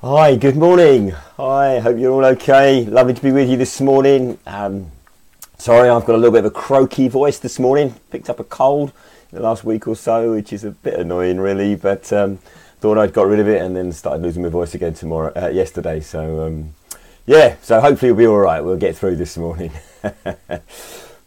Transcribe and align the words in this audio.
Hi, 0.00 0.36
good 0.36 0.54
morning. 0.54 1.10
Hi, 1.38 1.80
hope 1.80 1.98
you're 1.98 2.12
all 2.12 2.24
okay. 2.26 2.84
Lovely 2.84 3.14
to 3.14 3.20
be 3.20 3.32
with 3.32 3.50
you 3.50 3.56
this 3.56 3.80
morning. 3.80 4.38
Um, 4.46 4.92
sorry, 5.56 5.88
I've 5.88 6.04
got 6.04 6.14
a 6.14 6.18
little 6.18 6.30
bit 6.30 6.44
of 6.44 6.52
a 6.52 6.54
croaky 6.54 7.08
voice 7.08 7.40
this 7.40 7.58
morning. 7.58 7.96
Picked 8.12 8.30
up 8.30 8.38
a 8.38 8.44
cold 8.44 8.92
in 9.32 9.38
the 9.38 9.42
last 9.42 9.64
week 9.64 9.88
or 9.88 9.96
so, 9.96 10.34
which 10.34 10.52
is 10.52 10.62
a 10.62 10.70
bit 10.70 11.00
annoying, 11.00 11.40
really. 11.40 11.74
But 11.74 12.12
um, 12.12 12.36
thought 12.78 12.96
I'd 12.96 13.12
got 13.12 13.26
rid 13.26 13.40
of 13.40 13.48
it, 13.48 13.60
and 13.60 13.74
then 13.74 13.90
started 13.90 14.22
losing 14.22 14.44
my 14.44 14.50
voice 14.50 14.72
again 14.72 14.94
tomorrow, 14.94 15.32
uh, 15.34 15.48
yesterday. 15.48 15.98
So 15.98 16.46
um, 16.46 16.74
yeah, 17.26 17.56
so 17.60 17.80
hopefully 17.80 18.10
you'll 18.10 18.18
be 18.18 18.26
all 18.28 18.38
right. 18.38 18.60
We'll 18.60 18.76
get 18.76 18.96
through 18.96 19.16
this 19.16 19.36
morning. 19.36 19.72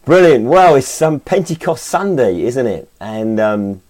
Brilliant. 0.06 0.46
Well, 0.46 0.76
it's 0.76 1.02
um, 1.02 1.20
Pentecost 1.20 1.84
Sunday, 1.84 2.40
isn't 2.40 2.66
it? 2.66 2.88
And 3.02 3.38
um, 3.38 3.82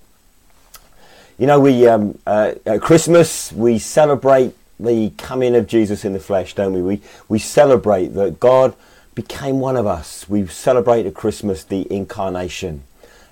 you 1.39 1.47
know, 1.47 1.61
we 1.61 1.87
um, 1.87 2.19
uh, 2.27 2.55
at 2.67 2.81
Christmas 2.81 3.53
we 3.53 3.79
celebrate 3.79 4.57
the 4.85 5.11
coming 5.19 5.55
of 5.55 5.67
Jesus 5.67 6.05
in 6.05 6.13
the 6.13 6.21
flesh, 6.21 6.55
don't 6.55 6.73
we? 6.73 6.83
We, 6.83 7.01
we 7.29 7.39
celebrate 7.39 8.09
that 8.09 8.41
God 8.41 8.75
became 9.15 9.61
one 9.61 9.77
of 9.77 9.87
us. 9.87 10.29
We 10.29 10.47
celebrate 10.47 11.07
at 11.07 11.15
Christmas 11.15 11.65
the 11.65 11.91
incarnation. 11.93 12.83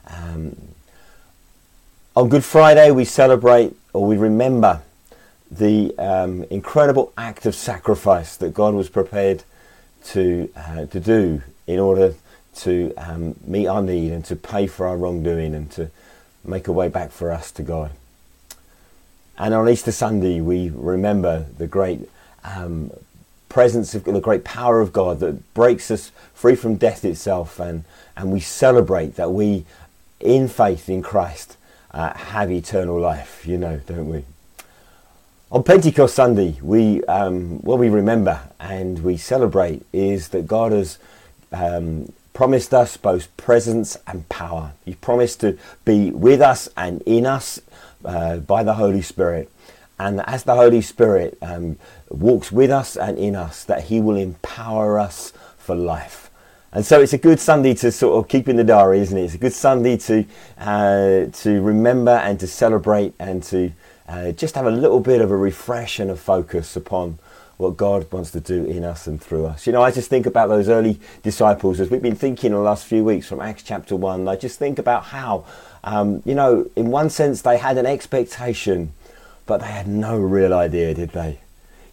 Um, 0.06 0.56
on 2.16 2.28
Good 2.28 2.44
Friday, 2.44 2.90
we 2.90 3.04
celebrate 3.04 3.74
or 3.92 4.06
we 4.06 4.16
remember 4.16 4.82
the 5.50 5.96
um, 5.98 6.44
incredible 6.44 7.12
act 7.16 7.46
of 7.46 7.54
sacrifice 7.54 8.36
that 8.36 8.54
God 8.54 8.74
was 8.74 8.88
prepared 8.88 9.42
to, 10.06 10.50
uh, 10.56 10.86
to 10.86 11.00
do 11.00 11.42
in 11.66 11.78
order 11.78 12.14
to 12.56 12.92
um, 12.96 13.34
meet 13.44 13.66
our 13.66 13.82
need 13.82 14.12
and 14.12 14.24
to 14.26 14.36
pay 14.36 14.66
for 14.66 14.86
our 14.86 14.96
wrongdoing 14.96 15.54
and 15.54 15.70
to 15.72 15.90
make 16.44 16.68
a 16.68 16.72
way 16.72 16.88
back 16.88 17.10
for 17.10 17.30
us 17.30 17.50
to 17.52 17.62
God. 17.62 17.90
And 19.40 19.54
on 19.54 19.70
Easter 19.70 19.90
Sunday, 19.90 20.42
we 20.42 20.70
remember 20.74 21.46
the 21.56 21.66
great 21.66 22.10
um, 22.44 22.90
presence 23.48 23.94
of 23.94 24.04
the 24.04 24.20
great 24.20 24.44
power 24.44 24.82
of 24.82 24.92
God 24.92 25.20
that 25.20 25.54
breaks 25.54 25.90
us 25.90 26.12
free 26.34 26.54
from 26.54 26.74
death 26.74 27.06
itself, 27.06 27.58
and, 27.58 27.84
and 28.18 28.32
we 28.32 28.40
celebrate 28.40 29.16
that 29.16 29.32
we, 29.32 29.64
in 30.20 30.46
faith 30.46 30.90
in 30.90 31.00
Christ, 31.00 31.56
uh, 31.92 32.12
have 32.12 32.52
eternal 32.52 33.00
life, 33.00 33.46
you 33.46 33.56
know, 33.56 33.80
don't 33.86 34.10
we? 34.10 34.24
On 35.50 35.62
Pentecost 35.62 36.14
Sunday, 36.14 36.58
we 36.60 37.02
um, 37.04 37.60
what 37.62 37.78
we 37.78 37.88
remember 37.88 38.40
and 38.60 39.02
we 39.02 39.16
celebrate 39.16 39.86
is 39.90 40.28
that 40.28 40.46
God 40.46 40.72
has 40.72 40.98
um, 41.50 42.12
promised 42.34 42.74
us 42.74 42.98
both 42.98 43.34
presence 43.38 43.96
and 44.06 44.28
power. 44.28 44.72
He 44.84 44.96
promised 44.96 45.40
to 45.40 45.58
be 45.86 46.10
with 46.10 46.42
us 46.42 46.68
and 46.76 47.00
in 47.02 47.24
us 47.24 47.58
uh, 48.04 48.38
by 48.38 48.62
the 48.62 48.74
Holy 48.74 49.02
Spirit. 49.02 49.50
And 49.98 50.22
as 50.22 50.44
the 50.44 50.54
Holy 50.54 50.80
Spirit 50.80 51.36
um, 51.42 51.78
walks 52.08 52.50
with 52.50 52.70
us 52.70 52.96
and 52.96 53.18
in 53.18 53.36
us, 53.36 53.64
that 53.64 53.84
He 53.84 54.00
will 54.00 54.16
empower 54.16 54.98
us 54.98 55.32
for 55.58 55.74
life. 55.74 56.30
And 56.72 56.86
so 56.86 57.00
it's 57.00 57.12
a 57.12 57.18
good 57.18 57.40
Sunday 57.40 57.74
to 57.74 57.90
sort 57.90 58.16
of 58.16 58.28
keep 58.28 58.48
in 58.48 58.56
the 58.56 58.64
diary, 58.64 59.00
isn't 59.00 59.16
it? 59.16 59.24
It's 59.24 59.34
a 59.34 59.38
good 59.38 59.52
Sunday 59.52 59.96
to 59.96 60.24
uh, 60.58 61.26
to 61.26 61.60
remember 61.60 62.12
and 62.12 62.38
to 62.40 62.46
celebrate 62.46 63.12
and 63.18 63.42
to 63.44 63.72
uh, 64.08 64.32
just 64.32 64.54
have 64.54 64.66
a 64.66 64.70
little 64.70 65.00
bit 65.00 65.20
of 65.20 65.30
a 65.30 65.36
refresh 65.36 65.98
and 65.98 66.10
a 66.10 66.16
focus 66.16 66.76
upon 66.76 67.18
what 67.56 67.76
God 67.76 68.10
wants 68.10 68.30
to 68.30 68.40
do 68.40 68.64
in 68.64 68.84
us 68.84 69.06
and 69.06 69.20
through 69.20 69.46
us. 69.46 69.66
You 69.66 69.72
know, 69.72 69.82
I 69.82 69.90
just 69.90 70.08
think 70.08 70.26
about 70.26 70.48
those 70.48 70.68
early 70.68 70.98
disciples 71.22 71.78
as 71.78 71.90
we've 71.90 72.00
been 72.00 72.16
thinking 72.16 72.52
in 72.52 72.56
the 72.56 72.62
last 72.62 72.86
few 72.86 73.04
weeks 73.04 73.26
from 73.26 73.40
Acts 73.40 73.62
chapter 73.62 73.94
1. 73.94 74.26
I 74.28 74.36
just 74.36 74.58
think 74.58 74.78
about 74.78 75.04
how 75.04 75.44
um, 75.84 76.22
you 76.24 76.34
know, 76.34 76.68
in 76.76 76.90
one 76.90 77.10
sense, 77.10 77.42
they 77.42 77.58
had 77.58 77.78
an 77.78 77.86
expectation, 77.86 78.92
but 79.46 79.60
they 79.60 79.66
had 79.66 79.88
no 79.88 80.16
real 80.18 80.52
idea, 80.52 80.94
did 80.94 81.10
they? 81.10 81.40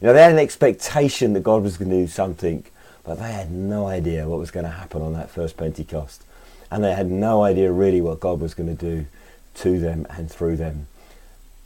You 0.02 0.08
know, 0.08 0.14
they 0.14 0.22
had 0.22 0.32
an 0.32 0.40
expectation 0.40 1.34
that 1.34 1.44
God 1.44 1.64
was 1.64 1.78
going 1.78 1.90
to 1.90 1.98
do 1.98 2.08
something, 2.08 2.64
but 3.04 3.20
they 3.20 3.32
had 3.32 3.52
no 3.52 3.88
idea 3.88 4.28
what 4.28 4.40
was 4.40 4.52
going 4.52 4.66
to 4.66 4.72
happen 4.72 5.02
on 5.02 5.14
that 5.14 5.30
first 5.30 5.58
Pentecost. 5.58 6.24
And 6.70 6.84
they 6.84 6.94
had 6.94 7.10
no 7.10 7.44
idea 7.44 7.72
really 7.72 8.02
what 8.02 8.20
God 8.20 8.39
was 8.42 8.54
going 8.54 8.76
to 8.76 8.86
do 8.86 9.06
to 9.56 9.80
them 9.80 10.06
and 10.10 10.30
through 10.30 10.58
them. 10.58 10.88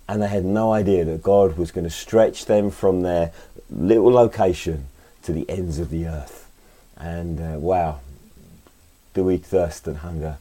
And 0.08 0.22
they 0.22 0.28
had 0.28 0.46
no 0.46 0.74
idea 0.74 1.04
that 1.06 1.24
God 1.24 1.58
was 1.58 1.72
going 1.72 1.86
to 1.86 1.90
stretch 1.90 2.46
them 2.46 2.70
from 2.70 3.02
their 3.02 3.32
little 3.70 4.12
location 4.12 4.88
to 5.24 5.34
the 5.34 5.50
ends 5.50 5.80
of 5.80 5.90
the 5.90 6.06
earth. 6.06 6.50
And 6.98 7.40
uh, 7.40 7.60
wow, 7.60 8.00
do 9.14 9.24
we 9.24 9.38
thirst 9.38 9.88
and 9.88 9.98
hunger 9.98 10.38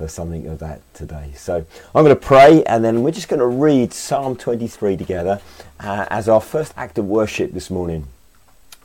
for 0.00 0.08
something 0.08 0.46
of 0.46 0.58
that 0.60 0.80
today. 0.94 1.30
So 1.36 1.56
I'm 1.94 2.04
going 2.04 2.16
to 2.16 2.16
pray 2.16 2.64
and 2.64 2.82
then 2.82 3.02
we're 3.02 3.10
just 3.10 3.28
going 3.28 3.40
to 3.40 3.46
read 3.46 3.92
Psalm 3.92 4.34
23 4.34 4.96
together 4.96 5.42
uh, 5.78 6.06
as 6.08 6.26
our 6.26 6.40
first 6.40 6.72
act 6.74 6.96
of 6.96 7.04
worship 7.04 7.52
this 7.52 7.68
morning. 7.68 8.06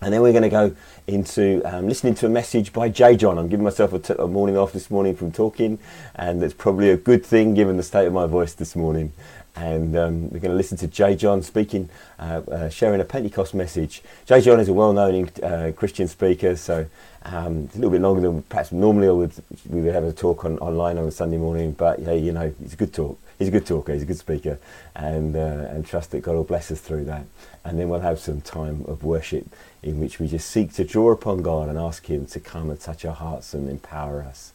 And 0.01 0.13
then 0.13 0.21
we're 0.21 0.33
going 0.33 0.43
to 0.43 0.49
go 0.49 0.75
into 1.07 1.61
um, 1.63 1.87
listening 1.87 2.15
to 2.15 2.25
a 2.25 2.29
message 2.29 2.73
by 2.73 2.89
J. 2.89 3.15
John. 3.15 3.37
I'm 3.37 3.47
giving 3.47 3.63
myself 3.63 3.93
a, 3.93 3.99
t- 3.99 4.13
a 4.19 4.27
morning 4.27 4.57
off 4.57 4.73
this 4.73 4.91
morning 4.91 5.15
from 5.15 5.31
talking, 5.31 5.79
and 6.15 6.43
it's 6.43 6.53
probably 6.53 6.89
a 6.89 6.97
good 6.97 7.25
thing 7.25 7.53
given 7.53 7.77
the 7.77 7.83
state 7.83 8.07
of 8.07 8.11
my 8.11 8.25
voice 8.25 8.53
this 8.53 8.75
morning. 8.75 9.13
And 9.55 9.95
um, 9.95 10.23
we're 10.23 10.39
going 10.39 10.51
to 10.51 10.57
listen 10.57 10.77
to 10.79 10.87
J. 10.87 11.15
John 11.15 11.41
speaking, 11.43 11.89
uh, 12.19 12.41
uh, 12.51 12.69
sharing 12.69 12.99
a 12.99 13.05
Pentecost 13.05 13.53
message. 13.53 14.03
J. 14.25 14.41
John 14.41 14.59
is 14.59 14.67
a 14.67 14.73
well 14.73 14.91
known 14.91 15.29
uh, 15.41 15.71
Christian 15.73 16.09
speaker, 16.09 16.57
so 16.57 16.87
um, 17.25 17.63
it's 17.65 17.75
a 17.75 17.79
little 17.79 17.91
bit 17.91 18.01
longer 18.01 18.21
than 18.21 18.43
perhaps 18.43 18.71
normally 18.71 19.07
I 19.07 19.11
would, 19.11 19.33
we 19.67 19.81
would 19.81 19.93
have 19.93 20.03
a 20.03 20.13
talk 20.13 20.45
on, 20.45 20.59
online 20.59 20.97
on 20.97 21.07
a 21.07 21.11
Sunday 21.11 21.37
morning, 21.37 21.71
but 21.71 21.99
hey, 21.99 22.19
you 22.19 22.31
know, 22.31 22.53
it's 22.63 22.73
a 22.73 22.77
good 22.77 22.93
talk. 22.93 23.19
He's 23.39 23.49
a 23.49 23.51
good 23.51 23.65
talker, 23.65 23.91
he's 23.93 24.03
a 24.03 24.05
good 24.05 24.17
speaker, 24.17 24.59
and, 24.95 25.35
uh, 25.35 25.67
and 25.69 25.85
trust 25.85 26.11
that 26.11 26.21
God 26.21 26.35
will 26.35 26.45
bless 26.45 26.71
us 26.71 26.79
through 26.79 27.05
that. 27.05 27.25
And 27.65 27.79
then 27.79 27.89
we'll 27.89 27.99
have 27.99 28.19
some 28.19 28.41
time 28.41 28.85
of 28.87 29.03
worship 29.03 29.47
in 29.83 29.99
which 29.99 30.19
we 30.19 30.27
just 30.27 30.49
seek 30.49 30.71
to 30.73 30.85
draw 30.85 31.11
upon 31.11 31.41
God 31.41 31.67
and 31.67 31.77
ask 31.77 32.05
Him 32.05 32.27
to 32.27 32.39
come 32.39 32.69
and 32.69 32.79
touch 32.79 33.03
our 33.03 33.13
hearts 33.13 33.53
and 33.53 33.69
empower 33.69 34.21
us. 34.21 34.53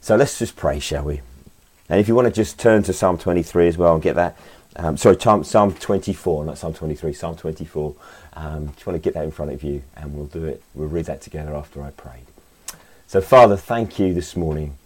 So 0.00 0.16
let's 0.16 0.38
just 0.38 0.56
pray, 0.56 0.80
shall 0.80 1.04
we? 1.04 1.20
And 1.88 2.00
if 2.00 2.08
you 2.08 2.14
want 2.14 2.26
to 2.26 2.32
just 2.32 2.58
turn 2.58 2.82
to 2.84 2.92
Psalm 2.92 3.18
23 3.18 3.68
as 3.68 3.78
well 3.78 3.94
and 3.94 4.02
get 4.02 4.16
that, 4.16 4.36
um, 4.76 4.96
sorry, 4.96 5.16
Psalm 5.20 5.74
24, 5.74 6.44
not 6.44 6.58
Psalm 6.58 6.74
23, 6.74 7.12
Psalm 7.12 7.36
24. 7.36 7.94
Um, 8.34 8.72
just 8.74 8.86
want 8.86 8.96
to 8.96 9.00
get 9.00 9.14
that 9.14 9.24
in 9.24 9.30
front 9.30 9.52
of 9.52 9.62
you 9.62 9.82
and 9.96 10.14
we'll 10.14 10.26
do 10.26 10.44
it. 10.44 10.62
We'll 10.74 10.88
read 10.88 11.06
that 11.06 11.20
together 11.20 11.54
after 11.54 11.82
I 11.82 11.90
prayed. 11.90 12.26
So, 13.06 13.20
Father, 13.20 13.56
thank 13.56 13.98
you 13.98 14.14
this 14.14 14.36
morning. 14.36 14.76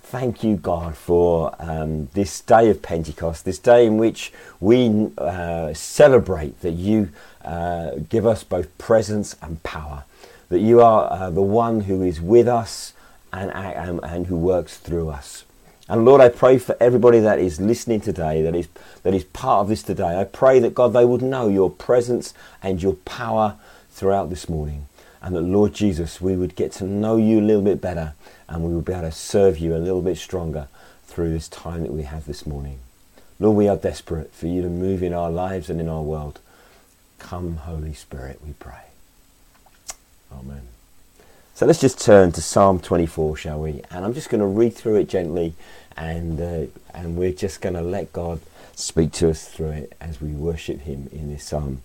Thank 0.00 0.42
you, 0.42 0.56
God, 0.56 0.96
for 0.96 1.54
um, 1.58 2.08
this 2.14 2.40
day 2.40 2.70
of 2.70 2.80
Pentecost, 2.80 3.44
this 3.44 3.58
day 3.58 3.84
in 3.84 3.98
which 3.98 4.32
we 4.58 5.10
uh, 5.18 5.74
celebrate 5.74 6.60
that 6.62 6.70
you 6.70 7.10
uh, 7.44 7.96
give 8.08 8.26
us 8.26 8.42
both 8.42 8.78
presence 8.78 9.36
and 9.42 9.62
power, 9.64 10.04
that 10.48 10.60
you 10.60 10.80
are 10.80 11.12
uh, 11.12 11.30
the 11.30 11.42
one 11.42 11.82
who 11.82 12.02
is 12.02 12.20
with 12.20 12.48
us 12.48 12.94
and, 13.32 13.50
and, 13.52 14.00
and 14.02 14.28
who 14.28 14.38
works 14.38 14.78
through 14.78 15.10
us. 15.10 15.44
And 15.88 16.04
Lord, 16.04 16.20
I 16.20 16.28
pray 16.28 16.58
for 16.58 16.76
everybody 16.80 17.18
that 17.20 17.38
is 17.38 17.60
listening 17.60 18.00
today, 18.00 18.42
that 18.42 18.54
is, 18.54 18.68
that 19.04 19.14
is 19.14 19.24
part 19.24 19.62
of 19.62 19.68
this 19.68 19.82
today. 19.82 20.20
I 20.20 20.24
pray 20.24 20.58
that 20.58 20.74
God, 20.74 20.92
they 20.92 21.04
would 21.04 21.22
know 21.22 21.48
your 21.48 21.70
presence 21.70 22.34
and 22.62 22.82
your 22.82 22.94
power 22.94 23.56
throughout 23.90 24.28
this 24.28 24.48
morning. 24.48 24.86
And 25.22 25.34
that, 25.34 25.40
Lord 25.40 25.72
Jesus, 25.72 26.20
we 26.20 26.36
would 26.36 26.54
get 26.56 26.72
to 26.72 26.84
know 26.84 27.16
you 27.16 27.40
a 27.40 27.42
little 27.42 27.62
bit 27.62 27.80
better 27.80 28.14
and 28.48 28.64
we 28.64 28.74
would 28.74 28.84
be 28.84 28.92
able 28.92 29.02
to 29.02 29.12
serve 29.12 29.58
you 29.58 29.74
a 29.74 29.78
little 29.78 30.02
bit 30.02 30.18
stronger 30.18 30.68
through 31.06 31.30
this 31.30 31.48
time 31.48 31.82
that 31.82 31.92
we 31.92 32.02
have 32.02 32.26
this 32.26 32.46
morning. 32.46 32.78
Lord, 33.40 33.56
we 33.56 33.68
are 33.68 33.76
desperate 33.76 34.34
for 34.34 34.46
you 34.46 34.62
to 34.62 34.68
move 34.68 35.02
in 35.02 35.14
our 35.14 35.30
lives 35.30 35.70
and 35.70 35.80
in 35.80 35.88
our 35.88 36.02
world. 36.02 36.40
Come, 37.18 37.56
Holy 37.56 37.94
Spirit, 37.94 38.40
we 38.44 38.52
pray. 38.52 38.84
Amen. 40.32 40.77
So 41.58 41.66
let's 41.66 41.80
just 41.80 42.00
turn 42.00 42.30
to 42.30 42.40
Psalm 42.40 42.78
24, 42.78 43.36
shall 43.36 43.58
we? 43.58 43.82
And 43.90 44.04
I'm 44.04 44.14
just 44.14 44.30
going 44.30 44.40
to 44.40 44.46
read 44.46 44.74
through 44.74 44.94
it 44.94 45.08
gently, 45.08 45.54
and 45.96 46.40
uh, 46.40 46.66
and 46.94 47.16
we're 47.16 47.32
just 47.32 47.60
going 47.60 47.74
to 47.74 47.82
let 47.82 48.12
God 48.12 48.38
speak 48.76 49.10
to 49.14 49.30
us 49.30 49.48
through 49.48 49.70
it 49.70 49.96
as 50.00 50.20
we 50.20 50.28
worship 50.28 50.82
Him 50.82 51.08
in 51.10 51.32
this 51.32 51.42
psalm. 51.42 51.82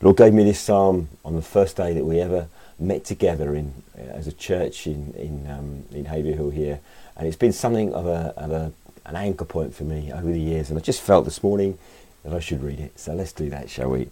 Lord 0.00 0.16
gave 0.16 0.32
me 0.32 0.44
this 0.44 0.58
psalm 0.58 1.10
on 1.26 1.36
the 1.36 1.42
first 1.42 1.76
day 1.76 1.92
that 1.92 2.06
we 2.06 2.18
ever 2.18 2.48
met 2.78 3.04
together 3.04 3.54
in 3.54 3.74
uh, 3.98 4.04
as 4.04 4.26
a 4.26 4.32
church 4.32 4.86
in 4.86 5.12
in 5.12 5.46
um, 5.50 5.84
in 5.92 6.06
Haverhill 6.06 6.48
here, 6.48 6.80
and 7.18 7.26
it's 7.28 7.36
been 7.36 7.52
something 7.52 7.92
of 7.92 8.06
a, 8.06 8.32
of 8.38 8.50
a 8.50 8.72
an 9.04 9.16
anchor 9.16 9.44
point 9.44 9.74
for 9.74 9.84
me 9.84 10.10
over 10.10 10.32
the 10.32 10.40
years. 10.40 10.70
And 10.70 10.78
I 10.78 10.80
just 10.80 11.02
felt 11.02 11.26
this 11.26 11.42
morning 11.42 11.76
that 12.24 12.32
I 12.32 12.40
should 12.40 12.62
read 12.62 12.80
it. 12.80 12.98
So 12.98 13.12
let's 13.12 13.34
do 13.34 13.50
that, 13.50 13.68
shall 13.68 13.90
we? 13.90 14.08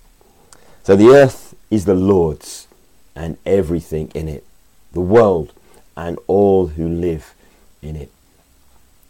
So 0.83 0.95
the 0.95 1.09
earth 1.09 1.55
is 1.71 1.87
the 1.87 1.95
Lord's 1.95 2.69
and 3.15 3.37
everything 3.47 4.11
in 4.15 4.29
it, 4.29 4.45
the 4.93 5.01
world 5.01 5.53
and 5.97 6.19
all 6.27 6.69
who 6.69 6.89
live 6.89 7.35
in 7.83 7.97
it. 7.97 8.11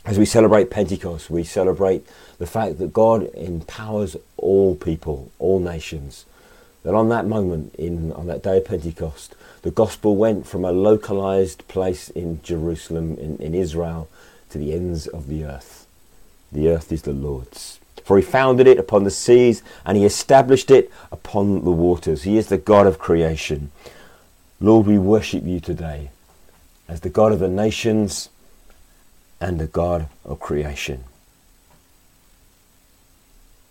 As 0.05 0.19
we 0.19 0.27
celebrate 0.27 0.71
Pentecost, 0.71 1.31
we 1.31 1.45
celebrate 1.45 2.07
the 2.39 2.47
fact 2.47 2.79
that 2.79 2.93
God 2.93 3.31
empowers 3.35 4.17
all 4.37 4.75
people, 4.75 5.31
all 5.39 5.61
nations. 5.61 6.27
That 6.83 6.95
on 6.95 7.09
that 7.09 7.27
moment, 7.27 7.75
in, 7.77 8.13
on 8.13 8.27
that 8.27 8.43
day 8.43 8.59
of 8.59 8.67
Pentecost, 8.67 9.35
the 9.63 9.71
gospel 9.71 10.17
went 10.17 10.47
from 10.47 10.65
a 10.65 10.73
localized 10.73 11.67
place 11.69 12.11
in 12.11 12.43
Jerusalem, 12.43 13.17
in, 13.17 13.39
in 13.39 13.55
Israel, 13.55 14.11
to 14.51 14.59
the 14.59 14.75
ends 14.75 15.07
of 15.07 15.29
the 15.29 15.45
earth. 15.45 15.87
The 16.53 16.69
earth 16.69 16.93
is 16.93 17.03
the 17.03 17.15
Lord's 17.15 17.81
For 18.05 18.17
he 18.19 18.23
founded 18.23 18.67
it 18.67 18.79
upon 18.79 19.05
the 19.05 19.11
seas, 19.11 19.63
and 19.85 19.97
he 19.97 20.05
established 20.05 20.71
it 20.71 20.93
upon 21.11 21.65
the 21.65 21.71
waters. 21.71 22.23
He 22.23 22.37
is 22.37 22.49
the 22.49 22.59
God 22.59 22.87
of 22.87 22.99
creation. 22.99 23.71
Lord, 24.61 24.87
we 24.87 24.99
worship 24.99 25.45
you 25.45 25.59
today 25.59 26.11
as 26.87 27.01
the 27.01 27.09
God 27.09 27.33
of 27.33 27.39
the 27.39 27.49
nations 27.49 28.29
and 29.41 29.59
the 29.59 29.67
God 29.67 30.09
of 30.25 30.39
creation. 30.39 31.05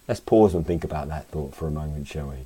Let's 0.08 0.20
pause 0.20 0.54
and 0.54 0.66
think 0.66 0.84
about 0.84 1.08
that 1.10 1.28
thought 1.28 1.56
for 1.56 1.68
a 1.68 1.72
moment, 1.72 2.08
shall 2.08 2.30
we? 2.30 2.46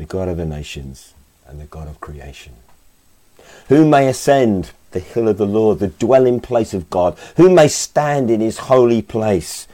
The 0.00 0.06
God 0.06 0.28
of 0.28 0.38
the 0.38 0.46
nations 0.46 1.12
and 1.46 1.60
the 1.60 1.66
God 1.66 1.86
of 1.86 2.00
creation. 2.00 2.54
Who 3.68 3.86
may 3.86 4.08
ascend 4.08 4.70
the 4.92 4.98
hill 4.98 5.28
of 5.28 5.36
the 5.36 5.44
Lord, 5.44 5.78
the 5.78 5.88
dwelling 5.88 6.40
place 6.40 6.72
of 6.72 6.88
God? 6.88 7.18
Who 7.36 7.50
may 7.50 7.68
stand 7.68 8.30
in 8.30 8.40
his 8.40 8.56
holy 8.56 9.02
place? 9.02 9.68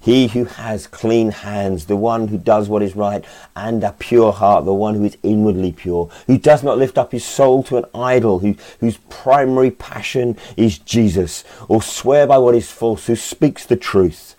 He 0.00 0.28
who 0.28 0.46
has 0.46 0.86
clean 0.86 1.30
hands, 1.30 1.84
the 1.84 1.96
one 1.96 2.28
who 2.28 2.38
does 2.38 2.70
what 2.70 2.82
is 2.82 2.96
right, 2.96 3.22
and 3.54 3.84
a 3.84 3.92
pure 3.92 4.32
heart, 4.32 4.64
the 4.64 4.72
one 4.72 4.94
who 4.94 5.04
is 5.04 5.18
inwardly 5.22 5.72
pure, 5.72 6.08
who 6.26 6.38
does 6.38 6.62
not 6.62 6.78
lift 6.78 6.96
up 6.96 7.12
his 7.12 7.26
soul 7.26 7.62
to 7.64 7.76
an 7.76 7.84
idol, 7.94 8.38
who, 8.38 8.56
whose 8.80 8.96
primary 9.10 9.70
passion 9.70 10.38
is 10.56 10.78
Jesus, 10.78 11.44
or 11.68 11.82
swear 11.82 12.26
by 12.26 12.38
what 12.38 12.54
is 12.54 12.70
false, 12.70 13.08
who 13.08 13.16
speaks 13.16 13.66
the 13.66 13.76
truth. 13.76 14.36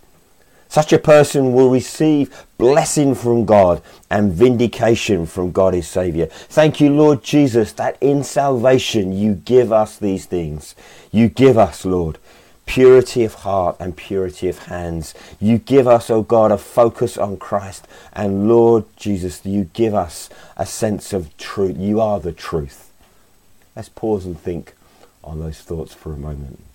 Such 0.69 0.91
a 0.93 0.99
person 0.99 1.53
will 1.53 1.69
receive 1.69 2.45
blessing 2.57 3.15
from 3.15 3.45
God 3.45 3.81
and 4.09 4.33
vindication 4.33 5.25
from 5.25 5.51
God 5.51 5.73
his 5.73 5.87
Saviour. 5.87 6.27
Thank 6.27 6.81
you, 6.81 6.91
Lord 6.91 7.23
Jesus, 7.23 7.71
that 7.73 7.97
in 8.01 8.23
salvation 8.23 9.13
you 9.13 9.33
give 9.33 9.71
us 9.71 9.97
these 9.97 10.25
things. 10.25 10.75
You 11.11 11.29
give 11.29 11.57
us, 11.57 11.85
Lord, 11.85 12.17
purity 12.65 13.23
of 13.23 13.33
heart 13.35 13.77
and 13.79 13.95
purity 13.95 14.49
of 14.49 14.59
hands. 14.65 15.13
You 15.39 15.57
give 15.57 15.87
us, 15.87 16.09
O 16.09 16.17
oh 16.17 16.21
God, 16.21 16.51
a 16.51 16.57
focus 16.57 17.17
on 17.17 17.37
Christ. 17.37 17.87
And 18.13 18.47
Lord 18.47 18.85
Jesus, 18.97 19.45
you 19.45 19.65
give 19.73 19.93
us 19.93 20.29
a 20.57 20.65
sense 20.65 21.13
of 21.13 21.35
truth. 21.37 21.77
You 21.77 22.01
are 22.01 22.19
the 22.19 22.33
truth. 22.33 22.91
Let's 23.75 23.89
pause 23.89 24.25
and 24.25 24.39
think 24.39 24.73
on 25.23 25.39
those 25.39 25.59
thoughts 25.59 25.93
for 25.93 26.13
a 26.13 26.17
moment. 26.17 26.66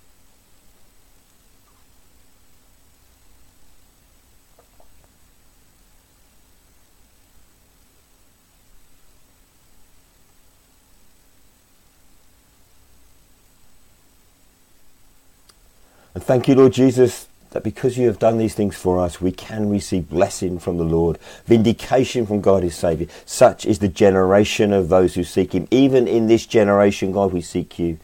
And 16.15 16.23
thank 16.23 16.47
you, 16.47 16.55
Lord 16.55 16.73
Jesus, 16.73 17.27
that 17.51 17.63
because 17.63 17.97
you 17.97 18.07
have 18.07 18.19
done 18.19 18.39
these 18.39 18.55
things 18.55 18.77
for 18.77 18.99
us, 18.99 19.21
we 19.21 19.33
can 19.33 19.71
receive 19.71 20.09
blessing 20.09 20.59
from 20.59 20.79
the 20.79 20.85
Lord, 20.85 21.19
vindication 21.47 22.27
from 22.27 22.41
God 22.41 22.63
his 22.63 22.75
Saviour. 22.75 23.09
Such 23.25 23.65
is 23.65 23.79
the 23.79 23.89
generation 23.89 24.73
of 24.73 24.89
those 24.89 25.15
who 25.15 25.25
seek 25.25 25.53
him. 25.53 25.69
Even 25.71 26.07
in 26.07 26.27
this 26.27 26.47
generation, 26.47 27.13
God, 27.13 27.33
we 27.33 27.41
seek 27.41 27.79
you. 27.79 27.99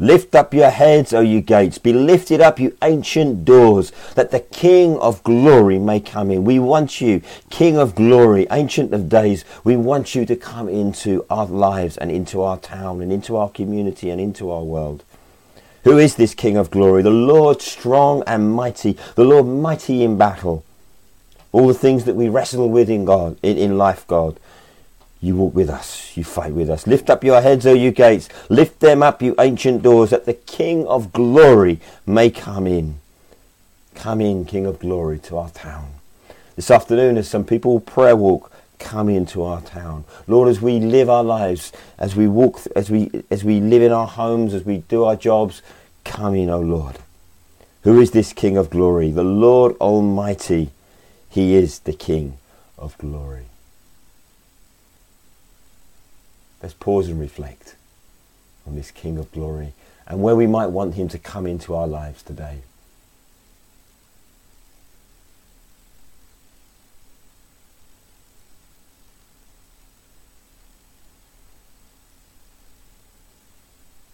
Lift 0.00 0.36
up 0.36 0.54
your 0.54 0.70
heads, 0.70 1.12
O 1.12 1.20
you 1.20 1.40
gates. 1.40 1.76
Be 1.76 1.92
lifted 1.92 2.40
up, 2.40 2.60
you 2.60 2.76
ancient 2.82 3.44
doors, 3.44 3.90
that 4.14 4.30
the 4.30 4.38
King 4.40 4.96
of 4.98 5.24
glory 5.24 5.78
may 5.78 5.98
come 5.98 6.30
in. 6.30 6.44
We 6.44 6.60
want 6.60 7.00
you, 7.00 7.20
King 7.50 7.76
of 7.76 7.96
glory, 7.96 8.46
ancient 8.50 8.94
of 8.94 9.08
days. 9.08 9.44
We 9.64 9.76
want 9.76 10.14
you 10.14 10.24
to 10.24 10.36
come 10.36 10.68
into 10.68 11.26
our 11.28 11.46
lives 11.46 11.96
and 11.96 12.12
into 12.12 12.42
our 12.42 12.58
town 12.58 13.02
and 13.02 13.12
into 13.12 13.36
our 13.36 13.48
community 13.48 14.08
and 14.08 14.20
into 14.20 14.52
our 14.52 14.62
world. 14.62 15.02
Who 15.84 15.98
is 15.98 16.16
this 16.16 16.34
King 16.34 16.56
of 16.56 16.70
glory? 16.70 17.02
The 17.02 17.10
Lord 17.10 17.62
strong 17.62 18.22
and 18.26 18.52
mighty, 18.52 18.96
the 19.14 19.24
Lord 19.24 19.46
mighty 19.46 20.02
in 20.02 20.18
battle. 20.18 20.64
All 21.52 21.66
the 21.66 21.74
things 21.74 22.04
that 22.04 22.16
we 22.16 22.28
wrestle 22.28 22.68
with 22.68 22.90
in 22.90 23.04
God, 23.04 23.38
in, 23.42 23.56
in 23.56 23.78
life, 23.78 24.06
God. 24.06 24.38
You 25.20 25.34
walk 25.36 25.54
with 25.54 25.68
us, 25.68 26.16
you 26.16 26.22
fight 26.22 26.52
with 26.52 26.70
us. 26.70 26.86
Lift 26.86 27.10
up 27.10 27.24
your 27.24 27.40
heads, 27.40 27.66
O 27.66 27.72
you 27.72 27.90
gates. 27.90 28.28
Lift 28.48 28.80
them 28.80 29.02
up, 29.02 29.20
you 29.20 29.34
ancient 29.38 29.82
doors, 29.82 30.10
that 30.10 30.26
the 30.26 30.34
King 30.34 30.86
of 30.86 31.12
glory 31.12 31.80
may 32.06 32.30
come 32.30 32.66
in. 32.66 33.00
Come 33.94 34.20
in, 34.20 34.44
King 34.44 34.66
of 34.66 34.78
glory, 34.78 35.18
to 35.20 35.36
our 35.38 35.50
town. 35.50 35.94
This 36.54 36.70
afternoon, 36.70 37.16
as 37.16 37.28
some 37.28 37.44
people 37.44 37.80
prayer 37.80 38.14
walk, 38.14 38.52
come 38.78 39.08
into 39.08 39.42
our 39.42 39.60
town. 39.60 40.04
Lord, 40.26 40.48
as 40.48 40.60
we 40.60 40.78
live 40.78 41.08
our 41.08 41.24
lives, 41.24 41.72
as 41.98 42.16
we 42.16 42.28
walk, 42.28 42.60
as 42.74 42.90
we, 42.90 43.24
as 43.30 43.44
we 43.44 43.60
live 43.60 43.82
in 43.82 43.92
our 43.92 44.06
homes, 44.06 44.54
as 44.54 44.64
we 44.64 44.78
do 44.78 45.04
our 45.04 45.16
jobs, 45.16 45.62
come 46.04 46.34
in, 46.34 46.50
O 46.50 46.60
Lord. 46.60 46.98
Who 47.82 48.00
is 48.00 48.10
this 48.10 48.32
King 48.32 48.56
of 48.56 48.70
glory? 48.70 49.10
The 49.10 49.24
Lord 49.24 49.76
Almighty. 49.80 50.70
He 51.30 51.54
is 51.54 51.80
the 51.80 51.92
King 51.92 52.38
of 52.76 52.96
glory. 52.98 53.46
Let's 56.62 56.74
pause 56.74 57.08
and 57.08 57.20
reflect 57.20 57.76
on 58.66 58.74
this 58.74 58.90
King 58.90 59.18
of 59.18 59.30
glory 59.30 59.74
and 60.06 60.22
where 60.22 60.34
we 60.34 60.46
might 60.46 60.68
want 60.68 60.94
him 60.94 61.08
to 61.08 61.18
come 61.18 61.46
into 61.46 61.74
our 61.74 61.86
lives 61.86 62.22
today. 62.22 62.58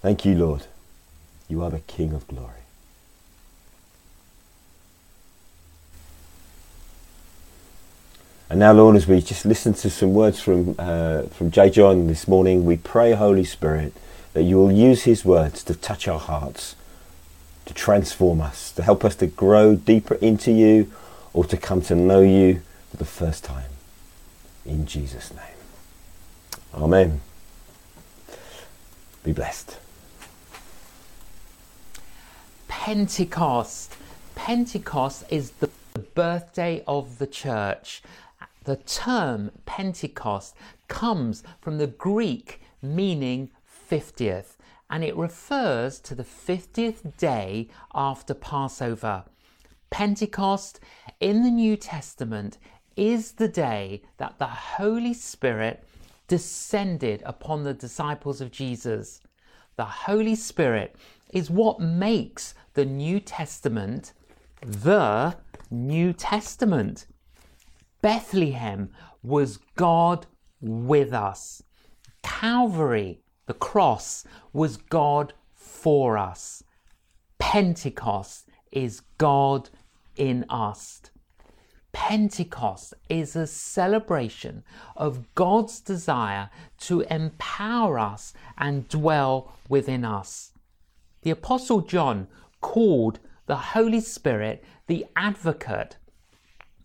Thank 0.05 0.27
you, 0.27 0.35
Lord. 0.35 0.67
You 1.49 1.63
are 1.63 1.71
the 1.71 1.81
King 1.81 2.13
of 2.13 2.29
glory. 2.29 2.51
And 8.51 8.59
now, 8.59 8.75
Lord, 8.75 8.97
as 8.97 9.07
we 9.07 9.23
just 9.23 9.47
listen 9.47 9.73
to 9.73 9.89
some 9.89 10.13
words 10.13 10.39
from, 10.41 10.75
uh, 10.79 11.23
from 11.29 11.51
J. 11.51 11.71
John 11.71 12.07
this 12.07 12.29
morning, 12.29 12.67
we 12.67 12.77
pray, 12.77 13.13
Holy 13.13 13.45
Spirit, 13.45 13.95
that 14.35 14.43
you 14.43 14.59
will 14.59 14.71
use 14.71 15.05
his 15.05 15.25
words 15.25 15.65
to 15.65 15.75
touch 15.75 16.07
our 16.07 16.21
hearts, 16.21 16.77
to 17.65 17.73
transform 17.73 18.43
us, 18.43 18.73
to 18.73 18.83
help 18.83 19.07
us 19.07 19.17
to 19.17 19.27
grow 19.27 19.75
deeper 19.75 20.17
into 20.17 20.53
you 20.53 20.93
or 21.33 21.47
to 21.47 21.57
come 21.57 21.81
to 21.81 21.95
know 21.95 22.21
you 22.21 22.61
for 22.91 22.99
the 22.99 23.07
first 23.07 23.43
time. 23.43 23.71
In 24.67 24.85
Jesus' 24.85 25.33
name. 25.33 26.61
Amen. 26.75 27.23
Be 29.23 29.33
blessed. 29.33 29.79
Pentecost. 32.85 33.97
Pentecost 34.35 35.25
is 35.31 35.53
the 35.53 35.71
birthday 36.15 36.85
of 36.87 37.17
the 37.17 37.27
church. 37.27 38.03
The 38.65 38.77
term 38.77 39.53
Pentecost 39.65 40.55
comes 40.87 41.43
from 41.63 41.79
the 41.79 41.87
Greek 41.87 42.61
meaning 42.83 43.49
50th 43.91 44.57
and 44.91 45.03
it 45.03 45.17
refers 45.17 45.99
to 46.01 46.15
the 46.15 46.25
50th 46.25 47.17
day 47.17 47.69
after 47.95 48.35
Passover. 48.35 49.25
Pentecost 49.89 50.79
in 51.21 51.43
the 51.43 51.51
New 51.51 51.79
Testament 51.79 52.59
is 52.97 53.33
the 53.33 53.49
day 53.49 54.03
that 54.19 54.39
the 54.39 54.47
Holy 54.77 55.15
Spirit 55.15 55.85
descended 56.29 57.23
upon 57.25 57.65
the 57.65 57.73
disciples 57.73 58.43
of 58.43 58.53
Jesus. 58.53 59.23
The 59.77 59.87
Holy 59.87 60.35
Spirit 60.35 60.95
is 61.31 61.51
what 61.51 61.81
makes 61.81 62.55
the 62.75 62.85
New 62.85 63.21
Testament 63.21 64.13
the 64.65 65.37
New 65.71 66.13
Testament. 66.13 67.07
Bethlehem 68.01 68.91
was 69.23 69.59
God 69.77 70.27
with 70.61 71.13
us. 71.13 71.63
Calvary, 72.23 73.21
the 73.47 73.55
cross, 73.55 74.25
was 74.53 74.77
God 74.77 75.35
for 75.53 76.17
us. 76.17 76.63
Pentecost 77.39 78.49
is 78.73 79.03
God 79.19 79.71
in 80.17 80.45
us. 80.49 81.03
Pentecost 81.93 82.95
is 83.09 83.37
a 83.37 83.47
celebration 83.47 84.65
of 84.97 85.35
God's 85.35 85.81
desire 85.81 86.51
to 86.81 87.03
empower 87.03 87.99
us 87.99 88.33
and 88.59 88.89
dwell 88.89 89.53
within 89.69 90.05
us. 90.05 90.53
The 91.23 91.31
Apostle 91.31 91.83
John 91.83 92.27
called 92.65 93.21
the 93.45 93.57
Holy 93.57 94.01
Spirit 94.01 94.65
the 94.87 95.05
advocate, 95.17 95.99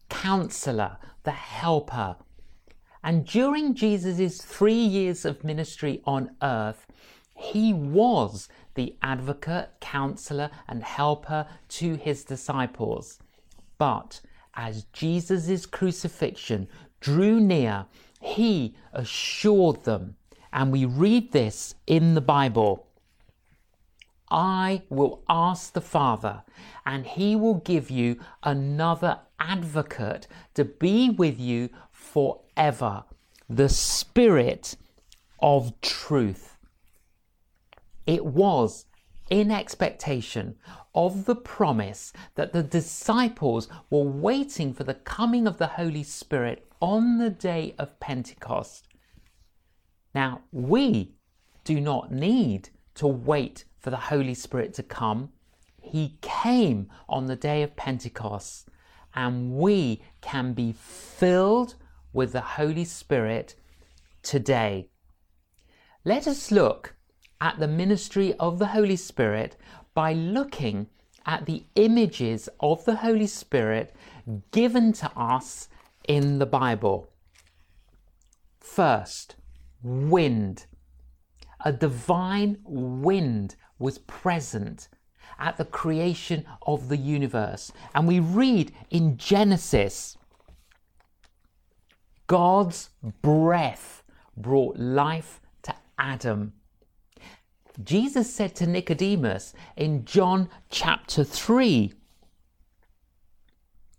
counselor, 0.10 0.98
the 1.24 1.32
helper. 1.32 2.18
And 3.02 3.26
during 3.26 3.76
Jesus' 3.76 4.42
three 4.42 4.74
years 4.74 5.24
of 5.24 5.46
ministry 5.46 6.02
on 6.04 6.32
earth, 6.42 6.86
he 7.34 7.72
was 7.74 8.50
the 8.76 8.94
advocate, 9.02 9.70
counselor, 9.80 10.52
and 10.68 10.84
helper 10.84 11.48
to 11.70 11.96
his 11.96 12.26
disciples. 12.26 13.20
But 13.78 14.20
as 14.56 14.84
Jesus' 14.92 15.66
crucifixion 15.66 16.68
drew 17.00 17.40
near, 17.40 17.86
he 18.20 18.76
assured 18.92 19.86
them. 19.86 20.18
And 20.52 20.74
we 20.74 20.84
read 20.84 21.32
this 21.32 21.76
in 21.88 22.16
the 22.16 22.28
Bible. 22.38 22.89
I 24.32 24.84
will 24.90 25.24
ask 25.28 25.74
the 25.74 25.82
Father, 25.82 26.44
and 26.86 27.06
he 27.06 27.36
will 27.36 27.56
give 27.56 27.90
you 27.90 28.20
another 28.44 29.20
advocate 29.40 30.28
to 30.54 30.66
be 30.66 31.10
with 31.10 31.40
you 31.40 31.70
forever 31.92 33.04
the 33.50 33.70
Spirit 33.70 34.76
of 35.40 35.80
truth. 35.82 36.58
It 38.06 38.26
was 38.26 38.86
in 39.30 39.52
expectation 39.52 40.58
of 40.94 41.26
the 41.26 41.36
promise 41.36 42.12
that 42.36 42.54
the 42.54 42.64
disciples 42.64 43.68
were 43.90 44.04
waiting 44.04 44.74
for 44.74 44.84
the 44.84 44.96
coming 44.96 45.48
of 45.48 45.58
the 45.58 45.68
Holy 45.68 46.04
Spirit 46.04 46.68
on 46.82 47.18
the 47.20 47.30
day 47.30 47.76
of 47.78 48.00
Pentecost. 48.00 48.88
Now, 50.16 50.42
we 50.52 51.14
do 51.64 51.80
not 51.80 52.12
need 52.12 52.70
to 52.96 53.08
wait 53.08 53.66
for 53.80 53.90
the 53.90 53.98
Holy 53.98 54.34
Spirit 54.34 54.74
to 54.76 54.84
come. 54.84 55.30
He 55.82 56.18
came 56.22 56.90
on 57.08 57.26
the 57.26 57.36
day 57.36 57.64
of 57.64 57.76
Pentecost, 57.76 58.68
and 59.16 59.54
we 59.54 60.02
can 60.22 60.54
be 60.54 60.74
filled 60.74 61.76
with 62.14 62.34
the 62.34 62.42
Holy 62.42 62.86
Spirit 62.86 63.56
today. 64.22 64.90
Let 66.04 66.28
us 66.28 66.52
look 66.52 66.96
at 67.42 67.60
the 67.60 67.68
ministry 67.68 68.34
of 68.40 68.60
the 68.60 68.68
Holy 68.68 68.96
Spirit 68.96 69.56
by 69.94 70.14
looking 70.14 70.88
at 71.26 71.46
the 71.46 71.64
images 71.76 72.50
of 72.60 72.84
the 72.86 72.98
Holy 72.98 73.28
Spirit 73.28 73.96
given 74.52 74.94
to 74.94 75.12
us 75.18 75.70
in 76.08 76.40
the 76.40 76.46
Bible. 76.46 77.08
First, 78.60 79.36
wind. 79.84 80.66
A 81.66 81.72
divine 81.72 82.58
wind 82.64 83.56
was 83.80 83.98
present 84.00 84.90
at 85.40 85.58
the 85.58 85.66
creation 85.66 86.46
of 86.68 86.90
the 86.90 86.98
universe. 86.98 87.72
And 87.96 88.08
we 88.08 88.20
read 88.20 88.74
in 88.92 89.18
Genesis 89.18 90.18
God's 92.28 92.92
breath 93.24 94.04
brought 94.38 94.78
life 94.78 95.42
to 95.64 95.74
Adam. 95.98 96.54
Jesus 97.84 98.32
said 98.32 98.56
to 98.56 98.68
Nicodemus 98.68 99.54
in 99.76 100.06
John 100.06 100.50
chapter 100.70 101.24
3 101.24 101.92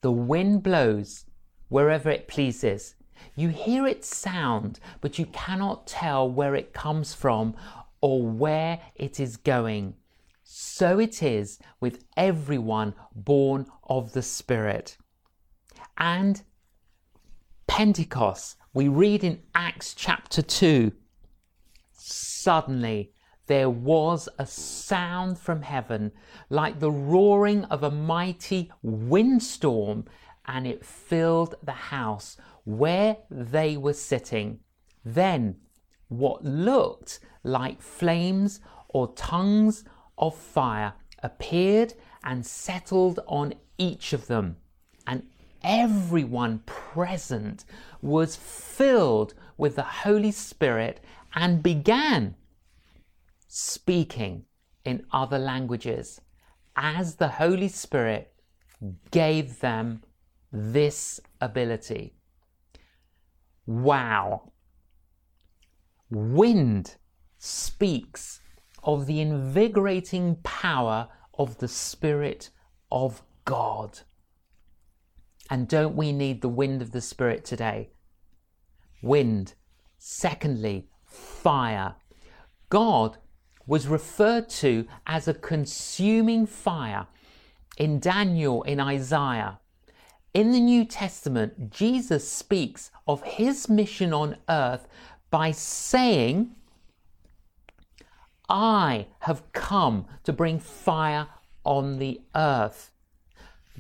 The 0.03 0.13
wind 0.13 0.63
blows 0.63 1.25
wherever 1.69 2.09
it 2.09 2.29
pleases. 2.29 2.95
You 3.35 3.49
hear 3.49 3.87
its 3.87 4.15
sound, 4.15 4.81
but 5.01 5.19
you 5.19 5.27
cannot 5.27 5.87
tell 5.87 6.31
where 6.31 6.55
it 6.55 6.73
comes 6.73 7.15
from 7.15 7.57
or 8.01 8.23
where 8.23 8.81
it 8.95 9.21
is 9.21 9.37
going. 9.37 9.95
So 10.43 10.99
it 10.99 11.23
is 11.23 11.59
with 11.81 12.05
everyone 12.17 12.95
born 13.15 13.67
of 13.85 14.13
the 14.13 14.23
Spirit. 14.23 14.97
And 15.99 16.43
Pentecost, 17.67 18.57
we 18.73 18.89
read 18.89 19.23
in 19.23 19.43
Acts 19.55 19.95
chapter 19.95 20.43
2 20.43 20.93
suddenly 22.41 23.13
there 23.47 23.69
was 23.69 24.29
a 24.39 24.47
sound 24.47 25.39
from 25.39 25.63
heaven 25.63 26.13
like 26.49 26.79
the 26.79 26.91
roaring 26.91 27.65
of 27.65 27.83
a 27.83 27.91
mighty 27.91 28.71
windstorm, 28.83 30.05
and 30.47 30.67
it 30.67 30.85
filled 30.85 31.57
the 31.63 31.73
house 31.73 32.37
where 32.65 33.17
they 33.31 33.77
were 33.77 33.93
sitting. 33.93 34.61
Then 35.05 35.57
what 36.11 36.45
looked 36.45 37.21
like 37.43 37.81
flames 37.81 38.61
or 38.89 39.15
tongues 39.15 39.85
of 40.19 40.37
fire 40.37 40.93
appeared 41.23 41.95
and 42.23 42.45
settled 42.45 43.21
on 43.27 43.55
each 43.79 44.13
of 44.13 44.27
them, 44.27 44.57
and 45.07 45.23
everyone 45.63 46.59
present 46.67 47.65
was 48.03 48.37
filled 48.37 49.33
with 49.57 49.77
the 49.77 49.83
Holy 49.83 50.33
Spirit 50.33 51.01
and 51.35 51.63
began 51.63 52.35
speaking 53.49 54.45
in 54.85 55.05
other 55.13 55.39
languages 55.39 56.21
as 56.77 57.17
the 57.17 57.29
Holy 57.29 57.69
Spirit 57.69 58.33
gave 59.11 59.61
them 59.61 60.03
this 60.53 61.21
ability. 61.41 62.15
Wow. 63.67 64.53
Wind 66.11 66.97
speaks 67.39 68.41
of 68.83 69.07
the 69.07 69.21
invigorating 69.21 70.37
power 70.43 71.09
of 71.39 71.59
the 71.59 71.69
Spirit 71.69 72.51
of 72.91 73.23
God. 73.45 74.01
And 75.49 75.69
don't 75.69 75.97
we 75.97 76.13
need 76.13 76.43
the 76.43 76.49
wind 76.49 76.83
of 76.83 76.93
the 76.93 77.01
Spirit 77.01 77.45
today? 77.45 77.91
Wind. 79.03 79.55
Secondly, 79.99 80.89
fire. 81.05 81.95
God 82.69 83.19
was 83.67 83.87
referred 83.87 84.49
to 84.49 84.87
as 85.07 85.29
a 85.29 85.35
consuming 85.35 86.47
fire 86.47 87.07
in 87.77 88.01
Daniel, 88.01 88.63
in 88.63 88.81
Isaiah. 88.81 89.61
In 90.33 90.53
the 90.53 90.61
New 90.61 90.85
Testament, 90.85 91.71
Jesus 91.71 92.31
speaks 92.31 92.91
of 93.09 93.23
his 93.23 93.69
mission 93.69 94.13
on 94.13 94.37
earth 94.49 94.87
by 95.31 95.53
saying, 95.53 96.51
I 98.49 99.07
have 99.21 99.53
come 99.53 100.07
to 100.25 100.33
bring 100.33 100.59
fire 100.59 101.29
on 101.65 101.99
the 101.99 102.21
earth. 102.35 102.91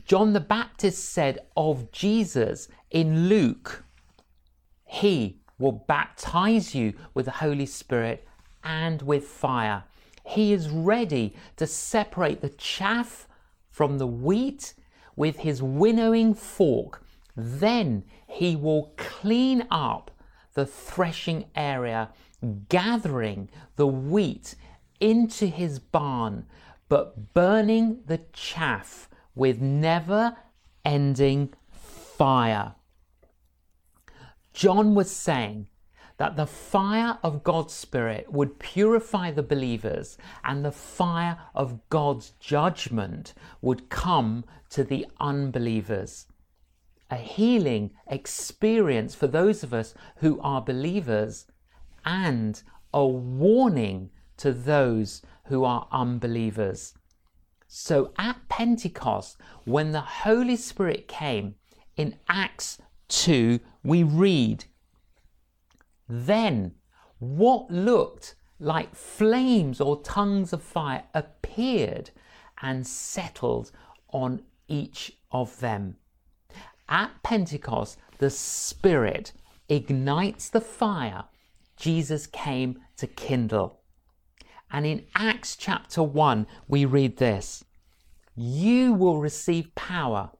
John 0.06 0.32
the 0.32 0.40
Baptist 0.40 1.04
said 1.06 1.40
of 1.56 1.90
Jesus 1.92 2.68
in 2.90 3.28
Luke, 3.28 3.84
He 4.84 5.40
will 5.58 5.72
baptize 5.72 6.74
you 6.74 6.94
with 7.14 7.26
the 7.26 7.32
Holy 7.32 7.66
Spirit 7.66 8.26
and 8.64 9.02
with 9.02 9.24
fire. 9.24 9.84
He 10.24 10.52
is 10.52 10.68
ready 10.68 11.34
to 11.56 11.66
separate 11.66 12.40
the 12.40 12.50
chaff 12.50 13.26
from 13.70 13.98
the 13.98 14.06
wheat 14.06 14.74
with 15.16 15.38
his 15.38 15.62
winnowing 15.62 16.34
fork. 16.34 17.02
Then 17.36 18.04
he 18.26 18.56
will 18.56 18.92
clean 18.96 19.66
up 19.70 20.10
the 20.54 20.66
threshing 20.66 21.46
area, 21.54 22.10
gathering 22.68 23.48
the 23.76 23.86
wheat 23.86 24.54
into 25.00 25.46
his 25.46 25.78
barn, 25.78 26.46
but 26.88 27.32
burning 27.34 28.00
the 28.06 28.20
chaff 28.32 29.08
with 29.34 29.60
never 29.60 30.36
ending 30.84 31.52
fire. 31.70 32.74
John 34.52 34.94
was 34.94 35.10
saying 35.10 35.68
that 36.18 36.36
the 36.36 36.46
fire 36.46 37.18
of 37.22 37.42
God's 37.42 37.72
Spirit 37.72 38.30
would 38.30 38.58
purify 38.58 39.30
the 39.30 39.42
believers 39.42 40.18
and 40.44 40.62
the 40.62 40.72
fire 40.72 41.38
of 41.54 41.80
God's 41.88 42.32
judgment 42.40 43.32
would 43.62 43.88
come 43.88 44.44
to 44.68 44.84
the 44.84 45.06
unbelievers. 45.18 46.26
A 47.10 47.16
healing 47.16 47.90
experience 48.06 49.14
for 49.14 49.26
those 49.26 49.62
of 49.62 49.74
us 49.74 49.94
who 50.16 50.40
are 50.40 50.62
believers 50.62 51.46
and 52.04 52.62
a 52.94 53.06
warning 53.06 54.10
to 54.36 54.52
those 54.52 55.22
who 55.46 55.64
are 55.64 55.88
unbelievers. 55.90 56.94
So 57.66 58.12
at 58.18 58.48
Pentecost, 58.48 59.36
when 59.64 59.92
the 59.92 60.00
Holy 60.00 60.56
Spirit 60.56 61.08
came, 61.08 61.56
in 61.96 62.16
Acts 62.28 62.78
2, 63.08 63.60
we 63.84 64.02
read, 64.02 64.64
Then 66.08 66.74
what 67.18 67.70
looked 67.70 68.36
like 68.58 68.94
flames 68.94 69.80
or 69.80 70.02
tongues 70.02 70.52
of 70.52 70.62
fire 70.62 71.04
appeared 71.14 72.10
and 72.62 72.86
settled 72.86 73.70
on 74.08 74.42
each 74.68 75.18
of 75.30 75.60
them. 75.60 75.96
At 76.90 77.22
Pentecost, 77.22 77.98
the 78.18 78.30
Spirit 78.30 79.32
ignites 79.68 80.48
the 80.48 80.60
fire 80.60 81.24
Jesus 81.76 82.26
came 82.26 82.80
to 82.98 83.06
kindle. 83.06 83.80
And 84.70 84.84
in 84.84 85.06
Acts 85.14 85.56
chapter 85.56 86.02
1, 86.02 86.46
we 86.68 86.84
read 86.84 87.16
this 87.16 87.64
You 88.34 88.92
will 88.92 89.18
receive 89.18 89.74
power 89.74 90.30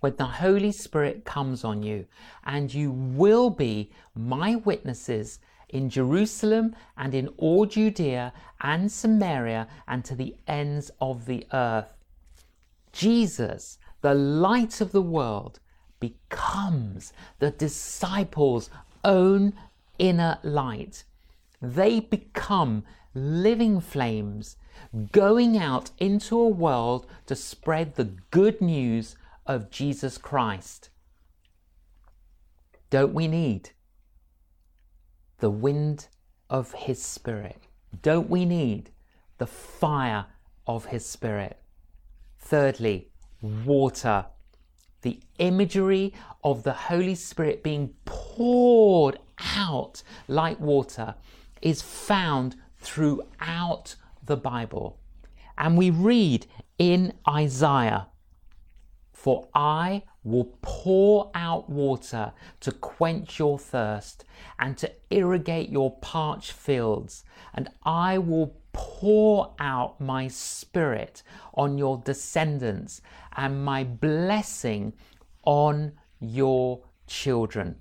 when 0.00 0.16
the 0.16 0.24
Holy 0.24 0.72
Spirit 0.72 1.24
comes 1.24 1.62
on 1.62 1.82
you, 1.82 2.06
and 2.44 2.74
you 2.74 2.90
will 2.90 3.50
be 3.50 3.92
my 4.16 4.56
witnesses 4.56 5.38
in 5.68 5.88
Jerusalem 5.88 6.74
and 6.96 7.14
in 7.14 7.28
all 7.36 7.66
Judea 7.66 8.32
and 8.60 8.90
Samaria 8.90 9.68
and 9.86 10.04
to 10.04 10.16
the 10.16 10.34
ends 10.48 10.90
of 11.00 11.26
the 11.26 11.46
earth. 11.52 11.94
Jesus, 12.92 13.78
the 14.02 14.14
light 14.14 14.80
of 14.80 14.92
the 14.92 15.02
world, 15.02 15.58
becomes 15.98 17.12
the 17.38 17.50
disciples' 17.50 18.68
own 19.04 19.54
inner 19.98 20.38
light. 20.42 21.04
They 21.60 22.00
become 22.00 22.84
living 23.14 23.80
flames 23.80 24.56
going 25.12 25.56
out 25.56 25.90
into 25.98 26.38
a 26.38 26.48
world 26.48 27.06
to 27.26 27.36
spread 27.36 27.94
the 27.94 28.10
good 28.30 28.60
news 28.60 29.16
of 29.46 29.70
Jesus 29.70 30.18
Christ. 30.18 30.90
Don't 32.90 33.14
we 33.14 33.28
need 33.28 33.70
the 35.38 35.50
wind 35.50 36.08
of 36.50 36.72
His 36.72 37.00
Spirit? 37.00 37.62
Don't 38.02 38.28
we 38.28 38.44
need 38.44 38.90
the 39.38 39.46
fire 39.46 40.26
of 40.66 40.86
His 40.86 41.06
Spirit? 41.06 41.58
Thirdly, 42.38 43.11
water. 43.42 44.26
The 45.02 45.20
imagery 45.38 46.14
of 46.44 46.62
the 46.62 46.72
Holy 46.72 47.14
Spirit 47.14 47.62
being 47.62 47.94
poured 48.04 49.18
out 49.56 50.02
like 50.28 50.60
water 50.60 51.16
is 51.60 51.82
found 51.82 52.56
throughout 52.78 53.96
the 54.24 54.36
Bible. 54.36 54.98
And 55.58 55.76
we 55.76 55.90
read 55.90 56.46
in 56.78 57.12
Isaiah, 57.28 58.08
For 59.12 59.48
I 59.54 60.02
will 60.24 60.56
pour 60.62 61.30
out 61.34 61.68
water 61.68 62.32
to 62.60 62.72
quench 62.72 63.38
your 63.38 63.58
thirst 63.58 64.24
and 64.58 64.76
to 64.78 64.90
irrigate 65.10 65.70
your 65.70 65.96
parched 65.98 66.52
fields, 66.52 67.24
and 67.54 67.68
I 67.84 68.18
will 68.18 68.56
pour 68.72 69.54
out 69.58 70.00
my 70.00 70.28
spirit 70.28 71.22
on 71.54 71.76
your 71.76 71.98
descendants 71.98 73.02
and 73.36 73.64
my 73.64 73.84
blessing 73.84 74.92
on 75.44 75.92
your 76.20 76.82
children. 77.06 77.76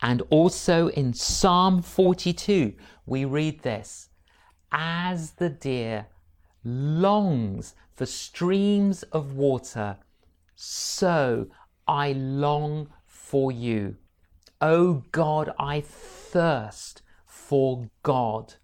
And 0.00 0.22
also 0.30 0.88
in 0.88 1.14
Psalm 1.14 1.80
42, 1.80 2.74
we 3.06 3.24
read 3.24 3.62
this 3.62 4.08
As 4.72 5.32
the 5.32 5.48
deer 5.48 6.06
longs 6.64 7.74
for 7.92 8.06
streams 8.06 9.02
of 9.04 9.34
water, 9.34 9.96
so 10.56 11.46
I 11.86 12.12
long 12.12 12.88
for 13.06 13.52
you. 13.52 13.96
O 14.60 15.04
God, 15.12 15.52
I 15.58 15.80
thirst 15.80 17.02
for 17.26 17.88
God, 18.02 18.54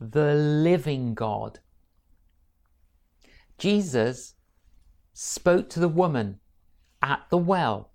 the 0.00 0.34
living 0.34 1.14
God. 1.14 1.60
Jesus 3.58 4.34
spoke 5.22 5.70
to 5.70 5.78
the 5.78 5.88
woman 5.88 6.40
at 7.00 7.24
the 7.30 7.38
well. 7.38 7.90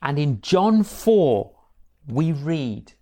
And 0.00 0.18
in 0.18 0.40
John 0.40 0.82
4, 0.82 1.52
we 2.08 2.32
read, 2.32 2.94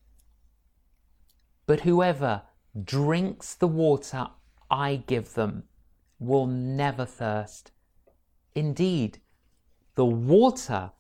But 1.64 1.80
whoever 1.80 2.42
drinks 2.84 3.54
the 3.54 3.68
water 3.68 4.26
I 4.68 4.96
give 5.06 5.34
them 5.34 5.64
will 6.18 6.46
never 6.46 7.04
thirst. 7.04 7.70
Indeed, 8.54 9.20
the 9.94 10.04
water 10.04 10.90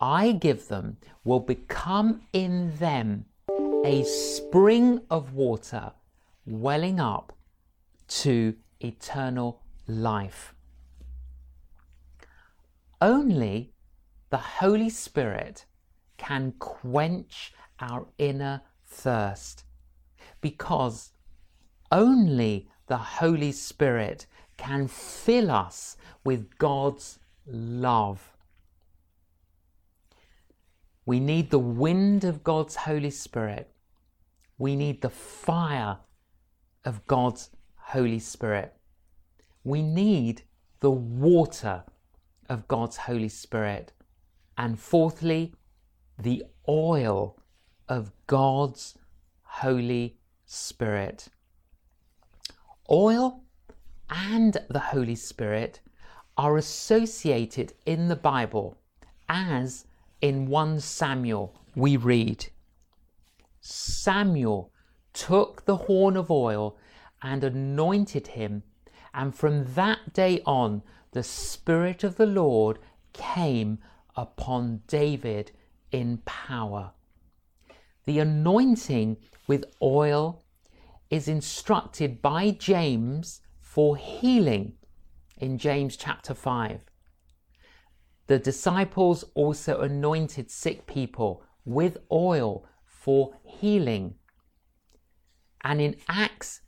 I 0.00 0.30
give 0.30 0.68
them 0.68 0.98
will 1.24 1.40
become 1.40 2.22
in 2.32 2.76
them 2.76 3.26
a 3.84 4.04
spring 4.04 5.00
of 5.10 5.34
water 5.34 5.92
welling 6.46 7.00
up 7.00 7.36
to 8.22 8.54
eternal 8.80 9.60
life. 9.88 10.53
Only 13.04 13.74
the 14.30 14.38
Holy 14.38 14.88
Spirit 14.88 15.66
can 16.16 16.54
quench 16.58 17.52
our 17.78 18.06
inner 18.16 18.62
thirst 18.86 19.64
because 20.40 21.12
only 21.92 22.70
the 22.86 22.96
Holy 22.96 23.52
Spirit 23.52 24.26
can 24.56 24.88
fill 24.88 25.50
us 25.50 25.98
with 26.24 26.56
God's 26.56 27.18
love. 27.46 28.32
We 31.04 31.20
need 31.20 31.50
the 31.50 31.58
wind 31.58 32.24
of 32.24 32.42
God's 32.42 32.74
Holy 32.74 33.10
Spirit. 33.10 33.70
We 34.56 34.76
need 34.76 35.02
the 35.02 35.10
fire 35.10 35.98
of 36.86 37.06
God's 37.06 37.50
Holy 37.76 38.18
Spirit. 38.18 38.74
We 39.62 39.82
need 39.82 40.44
the 40.80 40.90
water 40.90 41.84
of 42.48 42.68
God's 42.68 42.96
Holy 42.96 43.28
Spirit. 43.28 43.92
And 44.56 44.78
fourthly, 44.78 45.54
the 46.18 46.44
oil 46.68 47.36
of 47.88 48.12
God's 48.26 48.96
Holy 49.42 50.18
Spirit. 50.46 51.28
Oil 52.90 53.42
and 54.10 54.56
the 54.68 54.78
Holy 54.78 55.14
Spirit 55.14 55.80
are 56.36 56.56
associated 56.56 57.72
in 57.86 58.08
the 58.08 58.16
Bible 58.16 58.76
as 59.28 59.86
in 60.20 60.46
1 60.46 60.80
Samuel 60.80 61.54
we 61.74 61.96
read 61.96 62.46
Samuel 63.60 64.70
took 65.14 65.64
the 65.64 65.76
horn 65.76 66.18
of 66.18 66.30
oil 66.30 66.76
and 67.22 67.42
anointed 67.42 68.26
him, 68.26 68.62
and 69.14 69.34
from 69.34 69.72
that 69.74 70.12
day 70.12 70.42
on 70.44 70.82
the 71.14 71.22
Spirit 71.22 72.02
of 72.02 72.16
the 72.16 72.26
Lord 72.26 72.80
came 73.12 73.78
upon 74.16 74.82
David 74.88 75.52
in 75.92 76.18
power. 76.24 76.90
The 78.04 78.18
anointing 78.18 79.18
with 79.46 79.64
oil 79.80 80.42
is 81.10 81.28
instructed 81.28 82.20
by 82.20 82.50
James 82.50 83.42
for 83.60 83.96
healing 83.96 84.72
in 85.38 85.56
James 85.56 85.96
chapter 85.96 86.34
5. 86.34 86.80
The 88.26 88.40
disciples 88.40 89.24
also 89.34 89.82
anointed 89.82 90.50
sick 90.50 90.84
people 90.84 91.44
with 91.64 91.96
oil 92.10 92.66
for 92.84 93.36
healing. 93.44 94.16
And 95.62 95.80
in 95.80 95.94
Acts 96.08 96.62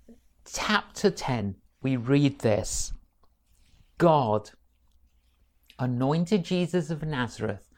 chapter 0.47 1.11
10, 1.11 1.57
we 1.83 1.97
read 1.97 2.39
this 2.39 2.93
God 3.99 4.51
anointed 5.79 6.45
Jesus 6.45 6.91
of 6.91 7.03
Nazareth 7.03 7.69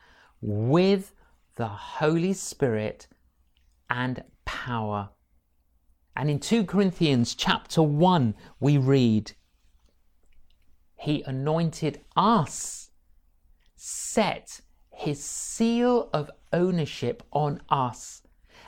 with 0.41 1.15
the 1.57 1.69
Holy 1.69 2.33
Spirit 2.33 3.07
and 3.91 4.23
power. 4.45 5.11
And 6.17 6.29
in 6.29 6.41
2 6.41 6.65
Corinthians 6.65 7.35
chapter 7.35 7.83
1, 7.83 8.35
we 8.59 8.79
read, 8.79 9.33
He 10.97 11.23
anointed 11.23 12.01
us, 12.17 12.91
set 13.77 14.61
His 14.91 15.23
seal 15.23 16.11
of 16.13 16.31
ownership 16.53 17.23
on 17.33 17.63
us, 17.69 18.23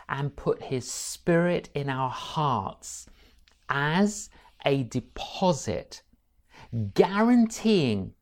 and 0.08 0.36
put 0.36 0.62
His 0.62 0.88
Spirit 0.88 1.68
in 1.74 1.88
our 1.88 2.10
hearts 2.10 3.06
as 3.68 4.30
a 4.64 4.84
deposit, 4.84 6.02
guaranteeing 6.94 8.12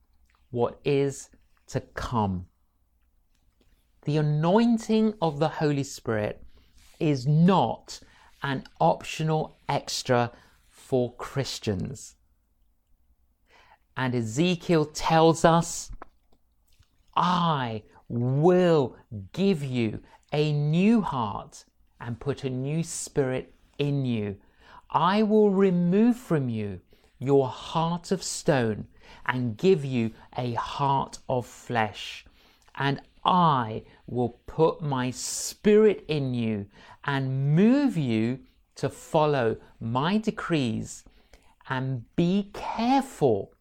what 0.50 0.80
is 0.84 1.30
to 1.68 1.80
come. 1.80 2.46
The 4.04 4.16
anointing 4.16 5.14
of 5.20 5.38
the 5.38 5.48
Holy 5.48 5.84
Spirit 5.84 6.42
is 6.98 7.26
not 7.26 8.00
an 8.42 8.64
optional 8.80 9.58
extra 9.68 10.32
for 10.68 11.14
Christians. 11.14 12.16
And 13.96 14.14
Ezekiel 14.14 14.86
tells 14.86 15.44
us, 15.44 15.90
I 17.16 17.82
will 18.08 18.96
give 19.32 19.62
you 19.62 20.00
a 20.32 20.52
new 20.52 21.00
heart 21.02 21.64
and 22.00 22.20
put 22.20 22.44
a 22.44 22.50
new 22.50 22.82
spirit 22.82 23.52
in 23.78 24.04
you. 24.04 24.36
I 24.90 25.22
will 25.22 25.50
remove 25.50 26.16
from 26.16 26.48
you 26.48 26.80
your 27.18 27.48
heart 27.48 28.10
of 28.10 28.22
stone 28.22 28.86
and 29.26 29.56
give 29.56 29.84
you 29.84 30.12
a 30.36 30.52
heart 30.54 31.18
of 31.28 31.46
flesh. 31.46 32.24
And 32.76 33.00
I 33.24 33.82
will 34.06 34.40
put 34.46 34.80
my 34.80 35.10
spirit 35.10 36.04
in 36.08 36.34
you 36.34 36.66
and 37.04 37.54
move 37.54 37.96
you 37.96 38.40
to 38.76 38.88
follow 38.88 39.56
my 39.80 40.18
decrees 40.18 41.04
and 41.68 42.04
be 42.16 42.50
careful 42.54 43.52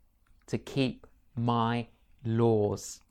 to 0.45 0.57
keep 0.57 1.07
my 1.35 1.87
laws. 2.23 3.01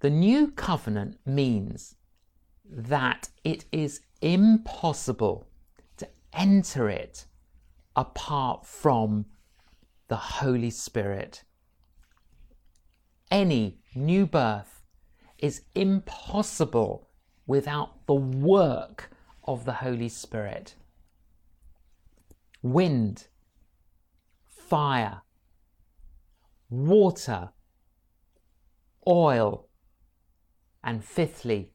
The 0.00 0.10
new 0.10 0.48
covenant 0.52 1.18
means 1.26 1.96
that 2.64 3.30
it 3.42 3.64
is 3.72 4.02
impossible 4.20 5.48
to 5.96 6.08
enter 6.32 6.88
it 6.88 7.24
apart 7.96 8.66
from 8.66 9.26
the 10.08 10.16
Holy 10.16 10.70
Spirit. 10.70 11.44
Any 13.30 13.78
new 13.94 14.26
birth 14.26 14.82
is 15.38 15.62
impossible 15.74 17.08
without 17.46 18.06
the 18.06 18.14
work 18.14 19.10
of 19.44 19.64
the 19.64 19.74
Holy 19.74 20.08
Spirit. 20.08 20.74
Wind, 22.62 23.28
fire, 24.46 25.22
water, 26.70 27.50
oil, 29.06 29.68
and 30.82 31.04
fifthly, 31.04 31.72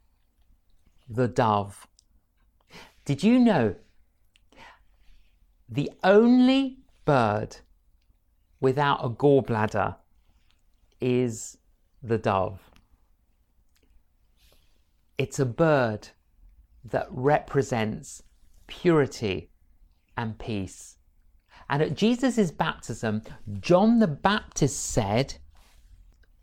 the 1.08 1.28
dove. 1.28 1.88
Did 3.06 3.24
you 3.24 3.40
know 3.40 3.76
the 5.70 5.92
only 6.04 6.80
bird 7.06 7.58
without 8.64 9.04
a 9.04 9.10
gallbladder 9.10 9.94
is 11.02 11.58
the 12.02 12.18
dove? 12.18 12.72
It's 15.18 15.38
a 15.38 15.46
bird 15.46 16.08
that 16.86 17.08
represents 17.10 18.24
purity 18.68 19.52
and 20.18 20.40
peace. 20.40 20.96
And 21.70 21.84
at 21.84 21.96
Jesus' 21.96 22.52
baptism, 22.52 23.24
John 23.60 24.00
the 24.00 24.08
Baptist 24.08 24.80
said, 24.80 25.36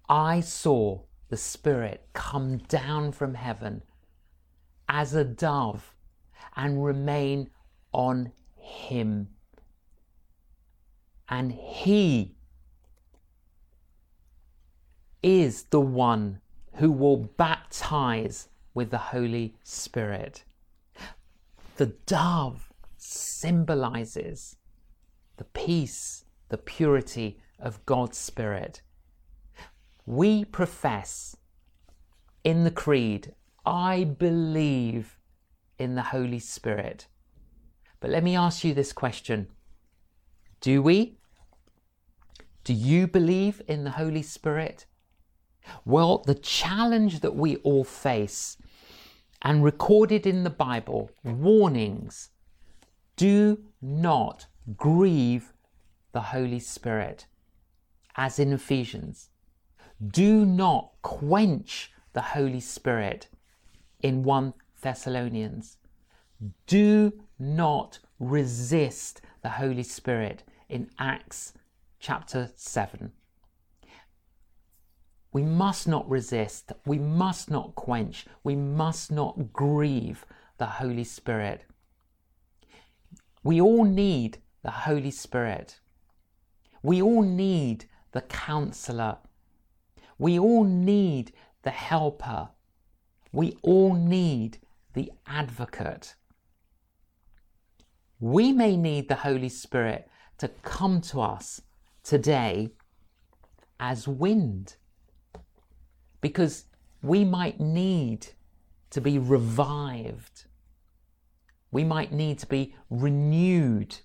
I 0.08 0.40
saw 0.40 1.00
the 1.30 1.38
Spirit 1.38 2.06
come 2.12 2.58
down 2.58 3.12
from 3.12 3.32
heaven 3.32 3.82
as 4.90 5.14
a 5.14 5.24
dove 5.24 5.94
and 6.54 6.84
remain 6.84 7.48
on 7.92 8.32
him. 8.56 9.28
And 11.30 11.52
he 11.52 12.34
is 15.22 15.64
the 15.64 15.80
one 15.80 16.40
who 16.74 16.90
will 16.90 17.16
baptize 17.16 18.48
with 18.74 18.90
the 18.90 18.98
Holy 18.98 19.54
Spirit. 19.62 20.44
The 21.76 21.86
dove 22.06 22.70
symbolizes 22.96 24.56
the 25.36 25.44
peace, 25.44 26.24
the 26.48 26.58
purity 26.58 27.40
of 27.58 27.84
God's 27.86 28.18
Spirit. 28.18 28.82
We 30.06 30.44
profess 30.44 31.36
in 32.42 32.64
the 32.64 32.70
Creed, 32.70 33.34
I 33.64 34.04
believe 34.04 35.18
in 35.78 35.94
the 35.94 36.02
Holy 36.02 36.38
Spirit. 36.38 37.06
But 38.00 38.10
let 38.10 38.24
me 38.24 38.36
ask 38.36 38.64
you 38.64 38.74
this 38.74 38.92
question 38.92 39.48
Do 40.60 40.82
we? 40.82 41.19
Do 42.64 42.74
you 42.74 43.06
believe 43.06 43.62
in 43.66 43.84
the 43.84 43.92
Holy 43.92 44.22
Spirit? 44.22 44.86
Well, 45.84 46.18
the 46.26 46.34
challenge 46.34 47.20
that 47.20 47.34
we 47.34 47.56
all 47.56 47.84
face 47.84 48.56
and 49.42 49.64
recorded 49.64 50.26
in 50.26 50.44
the 50.44 50.50
Bible 50.50 51.10
warnings 51.24 52.30
do 53.16 53.58
not 53.80 54.46
grieve 54.76 55.52
the 56.12 56.20
Holy 56.20 56.58
Spirit, 56.58 57.26
as 58.16 58.38
in 58.38 58.52
Ephesians. 58.52 59.30
Do 60.06 60.44
not 60.44 60.92
quench 61.02 61.92
the 62.12 62.22
Holy 62.22 62.60
Spirit 62.60 63.28
in 64.00 64.22
1 64.22 64.54
Thessalonians. 64.80 65.76
Do 66.66 67.12
not 67.38 67.98
resist 68.18 69.20
the 69.42 69.50
Holy 69.50 69.82
Spirit 69.82 70.42
in 70.68 70.90
Acts 70.98 71.52
chapter 72.00 72.50
7. 72.56 73.12
We 75.32 75.42
must 75.42 75.86
not 75.86 76.08
resist, 76.08 76.72
we 76.84 76.98
must 76.98 77.50
not 77.50 77.74
quench, 77.76 78.26
we 78.42 78.56
must 78.56 79.12
not 79.12 79.52
grieve 79.52 80.24
the 80.58 80.66
Holy 80.66 81.04
Spirit. 81.04 81.66
We 83.44 83.60
all 83.60 83.84
need 83.84 84.38
the 84.62 84.70
Holy 84.70 85.10
Spirit. 85.10 85.78
We 86.82 87.00
all 87.00 87.22
need 87.22 87.84
the 88.12 88.22
counselor. 88.22 89.18
We 90.18 90.38
all 90.38 90.64
need 90.64 91.32
the 91.62 91.70
helper. 91.70 92.48
We 93.32 93.56
all 93.62 93.94
need 93.94 94.58
the 94.94 95.12
advocate. 95.26 96.16
We 98.18 98.52
may 98.52 98.76
need 98.76 99.08
the 99.08 99.14
Holy 99.16 99.48
Spirit 99.48 100.08
to 100.38 100.48
come 100.48 101.00
to 101.02 101.20
us 101.20 101.62
today 102.02 102.70
as 103.78 104.06
wind 104.06 104.76
because 106.20 106.66
we 107.02 107.24
might 107.24 107.60
need 107.60 108.28
to 108.90 109.00
be 109.00 109.18
revived. 109.18 110.44
We 111.70 111.84
might 111.84 112.12
need 112.12 112.38
to 112.40 112.46
be 112.46 112.74
renewed. 112.90 113.96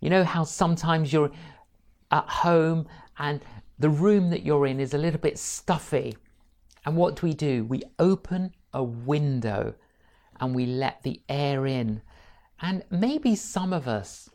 You 0.00 0.10
know 0.10 0.24
how 0.24 0.44
sometimes 0.44 1.12
you're 1.12 1.32
at 2.10 2.28
home 2.28 2.86
and 3.18 3.40
the 3.78 3.90
room 3.90 4.30
that 4.30 4.44
you're 4.44 4.66
in 4.66 4.80
is 4.80 4.94
a 4.94 4.98
little 4.98 5.20
bit 5.20 5.38
stuffy. 5.38 6.16
And 6.86 6.96
what 6.96 7.16
do 7.16 7.26
we 7.26 7.34
do? 7.34 7.64
We 7.64 7.82
open 7.98 8.54
a 8.72 8.82
window 8.82 9.74
and 10.40 10.54
we 10.54 10.66
let 10.66 11.02
the 11.02 11.20
air 11.28 11.66
in. 11.66 12.00
And 12.60 12.84
maybe 12.90 13.34
some 13.34 13.72
of 13.72 13.86
us 13.86 14.30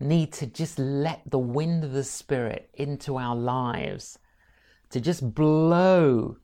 need 0.00 0.32
to 0.32 0.46
just 0.46 0.78
let 0.78 1.22
the 1.26 1.38
wind 1.38 1.84
of 1.84 1.92
the 1.92 2.04
Spirit 2.04 2.70
into 2.74 3.16
our 3.16 3.34
lives 3.34 4.18
to 4.90 5.00
just 5.00 5.34
blow 5.34 6.36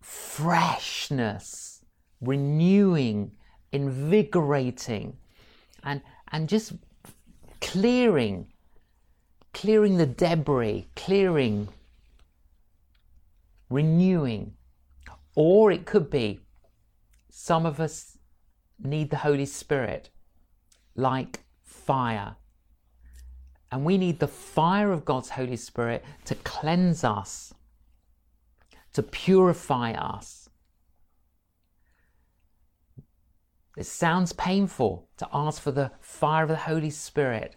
freshness, 0.00 1.82
renewing, 2.20 3.32
invigorating, 3.72 5.16
and, 5.82 6.00
and 6.32 6.48
just 6.48 6.72
clearing, 7.60 8.46
clearing 9.52 9.96
the 9.96 10.06
debris, 10.06 10.88
clearing, 10.96 11.68
renewing. 13.68 14.54
Or 15.34 15.70
it 15.70 15.86
could 15.86 16.10
be 16.10 16.40
some 17.30 17.66
of 17.66 17.80
us 17.80 18.16
need 18.78 19.10
the 19.10 19.18
Holy 19.18 19.46
Spirit 19.46 20.10
like 20.94 21.40
fire 21.62 22.36
and 23.70 23.84
we 23.84 23.96
need 23.98 24.18
the 24.18 24.28
fire 24.28 24.92
of 24.92 25.04
God's 25.04 25.30
Holy 25.30 25.56
Spirit 25.56 26.04
to 26.24 26.34
cleanse 26.36 27.04
us, 27.04 27.54
to 28.92 29.02
purify 29.02 29.92
us. 29.92 30.48
It 33.76 33.86
sounds 33.86 34.32
painful 34.32 35.08
to 35.18 35.28
ask 35.32 35.62
for 35.62 35.70
the 35.70 35.92
fire 36.00 36.42
of 36.42 36.48
the 36.48 36.56
Holy 36.56 36.90
Spirit. 36.90 37.56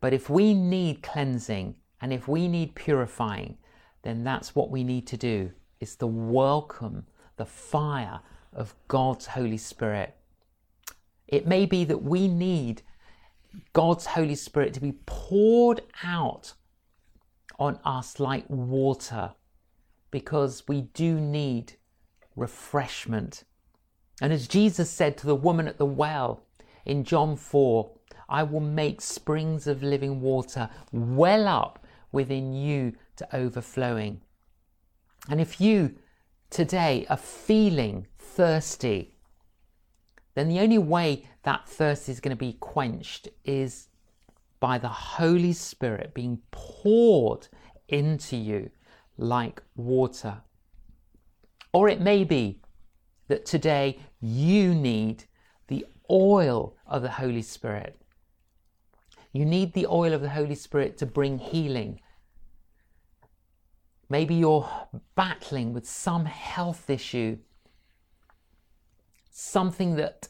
But 0.00 0.12
if 0.12 0.30
we 0.30 0.54
need 0.54 1.02
cleansing 1.02 1.74
and 2.00 2.12
if 2.12 2.28
we 2.28 2.48
need 2.48 2.74
purifying, 2.74 3.58
then 4.02 4.24
that's 4.24 4.54
what 4.54 4.70
we 4.70 4.84
need 4.84 5.06
to 5.08 5.16
do 5.16 5.50
is 5.80 5.96
to 5.96 6.06
welcome 6.06 7.06
the 7.36 7.44
fire 7.44 8.20
of 8.52 8.74
God's 8.88 9.26
Holy 9.26 9.56
Spirit. 9.56 10.16
It 11.26 11.46
may 11.46 11.66
be 11.66 11.84
that 11.84 12.02
we 12.02 12.28
need 12.28 12.82
God's 13.72 14.06
Holy 14.06 14.34
Spirit 14.34 14.74
to 14.74 14.80
be 14.80 14.92
poured 15.06 15.82
out 16.02 16.54
on 17.58 17.78
us 17.84 18.18
like 18.18 18.44
water 18.48 19.32
because 20.10 20.64
we 20.68 20.82
do 20.82 21.20
need 21.20 21.74
refreshment. 22.36 23.44
And 24.20 24.32
as 24.32 24.48
Jesus 24.48 24.90
said 24.90 25.16
to 25.18 25.26
the 25.26 25.34
woman 25.34 25.68
at 25.68 25.78
the 25.78 25.86
well 25.86 26.44
in 26.84 27.04
John 27.04 27.36
4, 27.36 27.90
I 28.28 28.42
will 28.42 28.60
make 28.60 29.00
springs 29.00 29.66
of 29.66 29.82
living 29.82 30.20
water 30.20 30.70
well 30.92 31.48
up 31.48 31.84
within 32.12 32.52
you 32.52 32.94
to 33.16 33.36
overflowing. 33.36 34.22
And 35.28 35.40
if 35.40 35.60
you 35.60 35.96
today 36.50 37.06
are 37.08 37.16
feeling 37.16 38.06
thirsty, 38.18 39.11
then 40.34 40.48
the 40.48 40.60
only 40.60 40.78
way 40.78 41.28
that 41.42 41.68
thirst 41.68 42.08
is 42.08 42.20
going 42.20 42.36
to 42.36 42.40
be 42.40 42.54
quenched 42.54 43.28
is 43.44 43.88
by 44.60 44.78
the 44.78 44.88
Holy 44.88 45.52
Spirit 45.52 46.14
being 46.14 46.40
poured 46.50 47.48
into 47.88 48.36
you 48.36 48.70
like 49.18 49.62
water. 49.76 50.42
Or 51.72 51.88
it 51.88 52.00
may 52.00 52.24
be 52.24 52.60
that 53.28 53.44
today 53.44 53.98
you 54.20 54.74
need 54.74 55.24
the 55.68 55.86
oil 56.10 56.76
of 56.86 57.02
the 57.02 57.10
Holy 57.10 57.42
Spirit. 57.42 57.98
You 59.32 59.44
need 59.44 59.72
the 59.72 59.86
oil 59.86 60.12
of 60.12 60.20
the 60.20 60.30
Holy 60.30 60.54
Spirit 60.54 60.98
to 60.98 61.06
bring 61.06 61.38
healing. 61.38 62.00
Maybe 64.08 64.34
you're 64.34 64.68
battling 65.14 65.72
with 65.72 65.88
some 65.88 66.26
health 66.26 66.90
issue, 66.90 67.38
something 69.32 69.96
that 69.96 70.28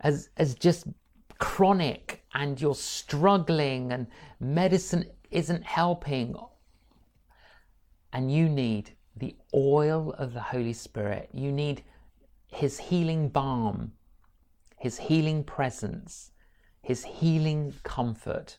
as, 0.00 0.30
as 0.36 0.54
just 0.54 0.86
chronic 1.38 2.24
and 2.34 2.60
you're 2.60 2.74
struggling 2.74 3.92
and 3.92 4.06
medicine 4.40 5.04
isn't 5.30 5.64
helping 5.64 6.34
and 8.12 8.32
you 8.32 8.48
need 8.48 8.92
the 9.16 9.36
oil 9.52 10.14
of 10.16 10.32
the 10.32 10.40
Holy 10.40 10.72
Spirit. 10.72 11.28
You 11.32 11.52
need 11.52 11.82
His 12.46 12.78
healing 12.78 13.28
balm, 13.28 13.92
His 14.78 14.98
healing 14.98 15.44
presence, 15.44 16.30
His 16.80 17.04
healing 17.04 17.74
comfort. 17.82 18.58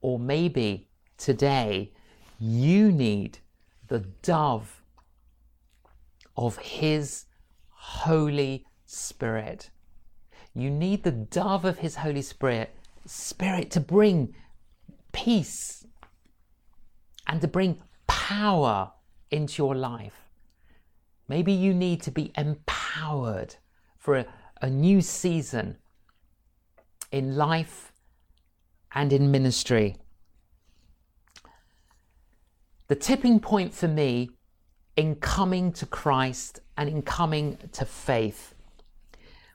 Or 0.00 0.18
maybe 0.18 0.88
today 1.16 1.92
you 2.38 2.92
need 2.92 3.38
the 3.88 4.00
dove 4.22 4.82
of 6.36 6.56
His 6.58 7.24
Holy 7.78 8.66
Spirit. 8.86 9.70
You 10.54 10.70
need 10.70 11.04
the 11.04 11.12
dove 11.12 11.64
of 11.64 11.78
His 11.78 11.96
Holy 11.96 12.22
Spirit, 12.22 12.74
Spirit 13.06 13.70
to 13.70 13.80
bring 13.80 14.34
peace 15.12 15.86
and 17.26 17.40
to 17.40 17.48
bring 17.48 17.80
power 18.06 18.92
into 19.30 19.62
your 19.62 19.74
life. 19.74 20.28
Maybe 21.28 21.52
you 21.52 21.72
need 21.72 22.02
to 22.02 22.10
be 22.10 22.32
empowered 22.36 23.56
for 23.98 24.16
a, 24.16 24.26
a 24.60 24.68
new 24.68 25.00
season 25.00 25.76
in 27.12 27.36
life 27.36 27.92
and 28.92 29.12
in 29.12 29.30
ministry. 29.30 29.96
The 32.88 32.96
tipping 32.96 33.38
point 33.38 33.74
for 33.74 33.88
me 33.88 34.30
in 34.96 35.14
coming 35.16 35.72
to 35.72 35.86
Christ 35.86 36.60
and 36.78 36.88
in 36.88 37.02
coming 37.02 37.58
to 37.72 37.84
faith 37.84 38.54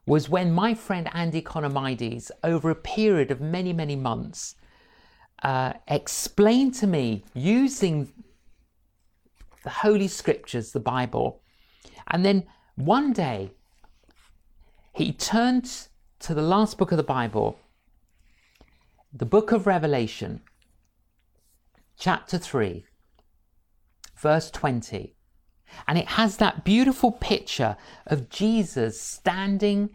was 0.06 0.28
when 0.30 0.52
my 0.52 0.74
friend 0.74 1.10
Andy 1.14 1.42
Economides, 1.42 2.30
over 2.44 2.70
a 2.70 2.76
period 2.76 3.32
of 3.32 3.40
many, 3.40 3.72
many 3.72 3.96
months, 3.96 4.56
uh, 5.42 5.72
explained 5.88 6.74
to 6.74 6.86
me 6.86 7.24
using 7.34 8.12
the 9.64 9.70
Holy 9.70 10.10
Scriptures, 10.10 10.74
the 10.74 10.82
Bible, 10.82 11.42
and 12.08 12.26
then 12.26 12.44
one 12.76 13.14
day 13.14 13.52
he 14.94 15.14
turned 15.14 15.88
to 16.20 16.34
the 16.34 16.42
last 16.42 16.78
book 16.78 16.92
of 16.92 16.98
the 16.98 17.04
Bible, 17.04 17.58
the 19.14 19.26
book 19.26 19.54
of 19.54 19.66
Revelation, 19.66 20.42
chapter 21.98 22.38
3, 22.38 22.84
verse 24.18 24.52
20. 24.52 25.16
And 25.88 25.98
it 25.98 26.08
has 26.10 26.38
that 26.38 26.64
beautiful 26.64 27.12
picture 27.12 27.78
of 28.06 28.30
Jesus 28.30 29.00
standing 29.00 29.90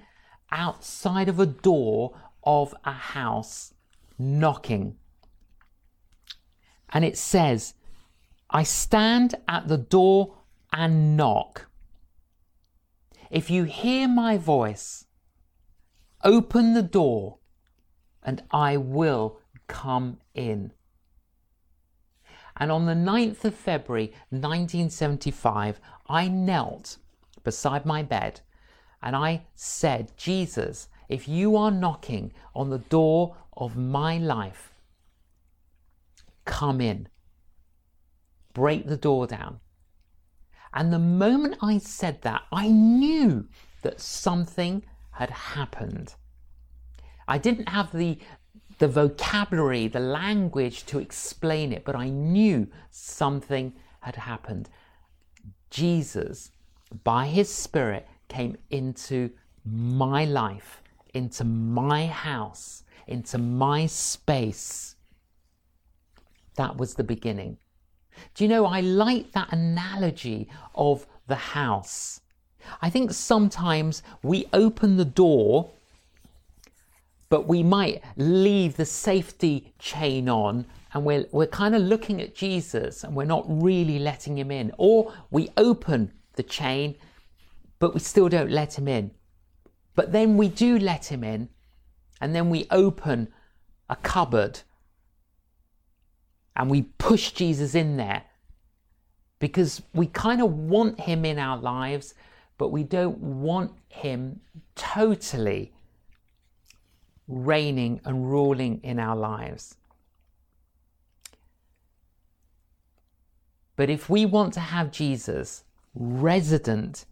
outside 0.51 1.29
of 1.29 1.39
a 1.39 1.47
door 1.47 2.19
of 2.43 2.75
a 2.85 2.93
house 2.93 3.75
knocking. 4.19 4.97
And 6.91 7.05
it 7.05 7.19
says, 7.19 7.75
I 8.51 8.63
stand 8.63 9.35
at 9.47 9.69
the 9.69 9.77
door 9.77 10.39
and 10.73 11.17
knock. 11.17 11.69
If 13.31 13.51
you 13.51 13.65
hear 13.65 14.09
my 14.09 14.39
voice, 14.39 15.05
open 16.25 16.73
the 16.73 16.83
door 16.83 17.39
and 18.23 18.43
I 18.51 18.77
will 18.77 19.41
come 19.67 20.19
in. 20.35 20.73
And 22.59 22.73
on 22.73 22.87
the 22.87 22.95
9th 22.95 23.45
of 23.45 23.55
February 23.55 24.13
1975, 24.31 25.81
I 26.09 26.29
knelt 26.29 26.99
beside 27.45 27.87
my 27.87 28.03
bed 28.03 28.41
and 29.03 29.15
I 29.15 29.43
said, 29.55 30.13
Jesus, 30.17 30.89
if 31.09 31.29
you 31.29 31.57
are 31.57 31.71
knocking 31.71 32.33
on 32.55 32.71
the 32.71 32.79
door 32.79 33.37
of 33.57 33.77
my 33.77 34.19
life, 34.19 34.73
come 36.45 36.81
in 36.81 37.09
break 38.59 38.89
the 38.89 38.97
door 38.97 39.25
down. 39.25 39.61
And 40.75 40.93
the 40.93 40.99
moment 40.99 41.57
I 41.63 41.79
said 41.79 42.23
that, 42.23 42.43
I 42.51 42.67
knew 42.67 43.47
that 43.83 44.01
something 44.01 44.85
had 45.13 45.31
happened. 45.31 46.17
I 47.29 47.39
didn't 47.39 47.69
have 47.69 47.93
the, 47.93 48.19
the 48.79 48.89
vocabulary, 48.89 49.89
the 49.89 50.01
language 50.01 50.87
to 50.87 50.99
explain 50.99 51.73
it, 51.73 51.85
but 51.85 51.97
I 51.97 52.09
knew 52.09 52.69
something 52.91 53.73
had 54.01 54.17
happened. 54.17 54.69
Jesus, 55.71 56.51
by 57.05 57.27
his 57.27 57.53
Spirit, 57.53 58.07
came 58.29 58.57
into 58.71 59.31
my 59.65 60.25
life, 60.25 60.83
into 61.15 61.45
my 61.45 62.07
house, 62.07 62.85
into 63.07 63.39
my 63.39 63.87
space. 63.87 64.97
That 66.57 66.77
was 66.77 66.95
the 66.95 67.05
beginning. 67.05 67.59
Do 68.35 68.45
you 68.45 68.49
know, 68.49 68.65
I 68.67 68.81
like 68.81 69.33
that 69.33 69.53
analogy 69.53 70.49
of 70.75 71.07
the 71.27 71.35
house. 71.35 72.21
I 72.83 72.91
think 72.91 73.13
sometimes 73.13 74.03
we 74.23 74.47
open 74.53 74.97
the 74.97 75.05
door, 75.05 75.71
but 77.31 77.47
we 77.47 77.63
might 77.63 78.03
leave 78.17 78.77
the 78.77 78.85
safety 78.85 79.75
chain 79.79 80.29
on 80.29 80.65
and 80.95 81.05
we're, 81.05 81.27
we're 81.31 81.47
kind 81.47 81.75
of 81.75 81.83
looking 81.83 82.21
at 82.21 82.35
Jesus 82.35 83.05
and 83.05 83.15
we're 83.15 83.25
not 83.25 83.45
really 83.47 83.99
letting 83.99 84.39
him 84.39 84.51
in. 84.51 84.73
Or 84.79 85.13
we 85.31 85.51
open 85.57 86.13
the 86.35 86.43
chain, 86.43 86.95
but 87.79 87.93
we 87.93 88.01
still 88.01 88.29
don't 88.29 88.51
let 88.51 88.79
him 88.79 88.89
in. 88.89 89.11
But 89.95 90.13
then 90.13 90.37
we 90.37 90.49
do 90.49 90.79
let 90.79 91.07
him 91.07 91.25
in, 91.25 91.49
and 92.21 92.35
then 92.35 92.51
we 92.51 92.67
open 92.71 93.29
a 93.91 93.97
cupboard 93.97 94.61
and 96.55 96.71
we 96.71 96.83
push 96.83 97.33
Jesus 97.33 97.75
in 97.75 97.97
there 97.97 98.23
because 99.39 99.83
we 99.95 100.07
kind 100.07 100.43
of 100.43 100.53
want 100.53 101.01
him 101.01 101.25
in 101.25 101.39
our 101.39 101.57
lives, 101.57 102.15
but 102.59 102.69
we 102.69 102.83
don't 102.83 103.19
want 103.19 103.73
him 103.89 104.41
totally 104.75 105.73
reigning 107.29 108.01
and 108.05 108.31
ruling 108.31 108.81
in 108.83 108.99
our 108.99 109.15
lives. 109.15 109.77
But 113.77 113.91
if 113.91 114.11
we 114.11 114.27
want 114.27 114.55
to 114.55 114.61
have 114.61 114.91
Jesus 114.91 115.63
resident 115.95 117.05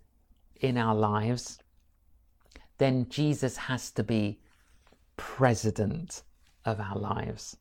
in 0.61 0.77
our 0.77 0.95
lives, 0.95 1.61
then 2.79 3.09
Jesus 3.09 3.57
has 3.57 3.91
to 3.93 4.03
be 4.03 4.41
president 5.17 6.23
of 6.65 6.81
our 6.81 6.99
lives. 6.99 7.57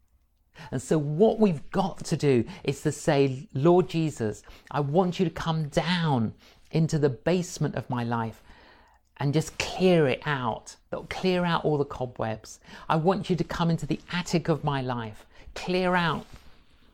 And 0.71 0.81
so, 0.81 0.97
what 0.97 1.39
we've 1.39 1.69
got 1.69 2.03
to 2.05 2.17
do 2.17 2.45
is 2.63 2.81
to 2.81 2.91
say, 2.91 3.47
Lord 3.53 3.89
Jesus, 3.89 4.41
I 4.71 4.79
want 4.79 5.19
you 5.19 5.25
to 5.25 5.31
come 5.31 5.67
down 5.67 6.33
into 6.71 6.97
the 6.97 7.09
basement 7.09 7.75
of 7.75 7.89
my 7.89 8.03
life 8.03 8.41
and 9.17 9.33
just 9.33 9.57
clear 9.57 10.07
it 10.07 10.21
out. 10.25 10.75
Clear 11.09 11.45
out 11.45 11.65
all 11.65 11.77
the 11.77 11.85
cobwebs. 11.85 12.59
I 12.87 12.95
want 12.95 13.29
you 13.29 13.35
to 13.35 13.43
come 13.43 13.69
into 13.69 13.85
the 13.85 13.99
attic 14.11 14.47
of 14.49 14.63
my 14.63 14.81
life, 14.81 15.25
clear 15.53 15.95
out 15.95 16.25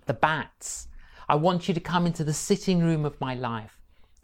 the 0.05 0.13
bats. 0.13 0.87
I 1.29 1.35
want 1.35 1.67
you 1.67 1.73
to 1.73 1.79
come 1.79 2.05
into 2.05 2.23
the 2.23 2.33
sitting 2.33 2.83
room 2.83 3.05
of 3.05 3.19
my 3.21 3.35
life, 3.35 3.79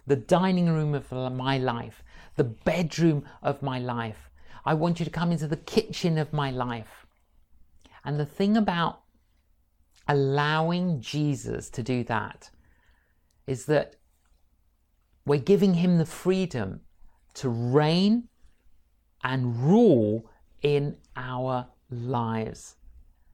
the 0.06 0.16
dining 0.16 0.70
room 0.70 0.94
of 0.96 1.12
my 1.12 1.58
life, 1.58 2.04
the 2.36 2.44
bedroom 2.44 3.24
of 3.42 3.62
my 3.62 3.80
life. 3.80 4.30
I 4.66 4.74
want 4.74 5.00
you 5.00 5.06
to 5.06 5.12
come 5.12 5.32
into 5.32 5.48
the 5.48 5.58
kitchen 5.58 6.18
of 6.18 6.34
my 6.34 6.52
life. 6.52 7.06
And 8.04 8.20
the 8.20 8.26
thing 8.26 8.58
about 8.58 9.02
allowing 10.08 11.02
Jesus 11.02 11.70
to 11.72 11.84
do 11.84 12.04
that 12.06 12.50
is 13.46 13.66
that 13.66 13.96
we're 15.26 15.40
giving 15.40 15.76
him 15.76 15.98
the 15.98 16.06
freedom 16.06 16.82
to 17.38 17.50
reign 17.50 18.28
and 19.24 19.56
rule 19.64 20.30
in 20.62 20.96
our 21.16 21.68
lives. 21.90 22.76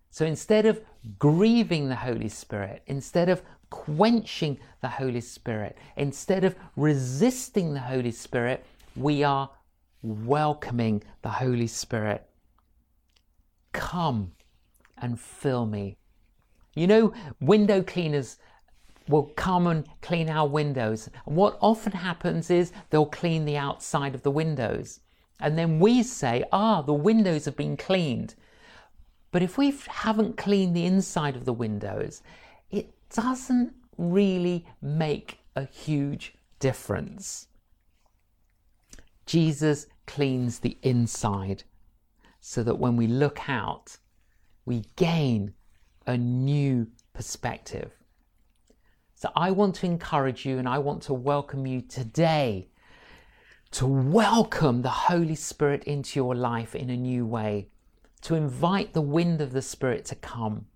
So 0.09 0.25
instead 0.25 0.65
of 0.65 0.81
grieving 1.19 1.89
the 1.89 1.95
Holy 1.95 2.29
Spirit, 2.29 2.83
instead 2.87 3.29
of 3.29 3.41
quenching 3.69 4.59
the 4.81 4.89
Holy 4.89 5.21
Spirit, 5.21 5.77
instead 5.97 6.43
of 6.43 6.55
resisting 6.75 7.73
the 7.73 7.79
Holy 7.79 8.11
Spirit, 8.11 8.65
we 8.95 9.23
are 9.23 9.49
welcoming 10.01 11.03
the 11.21 11.29
Holy 11.29 11.67
Spirit. 11.67 12.27
Come 13.71 14.33
and 14.97 15.19
fill 15.19 15.65
me 15.65 15.97
you 16.75 16.87
know, 16.87 17.13
window 17.39 17.81
cleaners 17.83 18.37
will 19.07 19.31
come 19.35 19.67
and 19.67 19.87
clean 20.01 20.29
our 20.29 20.47
windows. 20.47 21.09
And 21.25 21.35
what 21.35 21.57
often 21.61 21.91
happens 21.91 22.49
is 22.49 22.71
they'll 22.89 23.05
clean 23.05 23.45
the 23.45 23.57
outside 23.57 24.15
of 24.15 24.23
the 24.23 24.31
windows. 24.31 24.99
And 25.39 25.57
then 25.57 25.79
we 25.79 26.03
say, 26.03 26.43
ah, 26.51 26.81
the 26.81 26.93
windows 26.93 27.45
have 27.45 27.57
been 27.57 27.75
cleaned. 27.75 28.35
But 29.31 29.41
if 29.41 29.57
we 29.57 29.73
haven't 29.87 30.37
cleaned 30.37 30.75
the 30.75 30.85
inside 30.85 31.35
of 31.35 31.45
the 31.45 31.53
windows, 31.53 32.21
it 32.69 32.93
doesn't 33.09 33.73
really 33.97 34.65
make 34.81 35.39
a 35.55 35.65
huge 35.65 36.35
difference. 36.59 37.47
Jesus 39.25 39.87
cleans 40.05 40.59
the 40.59 40.77
inside 40.81 41.63
so 42.39 42.61
that 42.63 42.77
when 42.77 42.95
we 42.95 43.07
look 43.07 43.49
out, 43.49 43.97
we 44.65 44.83
gain 44.95 45.53
a 46.05 46.17
new 46.17 46.87
perspective. 47.13 47.91
I 49.35 49.51
want 49.51 49.75
to 49.75 49.85
encourage 49.85 50.45
you 50.45 50.57
and 50.57 50.67
I 50.67 50.79
want 50.79 51.03
to 51.03 51.13
welcome 51.13 51.65
you 51.65 51.81
today 51.81 52.69
to 53.73 53.87
welcome 53.87 54.83
the 54.83 54.89
Holy 54.89 55.33
Spirit 55.33 55.83
into 55.85 56.19
your 56.19 56.35
life 56.35 56.75
in 56.75 56.91
a 56.91 56.95
new 56.95 57.25
way, 57.25 57.69
to 58.21 58.35
invite 58.35 58.93
the 58.93 59.01
wind 59.01 59.41
of 59.41 59.51
the 59.51 59.63
Spirit 59.63 60.05
to 60.05 60.13
come, 60.13 60.67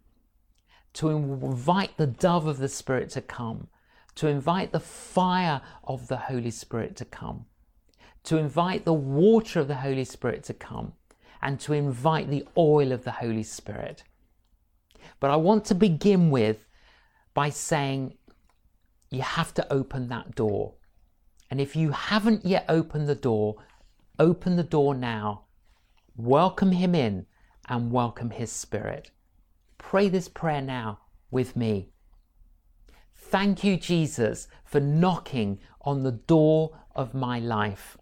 to 0.94 1.10
invite 1.10 1.96
the 1.98 2.08
dove 2.08 2.48
of 2.48 2.58
the 2.58 2.68
Spirit 2.68 3.12
to 3.12 3.22
come, 3.22 3.68
to 4.16 4.28
invite 4.28 4.72
the 4.72 4.80
fire 4.80 5.62
of 5.84 6.08
the 6.08 6.18
Holy 6.18 6.50
Spirit 6.50 6.96
to 6.96 7.06
come, 7.06 7.46
to 8.24 8.38
invite 8.38 8.84
the 8.84 8.94
water 8.94 9.60
of 9.60 9.68
the 9.68 9.76
Holy 9.76 10.04
Spirit 10.04 10.44
to 10.46 10.56
come, 10.56 10.94
and 11.40 11.60
to 11.60 11.74
invite 11.74 12.32
the 12.32 12.48
oil 12.58 12.92
of 12.92 13.04
the 13.04 13.12
Holy 13.12 13.44
Spirit. 13.44 14.02
But 15.20 15.30
I 15.30 15.36
want 15.36 15.66
to 15.66 15.76
begin 15.76 16.32
with 16.32 16.66
by 17.36 17.52
saying 17.52 18.17
you 19.10 19.22
have 19.22 19.54
to 19.56 19.74
open 19.74 20.10
that 20.10 20.36
door. 20.36 20.76
And 21.50 21.62
if 21.62 21.76
you 21.76 21.92
haven't 21.92 22.46
yet 22.46 22.66
opened 22.68 23.08
the 23.08 23.16
door, 23.16 23.56
open 24.20 24.56
the 24.56 24.64
door 24.64 24.94
now. 24.96 25.46
Welcome 26.16 26.72
him 26.72 26.94
in 26.94 27.26
and 27.70 27.92
welcome 27.92 28.32
his 28.32 28.52
spirit. 28.52 29.12
Pray 29.78 30.10
this 30.10 30.28
prayer 30.28 30.62
now 30.62 31.00
with 31.32 31.56
me. 31.56 31.90
Thank 33.16 33.64
you, 33.64 33.78
Jesus, 33.78 34.48
for 34.66 34.80
knocking 34.80 35.60
on 35.82 36.04
the 36.04 36.12
door 36.12 36.78
of 36.96 37.14
my 37.14 37.40
life. 37.40 37.98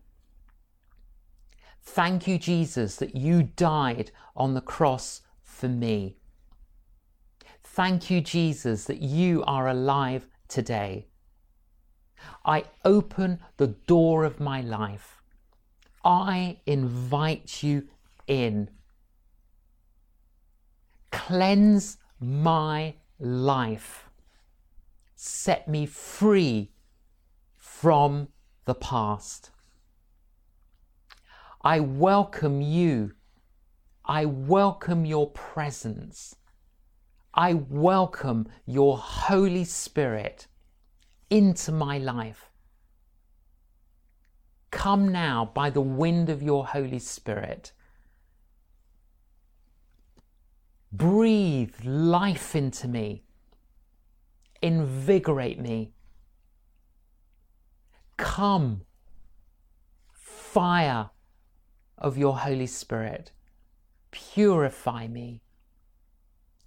Thank 1.82 2.28
you, 2.28 2.38
Jesus, 2.40 2.96
that 2.98 3.16
you 3.16 3.44
died 3.44 4.12
on 4.36 4.54
the 4.54 4.62
cross 4.62 5.22
for 5.44 5.68
me. 5.68 6.18
Thank 7.64 8.10
you, 8.10 8.22
Jesus, 8.22 8.86
that 8.86 9.02
you 9.02 9.44
are 9.46 9.68
alive 9.68 10.28
today. 10.56 11.06
I 12.46 12.64
open 12.86 13.40
the 13.58 13.68
door 13.68 14.24
of 14.24 14.40
my 14.40 14.62
life. 14.62 15.22
I 16.06 16.60
invite 16.66 17.62
you 17.62 17.90
in. 18.26 18.70
Cleanse 21.12 21.98
my 22.22 22.96
life. 23.20 24.10
Set 25.18 25.68
me 25.68 25.86
free 25.86 26.72
from 27.58 28.30
the 28.64 28.76
past. 28.76 29.52
I 31.62 31.82
welcome 31.82 32.62
you. 32.62 33.12
I 34.06 34.24
welcome 34.24 35.04
your 35.04 35.32
presence. 35.32 36.38
I 37.38 37.54
welcome 37.54 38.48
your 38.66 38.98
Holy 38.98 39.66
Spirit 39.66 40.48
into 41.30 41.74
my 41.74 41.98
life. 41.98 42.50
Come 44.72 45.12
now 45.12 45.52
by 45.54 45.70
the 45.70 45.82
wind 45.82 46.30
of 46.30 46.42
your 46.42 46.66
Holy 46.66 47.00
Spirit. 47.00 47.74
Breathe 50.94 51.76
life 51.84 52.56
into 52.56 52.88
me. 52.88 53.24
Invigorate 54.62 55.60
me. 55.60 55.92
Come, 58.16 58.86
fire 60.14 61.10
of 61.98 62.18
your 62.18 62.38
Holy 62.38 62.68
Spirit. 62.68 63.34
Purify 64.12 65.08
me 65.10 65.42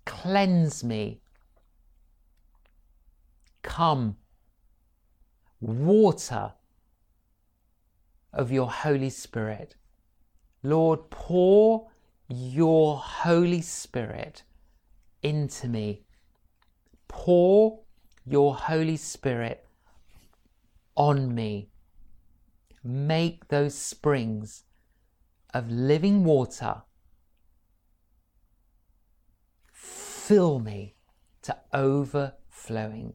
cleanse 0.08 0.82
me. 0.82 1.20
Come, 3.62 4.16
water 5.60 6.54
of 8.32 8.50
your 8.50 8.70
Holy 8.70 9.10
Spirit. 9.10 9.76
Lord, 10.62 11.10
pour 11.10 11.90
your 12.26 12.96
Holy 12.96 13.60
Spirit 13.60 14.44
into 15.22 15.68
me. 15.68 16.04
Pour 17.06 17.80
your 18.24 18.54
Holy 18.54 18.96
Spirit 18.96 19.66
on 20.96 21.34
me. 21.34 21.68
Make 22.82 23.48
those 23.48 23.74
springs 23.74 24.64
of 25.52 25.70
living 25.70 26.24
water 26.24 26.82
Fill 30.28 30.58
me 30.58 30.94
to 31.40 31.56
overflowing. 31.72 33.14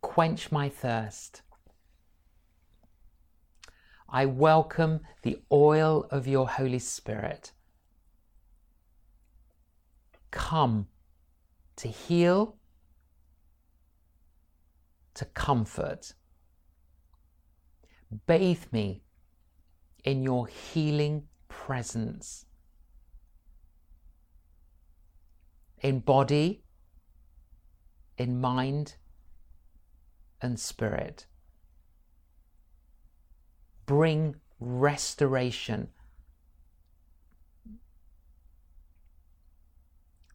Quench 0.00 0.50
my 0.50 0.70
thirst. 0.70 1.42
I 4.08 4.24
welcome 4.24 5.00
the 5.20 5.42
oil 5.52 6.06
of 6.10 6.26
your 6.26 6.48
Holy 6.48 6.78
Spirit. 6.78 7.52
Come 10.30 10.86
to 11.76 11.88
heal, 11.88 12.56
to 15.12 15.26
comfort. 15.26 16.14
Bathe 18.26 18.64
me 18.72 19.02
in 20.04 20.22
your 20.22 20.46
healing 20.46 21.24
presence. 21.48 22.46
In 25.84 26.00
body, 26.00 26.64
in 28.16 28.40
mind, 28.40 28.94
and 30.40 30.58
spirit. 30.58 31.26
Bring 33.84 34.36
restoration. 34.58 35.88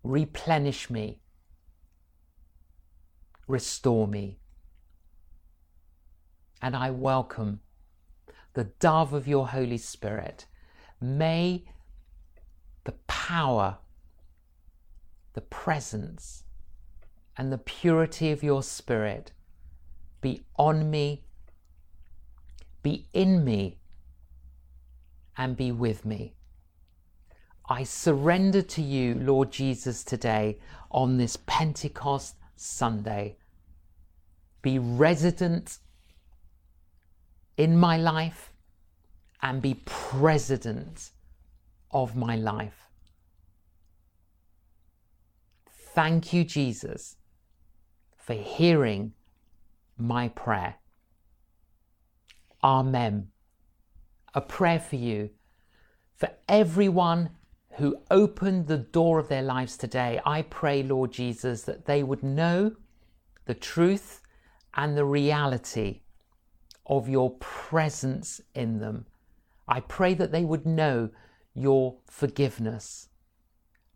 Replenish 0.03 0.91
me. 0.91 1.19
Restore 3.47 4.07
me. 4.07 4.37
And 6.61 6.75
I 6.75 6.91
welcome 6.91 7.61
the 8.53 8.65
dove 8.65 9.13
of 9.13 9.27
your 9.27 9.47
Holy 9.47 9.79
Spirit. 9.79 10.45
May 11.01 11.65
the 12.83 12.93
power 13.07 13.79
the 15.33 15.41
presence 15.41 16.43
and 17.37 17.51
the 17.51 17.57
purity 17.57 18.31
of 18.31 18.43
your 18.43 18.63
spirit 18.63 19.31
be 20.21 20.43
on 20.57 20.89
me, 20.89 21.23
be 22.83 23.07
in 23.13 23.43
me, 23.43 23.77
and 25.37 25.55
be 25.55 25.71
with 25.71 26.03
me. 26.05 26.33
I 27.69 27.83
surrender 27.83 28.61
to 28.63 28.81
you, 28.81 29.13
Lord 29.15 29.51
Jesus, 29.51 30.03
today 30.03 30.57
on 30.91 31.17
this 31.17 31.37
Pentecost 31.45 32.35
Sunday. 32.55 33.37
Be 34.61 34.79
resident 34.79 35.77
in 37.55 37.77
my 37.77 37.95
life 37.95 38.51
and 39.41 39.61
be 39.61 39.81
president 39.85 41.11
of 41.91 42.15
my 42.15 42.35
life. 42.35 42.88
Thank 46.01 46.31
you, 46.31 46.45
Jesus, 46.45 47.17
for 48.15 48.33
hearing 48.33 49.11
my 49.97 50.29
prayer. 50.29 50.75
Amen. 52.63 53.27
A 54.33 54.39
prayer 54.39 54.79
for 54.79 54.95
you, 54.95 55.31
for 56.15 56.29
everyone 56.47 57.31
who 57.71 58.01
opened 58.09 58.67
the 58.67 58.77
door 58.77 59.19
of 59.19 59.27
their 59.27 59.41
lives 59.41 59.75
today. 59.75 60.21
I 60.25 60.43
pray, 60.43 60.83
Lord 60.83 61.11
Jesus, 61.11 61.63
that 61.63 61.85
they 61.85 62.01
would 62.01 62.23
know 62.23 62.77
the 63.43 63.53
truth 63.53 64.21
and 64.75 64.95
the 64.95 65.03
reality 65.03 65.99
of 66.85 67.09
your 67.09 67.31
presence 67.39 68.39
in 68.55 68.79
them. 68.79 69.05
I 69.67 69.81
pray 69.81 70.13
that 70.13 70.31
they 70.31 70.45
would 70.45 70.65
know 70.65 71.09
your 71.53 71.97
forgiveness. 72.05 73.09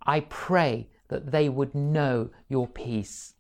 I 0.06 0.20
pray 0.20 0.90
that 1.14 1.32
they 1.32 1.48
would 1.48 1.76
know 1.76 2.32
your 2.50 2.68
peace. 2.68 3.36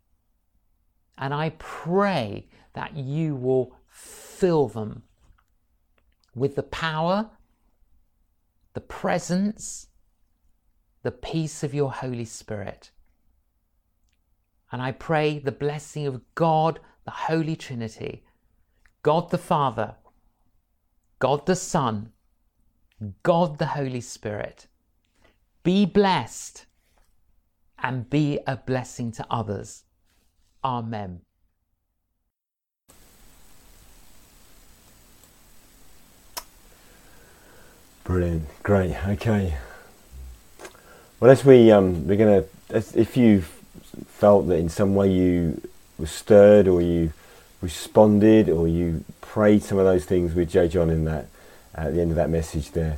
And 1.17 1.34
I 1.34 1.49
pray 1.57 2.47
that 2.74 2.95
you 2.95 3.36
will 3.36 3.76
fill 3.88 4.67
them 4.67 5.01
with 6.36 6.55
the 6.55 6.63
power, 6.63 7.32
the 8.74 8.82
presence, 8.82 9.88
the 11.01 11.11
peace 11.11 11.63
of 11.63 11.74
your 11.74 11.91
Holy 11.91 12.26
Spirit. 12.26 12.91
And 14.71 14.82
I 14.82 14.91
pray 14.91 15.39
the 15.39 15.51
blessing 15.51 16.05
of 16.05 16.21
God, 16.36 16.80
the 17.05 17.11
Holy 17.11 17.55
Trinity, 17.55 18.24
God 19.01 19.32
the 19.32 19.38
Father, 19.39 19.95
God 21.17 21.47
the 21.47 21.55
Son, 21.55 22.11
God 23.24 23.57
the 23.57 23.65
Holy 23.67 24.01
Spirit, 24.01 24.67
be 25.63 25.88
blessed 25.88 26.67
and 27.84 28.10
be 28.10 28.40
a 28.48 28.56
blessing 28.56 29.12
to 29.12 29.26
others. 29.30 29.84
Amen. 30.64 31.20
Brilliant, 38.06 38.48
great, 38.64 38.96
okay. 39.08 39.58
Well, 41.20 41.32
as 41.32 41.46
we 41.46 41.72
um, 41.72 42.08
we're 42.08 42.18
gonna, 42.18 42.46
as, 42.70 42.96
if 42.96 43.16
you 43.16 43.44
felt 44.08 44.48
that 44.48 44.56
in 44.56 44.70
some 44.70 44.96
way 44.96 45.12
you 45.12 45.62
were 45.98 46.08
stirred 46.08 46.68
or 46.68 46.82
you 46.82 47.14
responded 47.62 48.50
or 48.50 48.68
you 48.68 49.06
prayed 49.22 49.64
some 49.64 49.78
of 49.78 49.86
those 49.86 50.04
things 50.04 50.34
with 50.34 50.50
J.John 50.50 50.90
in 50.90 51.06
that 51.06 51.28
at 51.76 51.94
the 51.94 52.02
end 52.02 52.12
of 52.12 52.18
that 52.18 52.30
message 52.30 52.72
there, 52.72 52.98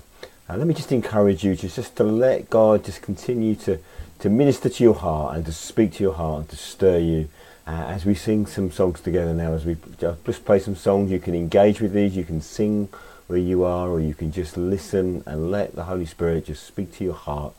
uh, 0.49 0.57
let 0.57 0.65
me 0.65 0.73
just 0.73 0.91
encourage 0.91 1.43
you 1.43 1.55
to 1.55 1.69
just 1.69 1.95
to 1.97 2.03
let 2.03 2.49
God 2.49 2.83
just 2.83 3.03
continue 3.03 3.55
to 3.57 3.79
to 4.19 4.29
minister 4.29 4.69
to 4.69 4.83
your 4.83 4.95
heart 4.95 5.35
and 5.35 5.45
to 5.45 5.51
speak 5.51 5.93
to 5.93 6.03
your 6.03 6.13
heart 6.13 6.39
and 6.41 6.49
to 6.49 6.55
stir 6.55 6.99
you. 6.99 7.29
Uh, 7.67 7.85
as 7.87 8.05
we 8.05 8.13
sing 8.13 8.45
some 8.45 8.71
songs 8.71 9.01
together 9.01 9.33
now, 9.33 9.53
as 9.53 9.65
we 9.65 9.75
just 9.99 10.45
play 10.45 10.59
some 10.59 10.75
songs, 10.75 11.09
you 11.09 11.19
can 11.19 11.33
engage 11.33 11.81
with 11.81 11.93
these, 11.93 12.15
you 12.15 12.23
can 12.23 12.39
sing 12.39 12.89
where 13.27 13.39
you 13.39 13.63
are, 13.63 13.89
or 13.89 13.99
you 13.99 14.13
can 14.13 14.31
just 14.31 14.55
listen 14.55 15.23
and 15.25 15.49
let 15.49 15.75
the 15.75 15.85
Holy 15.85 16.05
Spirit 16.05 16.45
just 16.45 16.63
speak 16.63 16.93
to 16.93 17.03
your 17.03 17.15
heart, 17.15 17.55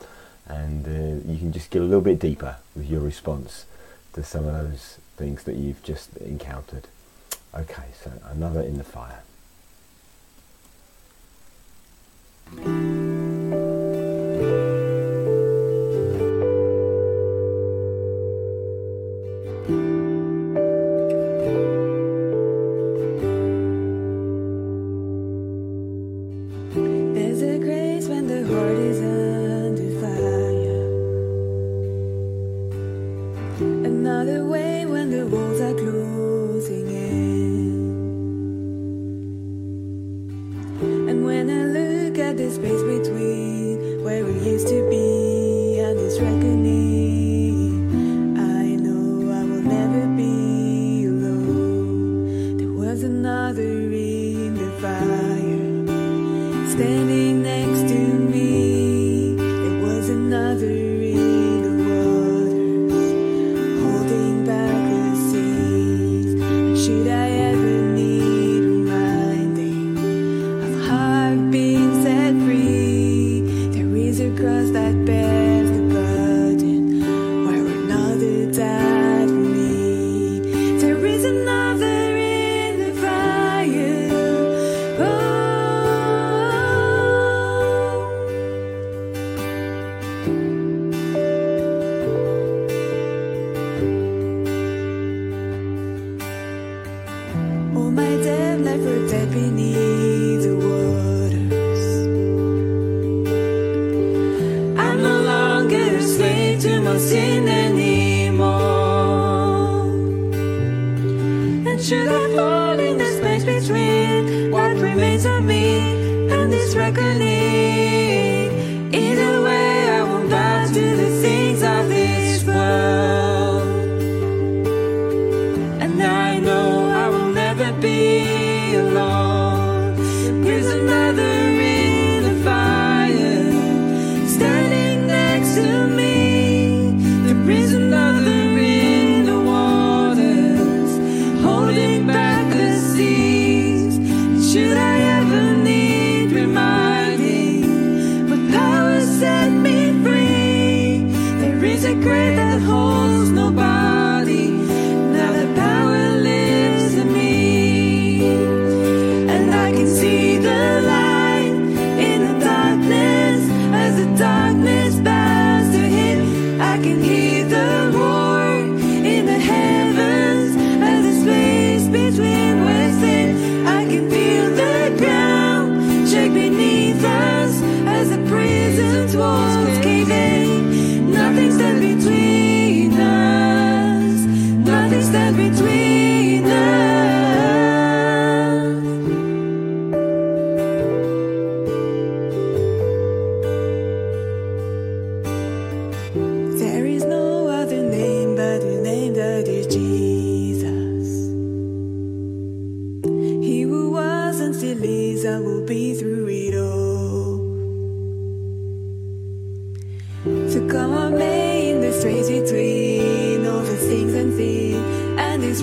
and 0.47 0.85
uh, 0.87 1.29
you 1.29 1.37
can 1.37 1.51
just 1.51 1.69
get 1.69 1.81
a 1.81 1.85
little 1.85 1.99
bit 1.99 2.19
deeper 2.19 2.55
with 2.73 2.89
your 2.89 3.01
response 3.01 3.65
to 4.13 4.23
some 4.23 4.45
of 4.45 4.53
those 4.53 4.97
things 5.17 5.43
that 5.43 5.55
you've 5.55 5.83
just 5.83 6.15
encountered. 6.17 6.87
Okay, 7.53 7.87
so 8.01 8.11
another 8.31 8.61
in 8.61 8.77
the 8.77 8.83
fire. 8.85 9.23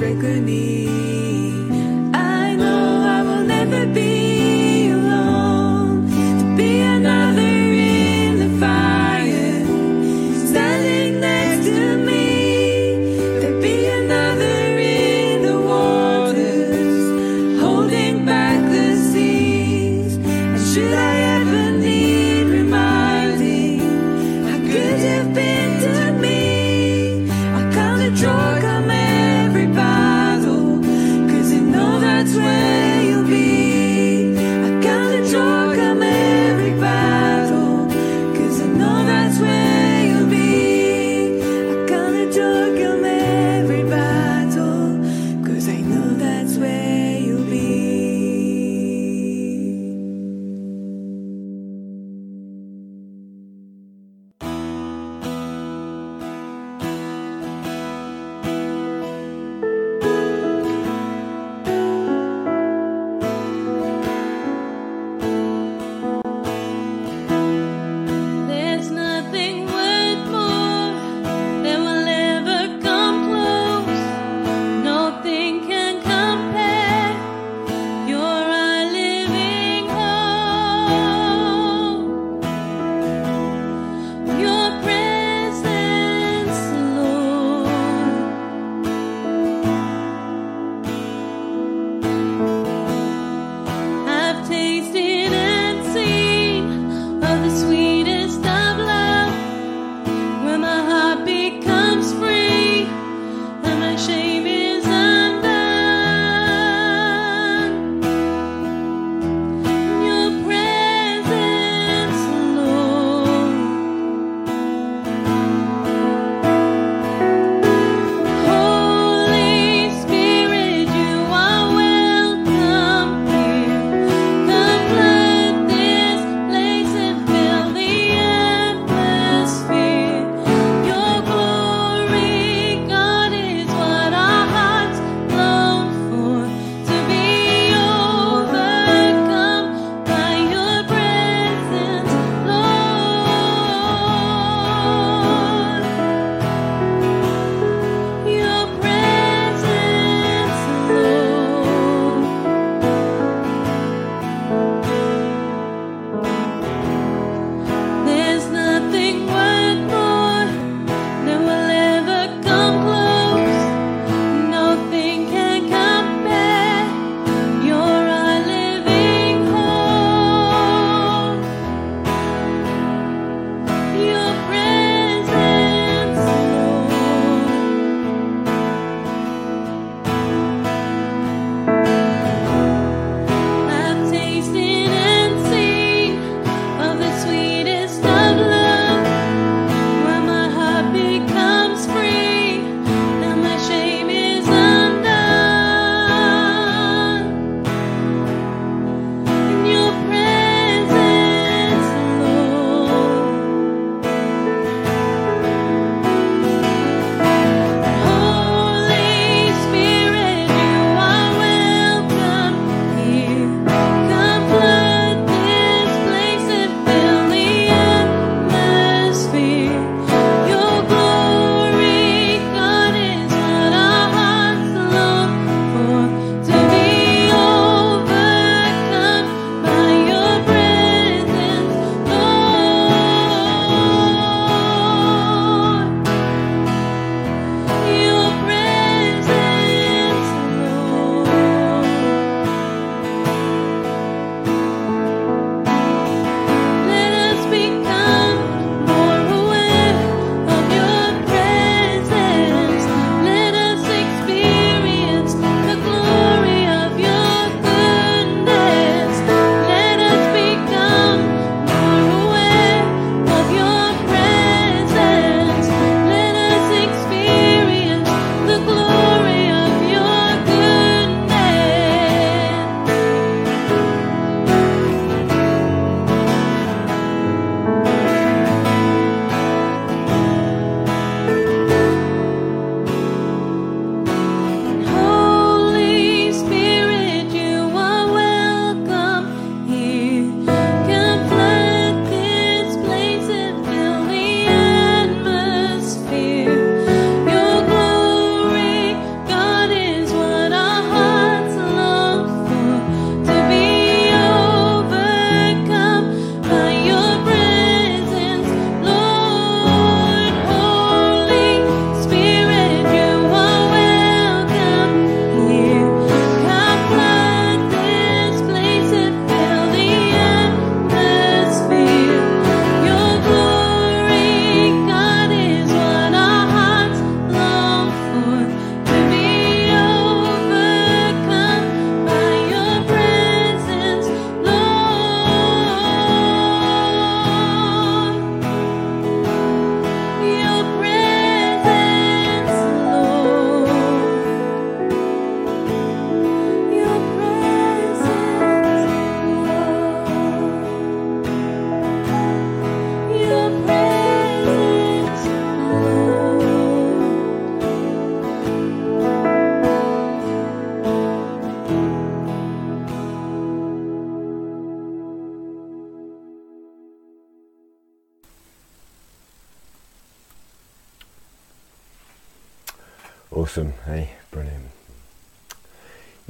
reckoning. 0.00 1.13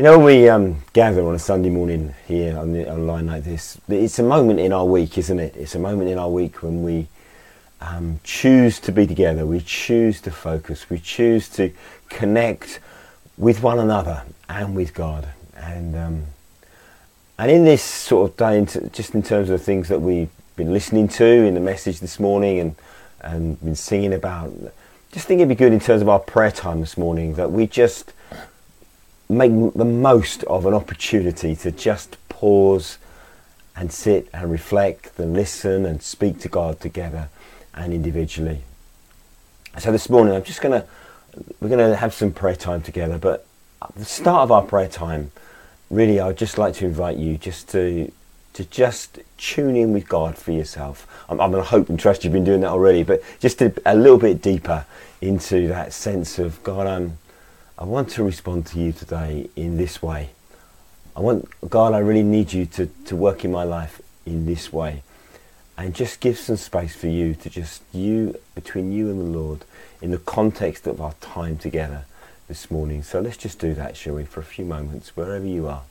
You 0.05 0.11
know, 0.11 0.19
when 0.19 0.27
we 0.27 0.49
um, 0.51 0.83
gather 0.93 1.27
on 1.27 1.35
a 1.35 1.39
Sunday 1.39 1.71
morning 1.71 2.15
here 2.29 2.59
on 2.59 2.75
the 2.75 2.93
online 2.93 3.27
like 3.27 3.43
this, 3.43 3.81
it's 3.89 4.19
a 4.19 4.23
moment 4.23 4.61
in 4.61 4.71
our 4.71 4.85
week, 4.85 5.17
isn't 5.17 5.41
it? 5.41 5.57
It's 5.57 5.77
a 5.77 5.79
moment 5.79 6.11
in 6.11 6.19
our 6.19 6.29
week 6.29 6.63
when 6.63 6.83
we 6.83 7.07
um, 7.81 8.21
choose 8.23 8.79
to 8.81 8.93
be 8.93 9.07
together, 9.07 9.47
we 9.47 9.61
choose 9.61 10.21
to 10.21 10.31
focus, 10.31 10.91
we 10.91 10.99
choose 10.99 11.49
to 11.57 11.73
connect 12.11 12.81
with 13.39 13.63
one 13.63 13.79
another 13.79 14.25
and 14.47 14.77
with 14.77 14.93
God. 14.93 15.27
And 15.57 15.97
um, 15.97 16.25
and 17.39 17.51
in 17.51 17.65
this 17.65 17.83
sort 17.83 18.31
of 18.31 18.37
day, 18.37 18.63
just 18.91 19.15
in 19.15 19.23
terms 19.23 19.49
of 19.49 19.59
the 19.59 19.65
things 19.65 19.89
that 19.89 20.03
we've 20.03 20.29
been 20.57 20.75
listening 20.75 21.09
to 21.09 21.25
in 21.25 21.55
the 21.55 21.61
message 21.61 22.01
this 22.01 22.21
morning 22.21 22.59
and 22.59 22.75
and 23.23 23.59
been 23.65 23.75
singing 23.75 24.13
about, 24.13 24.53
just 25.13 25.27
think 25.27 25.39
it'd 25.39 25.49
be 25.49 25.55
good 25.55 25.73
in 25.73 25.81
terms 25.81 26.03
of 26.03 26.11
our 26.11 26.21
prayer 26.21 26.51
time 26.53 26.81
this 26.81 26.99
morning 26.99 27.37
that 27.37 27.51
we 27.51 27.67
just 27.67 28.13
make 29.29 29.53
the 29.75 29.85
most 29.85 30.45
of 30.45 30.67
an 30.67 30.75
opportunity 30.75 31.57
to 31.57 31.71
just 31.71 32.17
pause 32.29 32.99
and 33.77 33.91
sit 33.93 34.29
and 34.33 34.51
reflect 34.51 35.19
and 35.19 35.33
listen 35.33 35.87
and 35.87 36.03
speak 36.03 36.39
to 36.41 36.49
God 36.49 36.81
together 36.81 37.29
and 37.75 37.93
individually. 37.93 38.63
So 39.79 39.91
this 39.91 40.09
morning, 40.09 40.35
I'm 40.35 40.45
just 40.45 40.61
going 40.61 40.81
to 40.81 40.87
we're 41.61 41.69
going 41.69 41.91
to 41.91 41.97
have 41.97 42.15
some 42.15 42.33
prayer 42.33 42.55
time 42.55 42.83
together. 42.83 43.19
But 43.19 43.47
at 43.83 43.95
the 43.97 44.05
start 44.05 44.43
of 44.43 44.53
our 44.53 44.63
prayer 44.63 44.89
time, 44.89 45.33
really, 45.91 46.21
I'd 46.21 46.39
just 46.39 46.59
like 46.59 46.75
to 46.75 46.87
invite 46.87 47.17
you 47.17 47.37
just 47.37 47.69
to 47.71 48.11
to 48.53 48.65
just 48.67 49.19
tune 49.37 49.75
in 49.75 49.93
with 49.93 50.09
God 50.09 50.39
for 50.39 50.53
yourself. 50.53 51.09
I'm, 51.29 51.41
I'm 51.41 51.51
going 51.51 51.63
to 51.63 51.69
hope 51.69 51.89
and 51.89 51.99
trust 51.99 52.23
you've 52.23 52.33
been 52.33 52.45
doing 52.45 52.61
that 52.61 52.71
already, 52.71 53.03
but 53.03 53.21
just 53.41 53.59
to, 53.59 53.75
a 53.85 53.97
little 53.97 54.17
bit 54.17 54.41
deeper 54.41 54.87
into 55.21 55.67
that 55.69 55.93
sense 55.93 56.39
of 56.39 56.63
God. 56.63 56.87
I'm, 56.87 57.19
I 57.77 57.85
want 57.85 58.11
to 58.11 58.23
respond 58.23 58.67
to 58.67 58.79
you 58.79 58.93
today 58.93 59.49
in 59.57 59.77
this 59.77 60.01
way. 60.03 60.31
I 61.17 61.21
want 61.21 61.49
God. 61.69 61.93
I 61.93 61.99
really 61.99 62.23
need 62.23 62.53
you 62.53 62.67
to 62.67 62.87
to 63.07 63.17
work 63.17 63.45
in 63.45 63.53
my 63.53 63.65
life 63.65 64.01
in 64.27 64.47
this 64.47 64.73
way 64.73 65.03
and 65.77 65.95
just 65.95 66.21
give 66.21 66.39
some 66.39 66.57
space 66.57 66.95
for 66.95 67.09
you 67.09 67.35
to 67.35 67.51
just 67.51 67.83
you 67.93 68.39
between 68.55 68.93
you 68.93 69.11
and 69.11 69.21
the 69.21 69.39
Lord 69.39 69.65
in 70.01 70.11
the 70.11 70.19
context 70.19 70.87
of 70.87 71.01
our 71.01 71.15
time 71.21 71.59
together 71.59 72.05
this 72.47 72.71
morning. 72.71 73.03
So 73.03 73.21
let's 73.21 73.37
just 73.37 73.59
do 73.59 73.75
that, 73.75 73.97
shall 73.97 74.15
we, 74.15 74.25
for 74.25 74.41
a 74.41 74.45
few 74.45 74.65
moments, 74.65 75.17
wherever 75.17 75.47
you 75.47 75.67
are. 75.67 75.83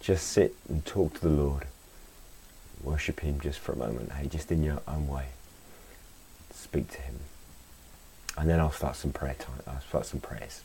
Just 0.00 0.28
sit 0.28 0.54
and 0.68 0.84
talk 0.86 1.14
to 1.14 1.20
the 1.20 1.28
Lord. 1.28 1.64
Worship 2.84 3.20
Him 3.20 3.40
just 3.40 3.58
for 3.58 3.72
a 3.72 3.76
moment, 3.76 4.12
hey, 4.12 4.28
just 4.28 4.52
in 4.52 4.62
your 4.62 4.80
own 4.86 5.08
way. 5.08 5.26
Speak 6.52 6.88
to 6.92 7.00
Him. 7.00 7.16
And 8.36 8.48
then 8.48 8.60
I'll 8.60 8.70
start 8.70 8.94
some 8.94 9.10
prayer 9.10 9.34
time. 9.34 9.60
I'll 9.66 9.80
start 9.80 10.06
some 10.06 10.20
prayers. 10.20 10.62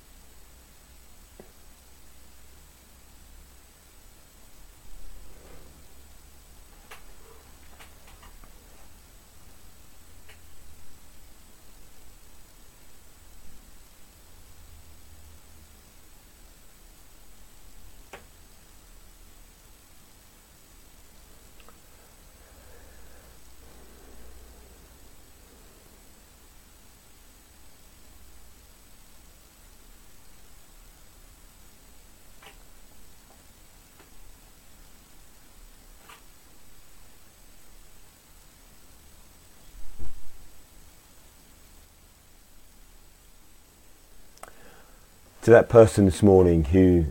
To 45.43 45.51
that 45.51 45.67
person 45.67 46.05
this 46.05 46.23
morning 46.23 46.63
who, 46.63 47.05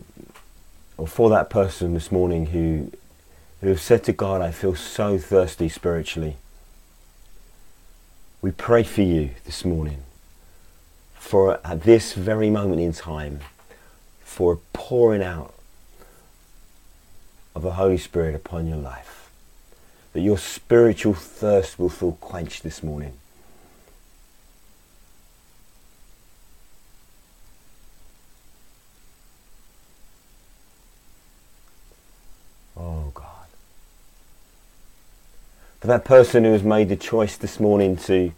or 0.97 1.05
for 1.07 1.29
that 1.29 1.51
person 1.51 1.93
this 1.93 2.11
morning 2.11 2.47
who, 2.47 2.91
who 3.61 3.67
have 3.67 3.79
said 3.79 4.03
to 4.05 4.11
God, 4.11 4.41
I 4.41 4.49
feel 4.49 4.75
so 4.75 5.19
thirsty 5.19 5.69
spiritually. 5.69 6.37
We 8.41 8.49
pray 8.49 8.81
for 8.81 9.03
you 9.03 9.31
this 9.45 9.63
morning 9.63 9.99
for 11.13 11.59
at 11.63 11.83
this 11.83 12.13
very 12.13 12.49
moment 12.49 12.81
in 12.81 12.91
time 12.91 13.41
for 14.23 14.53
a 14.53 14.57
pouring 14.73 15.21
out 15.21 15.53
of 17.55 17.61
the 17.61 17.73
Holy 17.73 17.99
Spirit 17.99 18.33
upon 18.33 18.65
your 18.65 18.77
life. 18.77 19.29
That 20.13 20.21
your 20.21 20.39
spiritual 20.39 21.13
thirst 21.13 21.77
will 21.77 21.89
feel 21.89 22.13
quenched 22.13 22.63
this 22.63 22.81
morning. 22.81 23.13
For 35.83 35.87
that 35.87 36.05
person 36.05 36.45
who 36.45 36.53
has 36.53 36.63
made 36.63 36.87
the 36.87 36.95
choice 36.95 37.35
this 37.35 37.59
morning 37.59 37.97
to 37.97 38.31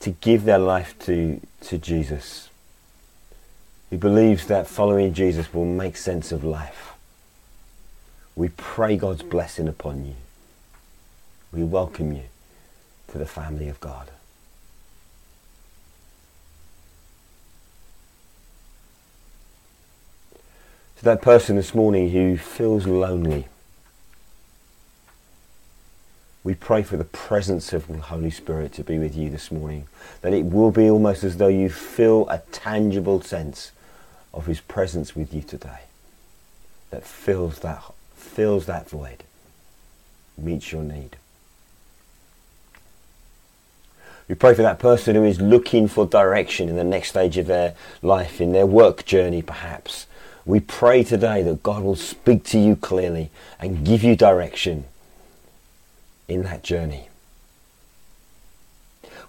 to 0.00 0.10
give 0.10 0.42
their 0.42 0.58
life 0.58 0.98
to 0.98 1.40
to 1.60 1.78
Jesus, 1.78 2.50
who 3.88 3.96
believes 3.96 4.46
that 4.46 4.66
following 4.66 5.14
Jesus 5.14 5.54
will 5.54 5.64
make 5.64 5.96
sense 5.96 6.32
of 6.32 6.42
life. 6.42 6.94
We 8.34 8.48
pray 8.48 8.96
God's 8.96 9.22
blessing 9.22 9.68
upon 9.68 10.04
you. 10.04 10.16
We 11.52 11.62
welcome 11.62 12.12
you 12.12 12.24
to 13.12 13.18
the 13.18 13.26
family 13.26 13.68
of 13.68 13.78
God. 13.78 14.10
To 20.96 21.04
that 21.04 21.22
person 21.22 21.54
this 21.54 21.76
morning 21.76 22.10
who 22.10 22.36
feels 22.36 22.88
lonely 22.88 23.46
we 26.42 26.54
pray 26.54 26.82
for 26.82 26.96
the 26.96 27.04
presence 27.04 27.72
of 27.72 27.86
the 27.86 27.98
Holy 27.98 28.30
Spirit 28.30 28.72
to 28.74 28.84
be 28.84 28.98
with 28.98 29.14
you 29.14 29.28
this 29.28 29.50
morning. 29.50 29.86
That 30.22 30.32
it 30.32 30.46
will 30.46 30.70
be 30.70 30.88
almost 30.88 31.22
as 31.22 31.36
though 31.36 31.48
you 31.48 31.68
feel 31.68 32.28
a 32.28 32.38
tangible 32.50 33.20
sense 33.20 33.72
of 34.32 34.46
His 34.46 34.60
presence 34.60 35.14
with 35.14 35.34
you 35.34 35.42
today. 35.42 35.80
That 36.90 37.04
fills 37.04 37.58
that, 37.60 37.82
fills 38.14 38.66
that 38.66 38.88
void, 38.88 39.22
meets 40.38 40.72
your 40.72 40.82
need. 40.82 41.16
We 44.26 44.34
pray 44.34 44.54
for 44.54 44.62
that 44.62 44.78
person 44.78 45.16
who 45.16 45.24
is 45.24 45.40
looking 45.40 45.88
for 45.88 46.06
direction 46.06 46.68
in 46.68 46.76
the 46.76 46.84
next 46.84 47.10
stage 47.10 47.36
of 47.36 47.48
their 47.48 47.74
life, 48.00 48.40
in 48.40 48.52
their 48.52 48.66
work 48.66 49.04
journey 49.04 49.42
perhaps. 49.42 50.06
We 50.46 50.60
pray 50.60 51.02
today 51.04 51.42
that 51.42 51.62
God 51.62 51.82
will 51.82 51.96
speak 51.96 52.44
to 52.44 52.58
you 52.58 52.76
clearly 52.76 53.30
and 53.58 53.84
give 53.84 54.02
you 54.02 54.16
direction 54.16 54.84
in 56.30 56.42
that 56.44 56.62
journey. 56.62 57.08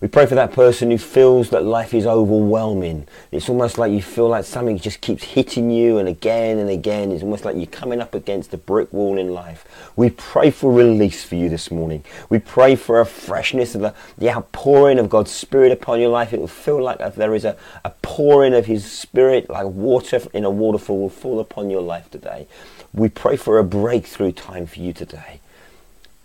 We 0.02 0.08
pray 0.08 0.26
for 0.26 0.34
that 0.34 0.52
person 0.52 0.90
who 0.90 0.98
feels 0.98 1.52
that 1.52 1.64
life 1.64 1.94
is 1.94 2.08
overwhelming. 2.08 3.08
It's 3.32 3.48
almost 3.48 3.78
like 3.78 3.92
you 3.92 4.02
feel 4.02 4.28
like 4.28 4.46
something 4.46 4.80
just 4.80 5.00
keeps 5.00 5.24
hitting 5.24 5.70
you 5.70 6.00
and 6.00 6.08
again 6.08 6.58
and 6.58 6.72
again. 6.72 7.12
It's 7.12 7.22
almost 7.22 7.46
like 7.46 7.56
you're 7.56 7.68
coming 7.68 8.02
up 8.02 8.16
against 8.16 8.52
a 8.56 8.58
brick 8.58 8.92
wall 8.92 9.20
in 9.20 9.32
life. 9.32 9.64
We 9.96 10.10
pray 10.10 10.50
for 10.50 10.74
release 10.74 11.24
for 11.24 11.36
you 11.36 11.50
this 11.50 11.70
morning. 11.70 12.04
We 12.30 12.40
pray 12.40 12.76
for 12.76 13.00
a 13.00 13.06
freshness 13.06 13.76
of 13.76 13.82
the, 13.82 13.94
the 14.18 14.32
outpouring 14.32 14.98
of 14.98 15.08
God's 15.08 15.30
Spirit 15.30 15.72
upon 15.72 16.00
your 16.00 16.10
life. 16.10 16.34
It 16.34 16.40
will 16.40 16.48
feel 16.48 16.82
like 16.82 16.98
there 17.14 17.36
is 17.36 17.46
a, 17.46 17.56
a 17.86 17.92
pouring 18.02 18.56
of 18.56 18.66
His 18.66 18.92
Spirit, 18.92 19.52
like 19.52 19.68
water 19.68 20.20
in 20.34 20.46
a 20.46 20.50
waterfall, 20.50 21.00
will 21.00 21.10
fall 21.10 21.40
upon 21.40 21.70
your 21.70 21.84
life 21.84 22.10
today. 22.10 22.48
We 22.92 23.08
pray 23.10 23.36
for 23.36 23.60
a 23.60 23.64
breakthrough 23.64 24.32
time 24.32 24.66
for 24.66 24.80
you 24.80 24.94
today. 24.94 25.41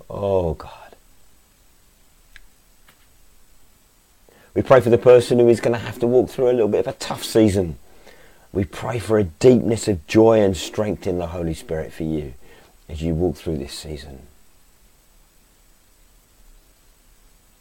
Oh 0.09 0.55
God. 0.55 0.71
We 4.55 4.63
pray 4.63 4.81
for 4.81 4.91
the 4.91 4.99
person 4.99 5.39
who 5.39 5.49
is 5.49 5.61
going 5.61 5.75
to 5.75 5.85
have 5.85 5.99
to 5.99 6.07
walk 6.07 6.31
through 6.31 6.51
a 6.51 6.53
little 6.53 6.69
bit 6.69 6.87
of 6.87 6.95
a 6.95 6.99
tough 6.99 7.23
season. 7.23 7.79
We 8.53 8.65
pray 8.65 8.99
for 8.99 9.19
a 9.19 9.25
deepness 9.25 9.87
of 9.87 10.07
joy 10.07 10.41
and 10.41 10.57
strength 10.57 11.07
in 11.07 11.19
the 11.19 11.27
Holy 11.27 11.53
Spirit 11.53 11.93
for 11.93 12.05
you 12.05 12.33
as 12.89 13.03
you 13.03 13.15
walk 13.15 13.37
through 13.37 13.59
this 13.59 13.75
season. 13.75 14.21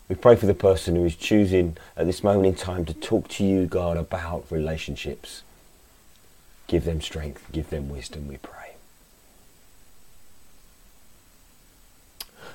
We 0.07 0.15
pray 0.15 0.35
for 0.35 0.45
the 0.45 0.53
person 0.53 0.95
who 0.95 1.03
is 1.03 1.15
choosing 1.15 1.75
at 1.97 2.05
this 2.05 2.23
moment 2.23 2.45
in 2.45 2.55
time 2.55 2.85
to 2.85 2.93
talk 2.93 3.27
to 3.29 3.43
you, 3.43 3.65
God, 3.65 3.97
about 3.97 4.45
relationships. 4.49 5.41
Give 6.67 6.85
them 6.85 7.01
strength, 7.01 7.43
give 7.51 7.69
them 7.69 7.89
wisdom, 7.89 8.27
we 8.27 8.37
pray. 8.37 8.54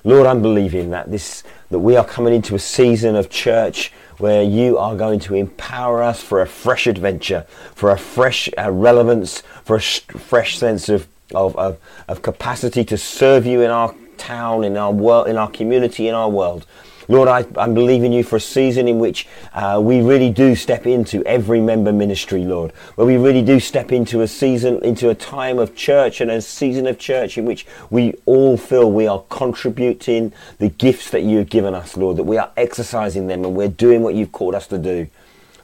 Lord, 0.05 0.27
I'm 0.27 0.41
believing 0.41 0.91
that 0.91 1.11
this 1.11 1.43
that 1.71 1.79
we 1.79 1.97
are 1.97 2.05
coming 2.05 2.35
into 2.35 2.55
a 2.55 2.59
season 2.59 3.17
of 3.17 3.31
church 3.31 3.93
where 4.19 4.43
you 4.43 4.77
are 4.77 4.97
going 4.97 5.19
to 5.21 5.35
empower 5.35 6.03
us 6.03 6.23
for 6.23 6.43
a 6.43 6.47
fresh 6.47 6.87
adventure, 6.87 7.47
for 7.75 7.91
a 7.91 7.99
fresh 7.99 8.49
uh, 8.59 8.71
relevance, 8.71 9.43
for 9.65 9.77
a 9.77 9.81
fresh 9.81 10.59
sense 10.59 10.89
of, 10.89 11.09
of, 11.35 11.57
of, 11.57 11.79
of 12.07 12.21
capacity 12.21 12.85
to 12.85 12.99
serve 12.99 13.47
you 13.47 13.63
in 13.63 13.71
our 13.71 13.95
town, 14.19 14.65
in 14.65 14.77
our 14.77 14.93
world, 14.93 15.27
in 15.27 15.37
our 15.37 15.51
community, 15.51 16.07
in 16.07 16.15
our 16.15 16.29
world. 16.29 16.67
Lord, 17.11 17.29
I, 17.29 17.45
am 17.61 17.75
believing 17.75 18.13
you 18.13 18.23
for 18.23 18.37
a 18.37 18.41
season 18.41 18.87
in 18.87 19.01
which 19.01 19.27
uh, 19.53 19.81
we 19.83 20.01
really 20.01 20.31
do 20.31 20.55
step 20.55 20.87
into 20.87 21.25
every 21.25 21.61
member 21.61 21.93
ministry, 21.93 22.45
Lord, 22.45 22.71
where 22.95 23.05
we 23.05 23.17
really 23.17 23.43
do 23.43 23.59
step 23.59 23.91
into 23.91 24.21
a 24.21 24.29
season, 24.29 24.81
into 24.85 25.11
a 25.11 25.15
time 25.17 25.59
of 25.59 25.75
church 25.75 26.21
and 26.21 26.31
a 26.31 26.41
season 26.41 26.87
of 26.87 27.01
church 27.01 27.37
in 27.37 27.45
which 27.45 27.67
we 27.91 28.15
all 28.27 28.57
feel 28.57 28.93
we 28.93 29.09
are 29.09 29.25
contributing 29.29 30.33
the 30.59 30.69
gifts 30.69 31.11
that 31.11 31.23
you 31.23 31.39
have 31.39 31.51
given 31.51 31.75
us, 31.75 31.97
Lord, 31.97 32.17
that 32.17 32.23
we 32.23 32.39
are 32.39 32.53
exercising 32.57 33.27
them 33.27 33.45
and 33.45 33.57
we're 33.57 33.67
doing 33.67 34.05
what 34.05 34.15
you've 34.15 34.31
called 34.31 34.55
us 34.55 34.69
to 34.69 34.79
do. 34.79 35.09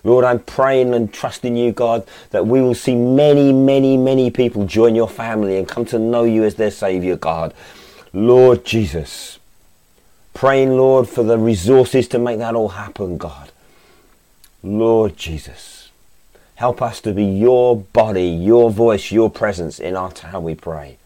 Lord, 0.03 0.25
I'm 0.25 0.41
praying 0.41 0.95
and 0.95 1.15
trusting 1.15 1.57
you, 1.57 1.71
God, 1.71 2.09
that 2.31 2.45
we 2.45 2.61
will 2.61 2.75
see 2.75 2.97
many, 2.97 3.53
many, 3.53 3.97
many 3.97 4.33
people 4.33 4.67
join 4.67 4.97
your 4.97 5.09
family 5.09 5.59
and 5.59 5.69
come 5.69 5.85
to 5.87 5.99
know 6.01 6.25
you 6.25 6.43
as 6.43 6.57
their 6.57 6.73
Saviour, 6.73 7.15
God. 7.17 7.55
Lord 8.13 8.65
Jesus, 8.65 9.39
Praying, 10.37 10.77
Lord, 10.77 11.09
for 11.09 11.23
the 11.23 11.39
resources 11.39 12.07
to 12.09 12.19
make 12.19 12.37
that 12.41 12.55
all 12.55 12.69
happen, 12.69 13.17
God. 13.17 13.53
Lord 14.63 15.17
Jesus, 15.17 15.89
help 16.57 16.83
us 16.83 17.01
to 17.01 17.15
be 17.15 17.25
your 17.25 17.75
body, 17.75 18.29
your 18.29 18.71
voice, 18.71 19.11
your 19.11 19.31
presence 19.31 19.81
in 19.81 19.97
our 19.97 20.13
town, 20.13 20.43
we 20.43 20.55
pray. 20.55 20.99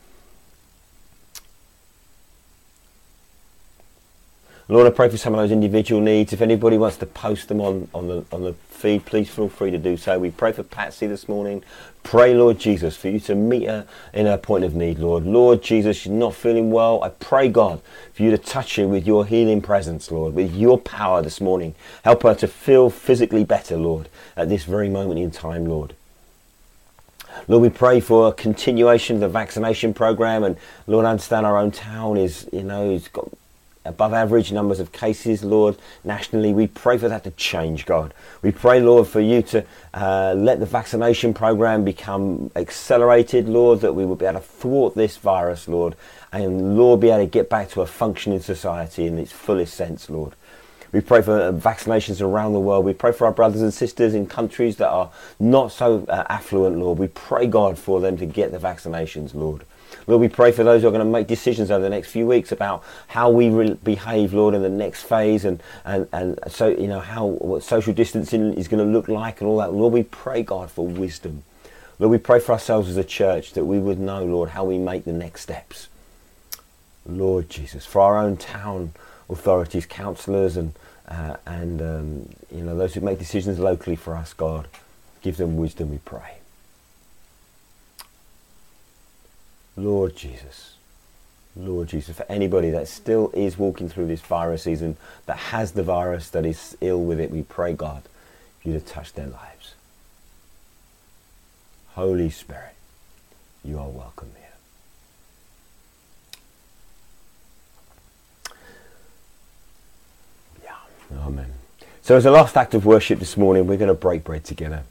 Lord, 4.67 4.89
I 4.89 4.91
pray 4.91 5.09
for 5.09 5.17
some 5.17 5.35
of 5.35 5.39
those 5.39 5.53
individual 5.53 6.01
needs. 6.01 6.33
If 6.33 6.41
anybody 6.41 6.77
wants 6.77 6.97
to 6.97 7.07
post 7.07 7.47
them 7.47 7.61
on, 7.61 7.87
on, 7.95 8.09
the, 8.09 8.25
on 8.33 8.43
the 8.43 8.55
feed, 8.81 9.05
please 9.05 9.29
feel 9.29 9.49
free 9.49 9.71
to 9.71 9.79
do 9.79 9.97
so. 9.97 10.19
We 10.19 10.31
pray 10.31 10.53
for 10.53 10.63
Patsy 10.63 11.07
this 11.07 11.29
morning. 11.29 11.63
Pray, 12.03 12.35
Lord 12.35 12.59
Jesus, 12.59 12.97
for 12.97 13.09
you 13.11 13.21
to 13.21 13.35
meet 13.35 13.69
her 13.69 13.87
in 14.15 14.25
her 14.25 14.39
point 14.39 14.65
of 14.65 14.75
need, 14.75 14.99
Lord. 14.99 15.27
Lord 15.27 15.63
Jesus, 15.63 15.99
she's 15.99 16.13
not 16.13 16.35
feeling 16.35 16.71
well. 16.71 17.05
I 17.05 17.11
pray, 17.11 17.49
God, 17.49 17.83
for 18.15 18.23
you 18.23 18.31
to 18.31 18.39
touch 18.39 18.77
her 18.77 18.89
with 18.89 19.07
your 19.07 19.27
healing 19.27 19.61
presence, 19.61 20.11
Lord, 20.11 20.35
with 20.35 20.55
your 20.55 20.79
power 20.79 21.21
this 21.21 21.41
morning. 21.43 21.75
Help 22.05 22.23
her 22.23 22.35
to 22.37 22.49
feel 22.49 22.89
physically 22.89 23.45
better, 23.45 23.77
Lord, 23.77 24.09
at 24.35 24.49
this 24.49 24.65
very 24.65 24.89
moment 24.89 25.21
in 25.21 25.31
time, 25.31 25.67
Lord. 25.67 25.95
Lord, 27.47 27.63
we 27.63 27.69
pray 27.69 28.01
for 28.01 28.29
a 28.29 28.33
continuation 28.33 29.17
of 29.17 29.21
the 29.21 29.29
vaccination 29.29 29.93
program, 29.93 30.43
and 30.43 30.57
Lord, 30.87 31.05
I 31.05 31.11
understand 31.11 31.45
our 31.45 31.59
own 31.59 31.71
town 31.71 32.17
is, 32.17 32.49
you 32.51 32.63
know, 32.63 32.91
it's 32.91 33.09
got 33.09 33.31
above 33.85 34.13
average 34.13 34.53
numbers 34.53 34.79
of 34.79 34.93
cases, 34.93 35.43
Lord, 35.43 35.77
nationally. 36.05 36.53
We 36.53 36.67
pray 36.67 36.99
for 36.99 37.09
that 37.09 37.25
to 37.25 37.31
change, 37.33 37.87
God. 37.87 38.13
We 38.43 38.51
pray, 38.51 38.81
Lord, 38.81 39.07
for 39.07 39.21
you 39.21 39.43
to 39.43 39.65
uh, 39.95 40.35
let 40.37 40.61
the 40.61 40.67
vaccination 40.67 41.33
program 41.33 41.85
become 41.85 42.51
accelerated, 42.57 43.49
Lord, 43.49 43.81
that 43.81 43.95
we 43.95 44.05
will 44.05 44.17
be 44.17 44.27
able 44.27 44.41
to 44.41 44.47
thwart 44.47 44.95
this 44.95 45.17
virus, 45.17 45.67
Lord, 45.67 45.97
and, 46.33 46.77
Lord, 46.77 47.01
be 47.01 47.09
able 47.09 47.25
to 47.25 47.27
get 47.27 47.49
back 47.49 47.71
to 47.71 47.81
a 47.81 47.87
functioning 47.87 48.41
society 48.41 49.07
in 49.07 49.19
its 49.19 49.33
fullest 49.33 49.75
sense, 49.75 50.11
Lord. 50.11 50.35
We 50.93 51.01
pray 51.01 51.23
for 51.23 51.41
uh, 51.41 51.53
vaccinations 51.53 52.21
around 52.21 52.53
the 52.53 52.61
world. 52.61 52.85
We 52.85 52.93
pray 52.93 53.13
for 53.13 53.27
our 53.27 53.33
brothers 53.33 53.63
and 53.63 53.73
sisters 53.73 54.13
in 54.13 54.27
countries 54.27 54.77
that 54.77 54.89
are 54.89 55.11
not 55.39 55.71
so 55.73 56.05
uh, 56.09 56.25
affluent, 56.29 56.79
Lord. 56.79 56.99
We 56.99 57.09
pray, 57.09 57.47
God, 57.47 57.79
for 57.79 58.01
them 58.01 58.17
to 58.19 58.27
get 58.27 58.51
the 58.51 58.59
vaccinations, 58.59 59.35
Lord. 59.35 59.65
Lord, 60.07 60.21
we 60.21 60.29
pray 60.29 60.53
for 60.53 60.65
those 60.65 60.83
who 60.83 60.89
are 60.89 60.93
going 60.93 61.05
to 61.05 61.11
make 61.11 61.27
decisions 61.27 61.71
over 61.71 61.83
the 61.83 61.91
next 61.91 62.11
few 62.11 62.27
weeks 62.27 62.53
about 62.53 62.85
how 63.09 63.31
we 63.31 63.49
re- 63.49 63.75
behave, 63.75 64.33
Lord, 64.35 64.55
in 64.55 64.63
the 64.63 64.69
next 64.69 65.03
phase, 65.03 65.45
and, 65.45 65.63
and, 65.85 66.09
and 66.13 66.39
so 66.49 66.69
you 66.69 66.89
know 66.89 67.01
how 67.01 67.27
what 67.27 67.63
social 67.63 67.93
distancing 67.93 68.55
is 68.55 68.69
going 68.69 68.85
to 68.85 68.91
look 68.91 69.09
like, 69.09 69.41
and 69.41 69.49
all 69.49 69.59
that. 69.59 69.73
Lord, 69.73 69.93
we 69.93 70.03
pray, 70.03 70.43
God, 70.43 70.71
for 70.71 70.87
wisdom. 70.87 71.43
Lord, 71.99 72.11
we 72.11 72.19
pray 72.19 72.41
for 72.41 72.53
ourselves 72.53 72.89
as 72.89 72.97
a 72.97 73.05
church 73.05 73.53
that 73.53 73.65
we 73.65 73.79
would 73.79 73.99
know, 73.99 74.25
Lord, 74.25 74.51
how 74.51 74.65
we 74.65 74.79
make 74.79 75.05
the 75.05 75.13
next 75.13 75.43
steps. 75.43 75.89
Lord 77.07 77.49
Jesus, 77.49 77.87
for 77.87 78.01
our 78.01 78.19
own 78.19 78.37
town 78.37 78.93
authorities, 79.29 79.87
councillors, 79.87 80.57
and 80.57 80.73
uh, 81.09 81.37
and 81.47 81.83
um, 81.83 82.29
you 82.55 82.63
know 82.63 82.77
those 82.77 82.95
who 82.95 83.01
make 83.01 83.19
decisions 83.19 83.59
locally 83.59 83.97
for 83.97 84.15
us, 84.17 84.33
God, 84.33 84.69
give 85.23 85.37
them 85.37 85.57
wisdom. 85.57 85.91
We 85.91 85.99
pray. 85.99 86.40
Lord 89.77 90.17
Jesus, 90.17 90.75
Lord 91.57 91.89
Jesus, 91.89 92.17
for 92.17 92.27
anybody 92.29 92.71
that 92.71 92.89
still 92.89 93.31
is 93.35 93.59
walking 93.59 93.89
through 93.89 94.07
this 94.07 94.21
virus 94.21 94.63
season, 94.65 94.97
that 95.27 95.37
has 95.37 95.73
the 95.73 95.83
virus, 95.83 96.31
that 96.31 96.47
is 96.47 96.77
ill 96.81 97.03
with 97.03 97.21
it, 97.21 97.31
we 97.31 97.43
pray, 97.43 97.73
God, 97.73 98.03
you 98.63 98.73
to 98.73 98.81
touch 98.81 99.13
their 99.15 99.27
lives. 99.27 99.75
Holy 101.95 102.31
Spirit, 102.31 102.75
you 103.65 103.79
are 103.79 103.89
welcome 103.89 104.31
here. 104.39 104.47
Yeah, 110.65 110.77
amen. 111.27 111.53
So, 112.03 112.17
as 112.17 112.27
a 112.27 112.31
last 112.31 112.57
act 112.57 112.75
of 112.75 112.87
worship 112.87 113.19
this 113.19 113.37
morning, 113.37 113.67
we're 113.67 113.77
going 113.77 113.89
to 113.89 113.95
break 113.95 114.25
bread 114.25 114.45
together. 114.45 114.85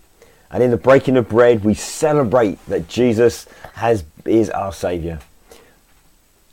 And 0.51 0.63
in 0.63 0.71
the 0.71 0.77
breaking 0.77 1.17
of 1.17 1.29
bread, 1.29 1.63
we 1.63 1.73
celebrate 1.73 2.63
that 2.65 2.87
Jesus 2.87 3.47
has, 3.73 4.03
is 4.25 4.49
our 4.49 4.73
Saviour. 4.73 5.19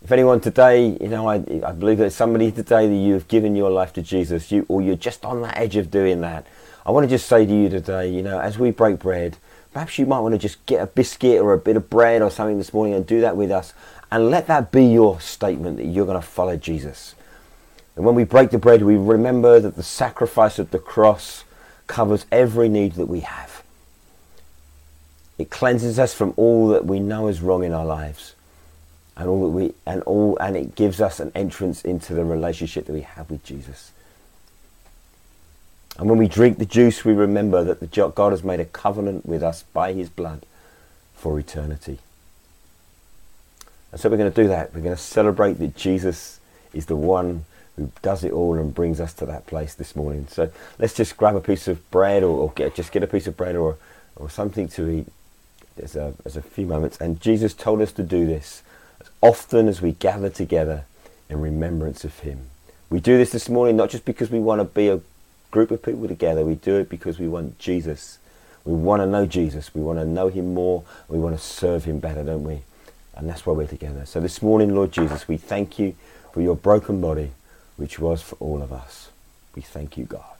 If 0.02 0.12
anyone 0.12 0.40
today, 0.40 0.96
you 1.00 1.08
know, 1.08 1.28
I, 1.28 1.36
I 1.64 1.72
believe 1.72 1.98
that 1.98 2.12
somebody 2.12 2.52
today 2.52 2.86
that 2.86 2.94
you 2.94 3.14
have 3.14 3.26
given 3.26 3.56
your 3.56 3.70
life 3.70 3.92
to 3.94 4.02
Jesus, 4.02 4.52
you, 4.52 4.64
or 4.68 4.82
you're 4.82 4.96
just 4.96 5.24
on 5.24 5.42
that 5.42 5.56
edge 5.56 5.76
of 5.76 5.90
doing 5.90 6.20
that, 6.20 6.46
I 6.84 6.92
want 6.92 7.04
to 7.04 7.08
just 7.08 7.26
say 7.26 7.44
to 7.44 7.52
you 7.52 7.68
today, 7.68 8.08
you 8.08 8.22
know, 8.22 8.38
as 8.38 8.58
we 8.58 8.70
break 8.70 9.00
bread, 9.00 9.38
perhaps 9.72 9.98
you 9.98 10.06
might 10.06 10.20
want 10.20 10.32
to 10.34 10.38
just 10.38 10.64
get 10.66 10.80
a 10.80 10.86
biscuit 10.86 11.40
or 11.40 11.52
a 11.52 11.58
bit 11.58 11.76
of 11.76 11.90
bread 11.90 12.22
or 12.22 12.30
something 12.30 12.58
this 12.58 12.72
morning 12.72 12.94
and 12.94 13.04
do 13.04 13.20
that 13.22 13.36
with 13.36 13.50
us. 13.50 13.74
And 14.12 14.30
let 14.30 14.46
that 14.46 14.70
be 14.70 14.84
your 14.84 15.20
statement 15.20 15.78
that 15.78 15.86
you're 15.86 16.06
going 16.06 16.20
to 16.20 16.26
follow 16.26 16.56
Jesus. 16.56 17.16
And 17.96 18.04
when 18.04 18.14
we 18.14 18.24
break 18.24 18.50
the 18.50 18.58
bread, 18.58 18.82
we 18.82 18.96
remember 18.96 19.58
that 19.58 19.74
the 19.74 19.82
sacrifice 19.82 20.58
of 20.58 20.70
the 20.70 20.78
cross 20.78 21.42
covers 21.86 22.26
every 22.30 22.68
need 22.68 22.92
that 22.92 23.06
we 23.06 23.20
have. 23.20 23.55
It 25.38 25.50
cleanses 25.50 25.98
us 25.98 26.14
from 26.14 26.32
all 26.36 26.68
that 26.68 26.86
we 26.86 26.98
know 26.98 27.28
is 27.28 27.40
wrong 27.40 27.64
in 27.64 27.72
our 27.72 27.84
lives. 27.84 28.34
And 29.16 29.28
all 29.28 29.42
that 29.42 29.50
we 29.50 29.74
and 29.86 30.02
all 30.02 30.36
and 30.38 30.56
it 30.56 30.74
gives 30.74 31.00
us 31.00 31.20
an 31.20 31.32
entrance 31.34 31.82
into 31.82 32.12
the 32.14 32.24
relationship 32.24 32.84
that 32.86 32.92
we 32.92 33.00
have 33.00 33.30
with 33.30 33.42
Jesus. 33.44 33.92
And 35.98 36.10
when 36.10 36.18
we 36.18 36.28
drink 36.28 36.58
the 36.58 36.66
juice, 36.66 37.04
we 37.04 37.14
remember 37.14 37.64
that 37.64 37.80
the 37.80 37.86
God 37.86 38.32
has 38.32 38.44
made 38.44 38.60
a 38.60 38.66
covenant 38.66 39.24
with 39.24 39.42
us 39.42 39.62
by 39.62 39.94
his 39.94 40.10
blood 40.10 40.44
for 41.14 41.38
eternity. 41.38 41.98
And 43.92 44.00
so 44.00 44.10
we're 44.10 44.18
going 44.18 44.30
to 44.30 44.42
do 44.42 44.48
that. 44.48 44.74
We're 44.74 44.82
going 44.82 44.96
to 44.96 45.02
celebrate 45.02 45.54
that 45.54 45.74
Jesus 45.74 46.40
is 46.74 46.84
the 46.84 46.96
one 46.96 47.46
who 47.76 47.90
does 48.02 48.24
it 48.24 48.32
all 48.32 48.58
and 48.58 48.74
brings 48.74 49.00
us 49.00 49.14
to 49.14 49.26
that 49.26 49.46
place 49.46 49.74
this 49.74 49.96
morning. 49.96 50.26
So 50.30 50.50
let's 50.78 50.92
just 50.92 51.16
grab 51.16 51.36
a 51.36 51.40
piece 51.40 51.68
of 51.68 51.90
bread 51.90 52.22
or, 52.22 52.36
or 52.36 52.52
get, 52.54 52.74
just 52.74 52.92
get 52.92 53.02
a 53.02 53.06
piece 53.06 53.26
of 53.26 53.36
bread 53.36 53.56
or, 53.56 53.78
or 54.16 54.28
something 54.28 54.68
to 54.68 54.88
eat 54.88 55.06
there's 55.76 55.96
a, 55.96 56.14
there's 56.22 56.36
a 56.36 56.42
few 56.42 56.66
moments. 56.66 56.98
And 56.98 57.20
Jesus 57.20 57.54
told 57.54 57.80
us 57.80 57.92
to 57.92 58.02
do 58.02 58.26
this 58.26 58.62
as 59.00 59.08
often 59.20 59.68
as 59.68 59.80
we 59.80 59.92
gather 59.92 60.30
together 60.30 60.84
in 61.28 61.40
remembrance 61.40 62.04
of 62.04 62.18
him. 62.20 62.46
We 62.88 63.00
do 63.00 63.16
this 63.18 63.30
this 63.30 63.48
morning 63.48 63.76
not 63.76 63.90
just 63.90 64.04
because 64.04 64.30
we 64.30 64.38
want 64.38 64.60
to 64.60 64.64
be 64.64 64.88
a 64.88 65.00
group 65.50 65.70
of 65.70 65.82
people 65.82 66.08
together, 66.08 66.44
we 66.44 66.54
do 66.54 66.76
it 66.76 66.88
because 66.88 67.18
we 67.18 67.28
want 67.28 67.58
Jesus. 67.58 68.18
We 68.64 68.72
want 68.72 69.02
to 69.02 69.06
know 69.06 69.26
Jesus. 69.26 69.74
We 69.74 69.82
want 69.82 69.98
to 69.98 70.04
know 70.04 70.28
him 70.28 70.54
more. 70.54 70.84
We 71.08 71.18
want 71.18 71.36
to 71.36 71.42
serve 71.42 71.84
him 71.84 72.00
better, 72.00 72.24
don't 72.24 72.44
we? 72.44 72.62
And 73.14 73.28
that's 73.28 73.46
why 73.46 73.54
we're 73.54 73.66
together. 73.66 74.04
So 74.06 74.20
this 74.20 74.42
morning, 74.42 74.74
Lord 74.74 74.92
Jesus, 74.92 75.26
we 75.26 75.36
thank 75.36 75.78
you 75.78 75.94
for 76.32 76.40
your 76.40 76.56
broken 76.56 77.00
body, 77.00 77.30
which 77.76 77.98
was 77.98 78.22
for 78.22 78.36
all 78.36 78.62
of 78.62 78.72
us. 78.72 79.10
We 79.54 79.62
thank 79.62 79.96
you, 79.96 80.04
God. 80.04 80.35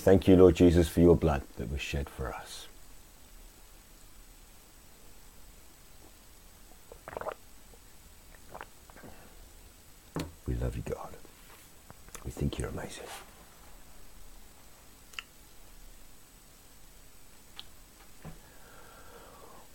Thank 0.00 0.26
you, 0.26 0.36
Lord 0.36 0.56
Jesus, 0.56 0.88
for 0.88 1.00
your 1.00 1.16
blood 1.16 1.42
that 1.58 1.70
was 1.70 1.80
shed 1.80 2.08
for 2.08 2.34
us. 2.34 2.66
We 10.46 10.54
love 10.54 10.74
you, 10.76 10.82
God. 10.82 11.10
We 12.24 12.32
think 12.32 12.58
you're 12.58 12.68
amazing. 12.68 13.04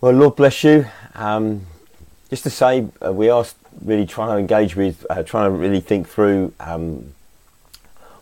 Well, 0.02 0.14
Lord 0.14 0.36
bless 0.36 0.64
you. 0.64 0.86
Um, 1.14 1.66
just 2.30 2.44
to 2.44 2.50
say, 2.50 2.88
uh, 3.04 3.14
we 3.14 3.30
are 3.30 3.46
really 3.82 4.06
trying 4.06 4.30
to 4.30 4.38
engage 4.38 4.76
with, 4.76 5.06
uh, 5.10 5.24
trying 5.24 5.52
to 5.52 5.58
really 5.58 5.80
think 5.80 6.10
through 6.10 6.54
um, 6.60 7.14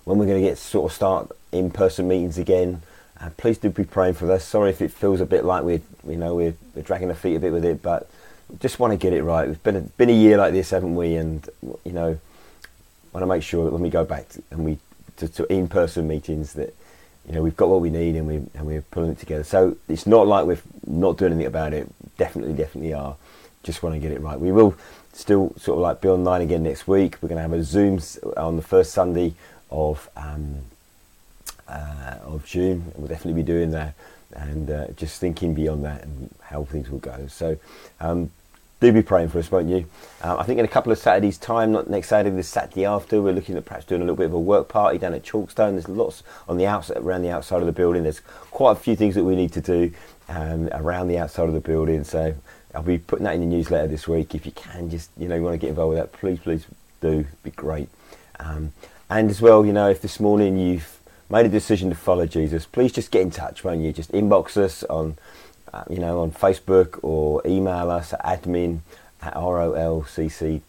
when 0.04 0.18
we're 0.18 0.26
going 0.26 0.42
to 0.42 0.48
get 0.48 0.58
sort 0.58 0.92
of 0.92 0.96
start 0.96 1.32
in-person 1.54 2.08
meetings 2.08 2.38
again. 2.38 2.82
Uh, 3.20 3.30
please 3.38 3.58
do 3.58 3.70
be 3.70 3.84
praying 3.84 4.16
for 4.16 4.30
us. 4.32 4.44
Sorry 4.44 4.70
if 4.70 4.82
it 4.82 4.92
feels 4.92 5.22
a 5.22 5.26
bit 5.26 5.46
like 5.46 5.64
we're, 5.64 5.82
you 6.08 6.18
know, 6.18 6.36
we're, 6.36 6.56
we're 6.76 6.82
dragging 6.82 7.10
our 7.10 7.16
feet 7.16 7.36
a 7.36 7.40
bit 7.40 7.54
with 7.54 7.64
it, 7.64 7.82
but 7.82 8.10
just 8.60 8.80
want 8.80 8.92
to 8.92 8.98
get 8.98 9.14
it 9.14 9.24
right. 9.24 9.48
It's 9.48 9.58
been 9.60 9.76
a, 9.76 9.82
been 9.82 10.10
a 10.10 10.14
year 10.14 10.38
like 10.38 10.54
this, 10.54 10.70
haven't 10.72 10.96
we? 10.96 11.16
And 11.16 11.48
you 11.86 11.92
know, 11.92 12.20
want 13.14 13.22
to 13.22 13.28
make 13.28 13.44
sure 13.44 13.66
that 13.66 13.72
when 13.72 13.82
we 13.82 13.90
go 13.90 14.04
back 14.04 14.30
to, 14.30 14.44
and 14.52 14.66
we 14.66 14.78
to, 15.18 15.28
to 15.28 15.52
in-person 15.52 16.08
meetings 16.08 16.54
that 16.54 16.76
you 17.28 17.34
know 17.34 17.42
we've 17.42 17.56
got 17.56 17.70
what 17.70 17.82
we 17.82 17.90
need 17.90 18.16
and 18.16 18.28
we 18.28 18.36
and 18.36 18.66
we're 18.66 18.82
pulling 18.82 19.12
it 19.12 19.20
together. 19.20 19.44
So 19.44 19.78
it's 19.88 20.06
not 20.06 20.28
like 20.28 20.46
we're 20.46 20.62
not 20.88 21.18
doing 21.18 21.34
anything 21.34 21.48
about 21.48 21.74
it. 21.74 21.88
Definitely, 22.18 22.54
definitely 22.54 22.94
are. 22.94 23.16
Just 23.64 23.82
want 23.82 23.96
to 23.96 24.00
get 24.00 24.12
it 24.12 24.22
right. 24.22 24.40
We 24.40 24.52
will 24.52 24.76
still 25.14 25.54
sort 25.58 25.78
of 25.78 25.84
like 25.84 26.02
be 26.02 26.10
online 26.10 26.42
again 26.42 26.64
next 26.64 26.88
week. 26.88 27.18
We're 27.22 27.30
going 27.30 27.38
to 27.38 27.44
have 27.44 27.54
a 27.54 27.64
Zoom 27.64 28.00
on 28.36 28.56
the 28.58 28.62
first 28.62 28.92
Sunday 28.92 29.36
of 29.72 30.10
um, 30.18 30.64
uh, 31.68 32.18
of 32.24 32.46
June. 32.46 32.92
We'll 32.96 33.08
definitely 33.08 33.42
be 33.42 33.46
doing 33.46 33.72
that 33.72 33.94
and 34.36 34.70
uh, 34.70 34.88
just 34.96 35.20
thinking 35.20 35.54
beyond 35.54 35.86
that 35.86 36.04
and 36.04 36.34
how 36.42 36.64
things 36.64 36.90
will 36.90 37.00
go. 37.00 37.28
So 37.28 37.58
um, 38.00 38.32
do 38.84 38.92
be 38.92 39.02
praying 39.02 39.30
for 39.30 39.40
us, 39.40 39.50
won't 39.50 39.70
you? 39.70 39.86
Uh, 40.22 40.38
I 40.38 40.44
think 40.44 40.60
in 40.60 40.66
a 40.66 40.70
couple 40.70 40.92
of 40.92 40.98
Saturdays' 40.98 41.38
time, 41.38 41.72
not 41.72 41.90
next 41.90 42.10
Saturday, 42.10 42.36
the 42.36 42.44
Saturday 42.44 42.86
after, 42.86 43.22
we're 43.22 43.34
looking 43.34 43.56
at 43.56 43.64
perhaps 43.64 43.86
doing 43.86 44.02
a 44.02 44.04
little 44.04 44.18
bit 44.18 44.26
of 44.26 44.34
a 44.34 44.40
work 44.40 44.68
party 44.68 44.98
down 44.98 45.14
at 45.14 45.24
Chalkstone. 45.24 45.72
There's 45.72 45.88
lots 45.88 46.22
on 46.50 46.58
the 46.58 46.66
outside, 46.66 46.98
around 46.98 47.22
the 47.22 47.30
outside 47.30 47.62
of 47.62 47.66
the 47.66 47.72
building. 47.72 48.04
There's 48.04 48.20
quite 48.52 48.74
a 48.74 48.76
few 48.76 48.96
things 48.96 49.16
that 49.16 49.24
we 49.24 49.36
need 49.36 49.54
to 49.54 49.62
do 49.62 49.94
um, 50.28 50.68
around 50.74 51.08
the 51.08 51.18
outside 51.18 51.48
of 51.48 51.54
the 51.54 51.62
building. 51.62 52.04
So 52.04 52.36
I'll 52.76 52.84
be 52.84 52.98
putting 52.98 53.24
that 53.24 53.36
in 53.36 53.42
the 53.42 53.48
newsletter 53.48 53.88
this 53.88 54.08
week. 54.08 54.36
If 54.36 54.46
you 54.46 54.52
can, 54.52 54.90
just 54.90 55.12
you 55.18 55.30
know, 55.30 55.36
you 55.36 55.44
want 55.44 55.54
to 55.54 55.60
get 55.60 55.70
involved 55.70 55.96
with 55.96 56.00
that, 56.00 56.12
please, 56.12 56.40
please 56.40 56.66
do. 57.00 57.20
It'd 57.20 57.44
be 57.44 57.52
great. 57.52 57.88
Um, 58.40 58.74
and 59.10 59.30
as 59.30 59.42
well, 59.42 59.66
you 59.66 59.72
know, 59.72 59.90
if 59.90 60.02
this 60.02 60.20
morning 60.20 60.58
you've 60.58 60.93
made 61.34 61.48
a 61.48 61.50
decision 61.50 61.90
to 61.90 61.96
follow 61.96 62.28
Jesus, 62.28 62.68
please 62.68 62.92
just 62.92 63.10
get 63.10 63.24
in 63.24 63.32
touch, 63.32 63.64
won't 63.64 63.82
you? 63.82 63.92
Just 63.92 64.12
inbox 64.12 64.56
us 64.56 64.84
on, 64.84 65.18
uh, 65.74 65.84
you 65.90 65.98
know, 65.98 66.22
on 66.22 66.32
Facebook 66.32 67.00
or 67.02 67.42
email 67.44 67.90
us 67.90 68.14
at 68.14 68.24
admin 68.24 68.82
at 69.20 69.34
rolcc.org.uk, 69.34 70.62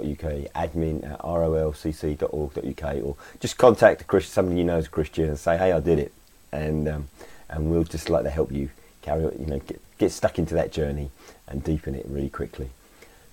admin 0.00 1.10
at 1.10 1.18
rolcc.org.uk, 1.18 3.04
or 3.04 3.16
just 3.40 3.58
contact 3.58 4.02
a 4.02 4.04
Christian, 4.04 4.32
somebody 4.32 4.58
you 4.58 4.64
know 4.64 4.78
is 4.78 4.86
a 4.86 4.90
Christian, 4.90 5.24
and 5.30 5.38
say, 5.38 5.58
hey, 5.58 5.72
I 5.72 5.80
did 5.80 5.98
it, 5.98 6.12
and 6.52 6.86
um, 6.86 7.08
and 7.48 7.68
we'll 7.68 7.82
just 7.82 8.08
like 8.08 8.22
to 8.22 8.30
help 8.30 8.52
you 8.52 8.70
carry, 9.02 9.22
you 9.22 9.46
know, 9.46 9.58
get, 9.58 9.80
get 9.98 10.12
stuck 10.12 10.38
into 10.38 10.54
that 10.54 10.70
journey 10.70 11.10
and 11.48 11.64
deepen 11.64 11.96
it 11.96 12.06
really 12.06 12.30
quickly. 12.30 12.70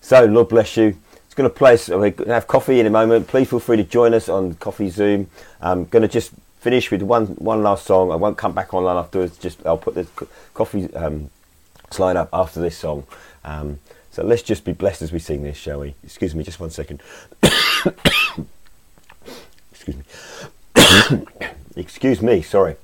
So, 0.02 0.26
Lord 0.26 0.50
bless 0.50 0.78
you. 0.78 0.98
It's 1.26 1.36
going 1.36 1.50
to 1.50 1.56
play. 1.56 1.78
We're 1.90 2.10
going 2.10 2.28
to 2.28 2.34
have 2.34 2.48
coffee 2.48 2.80
in 2.80 2.88
a 2.88 2.90
moment. 2.90 3.28
Please 3.28 3.50
feel 3.50 3.60
free 3.60 3.78
to 3.78 3.84
join 3.84 4.16
us 4.16 4.28
on 4.28 4.56
Coffee 4.56 4.90
Zoom. 4.90 5.28
I'm 5.62 5.86
going 5.86 6.02
to 6.02 6.08
just 6.08 6.34
finish 6.62 6.92
with 6.92 7.02
one 7.02 7.26
one 7.36 7.64
last 7.64 7.86
song. 7.86 8.12
I 8.12 8.16
won't 8.16 8.38
come 8.38 8.54
back 8.54 8.74
online 8.74 8.96
afterwards. 8.96 9.38
Just 9.38 9.66
I'll 9.66 9.78
put 9.78 9.96
the 9.96 10.08
coffee 10.54 10.94
um, 10.94 11.30
slide 11.90 12.16
up 12.16 12.30
after 12.32 12.62
this 12.62 12.78
song. 12.78 13.06
Um, 13.44 13.80
so 14.12 14.24
let's 14.24 14.44
just 14.44 14.64
be 14.64 14.72
blessed 14.72 15.02
as 15.02 15.12
we 15.12 15.20
sing 15.20 15.42
this, 15.44 15.58
shall 15.58 15.80
we? 15.80 15.96
Excuse 16.04 16.36
me, 16.36 16.44
just 16.44 16.60
one 16.60 16.70
second. 16.70 17.02
Excuse 19.72 19.98
me. 19.98 20.04
Excuse 21.76 22.22
me. 22.22 22.42
Sorry. 22.44 22.76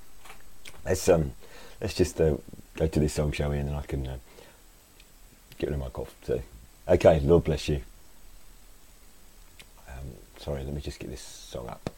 Let's 0.84 1.08
um, 1.08 1.34
let's 1.80 1.94
just 1.94 2.20
uh, 2.20 2.38
go 2.76 2.88
to 2.88 3.00
this 3.00 3.14
song, 3.14 3.32
shall 3.32 3.52
we? 3.52 3.58
And 3.60 3.70
then 3.70 3.76
I 3.76 3.84
can 3.84 4.08
uh, 4.08 4.18
get 5.60 5.68
rid 5.68 5.76
of 5.76 5.80
my 5.80 5.90
cough. 5.90 6.16
Okay. 6.88 7.20
Lord 7.20 7.44
bless 7.44 7.70
you. 7.70 7.82
Um, 9.88 10.14
sorry. 10.40 10.64
Let 10.64 10.74
me 10.74 10.82
just 10.82 11.00
get 11.00 11.12
this 11.12 11.22
song 11.22 11.68
up. 11.70 11.92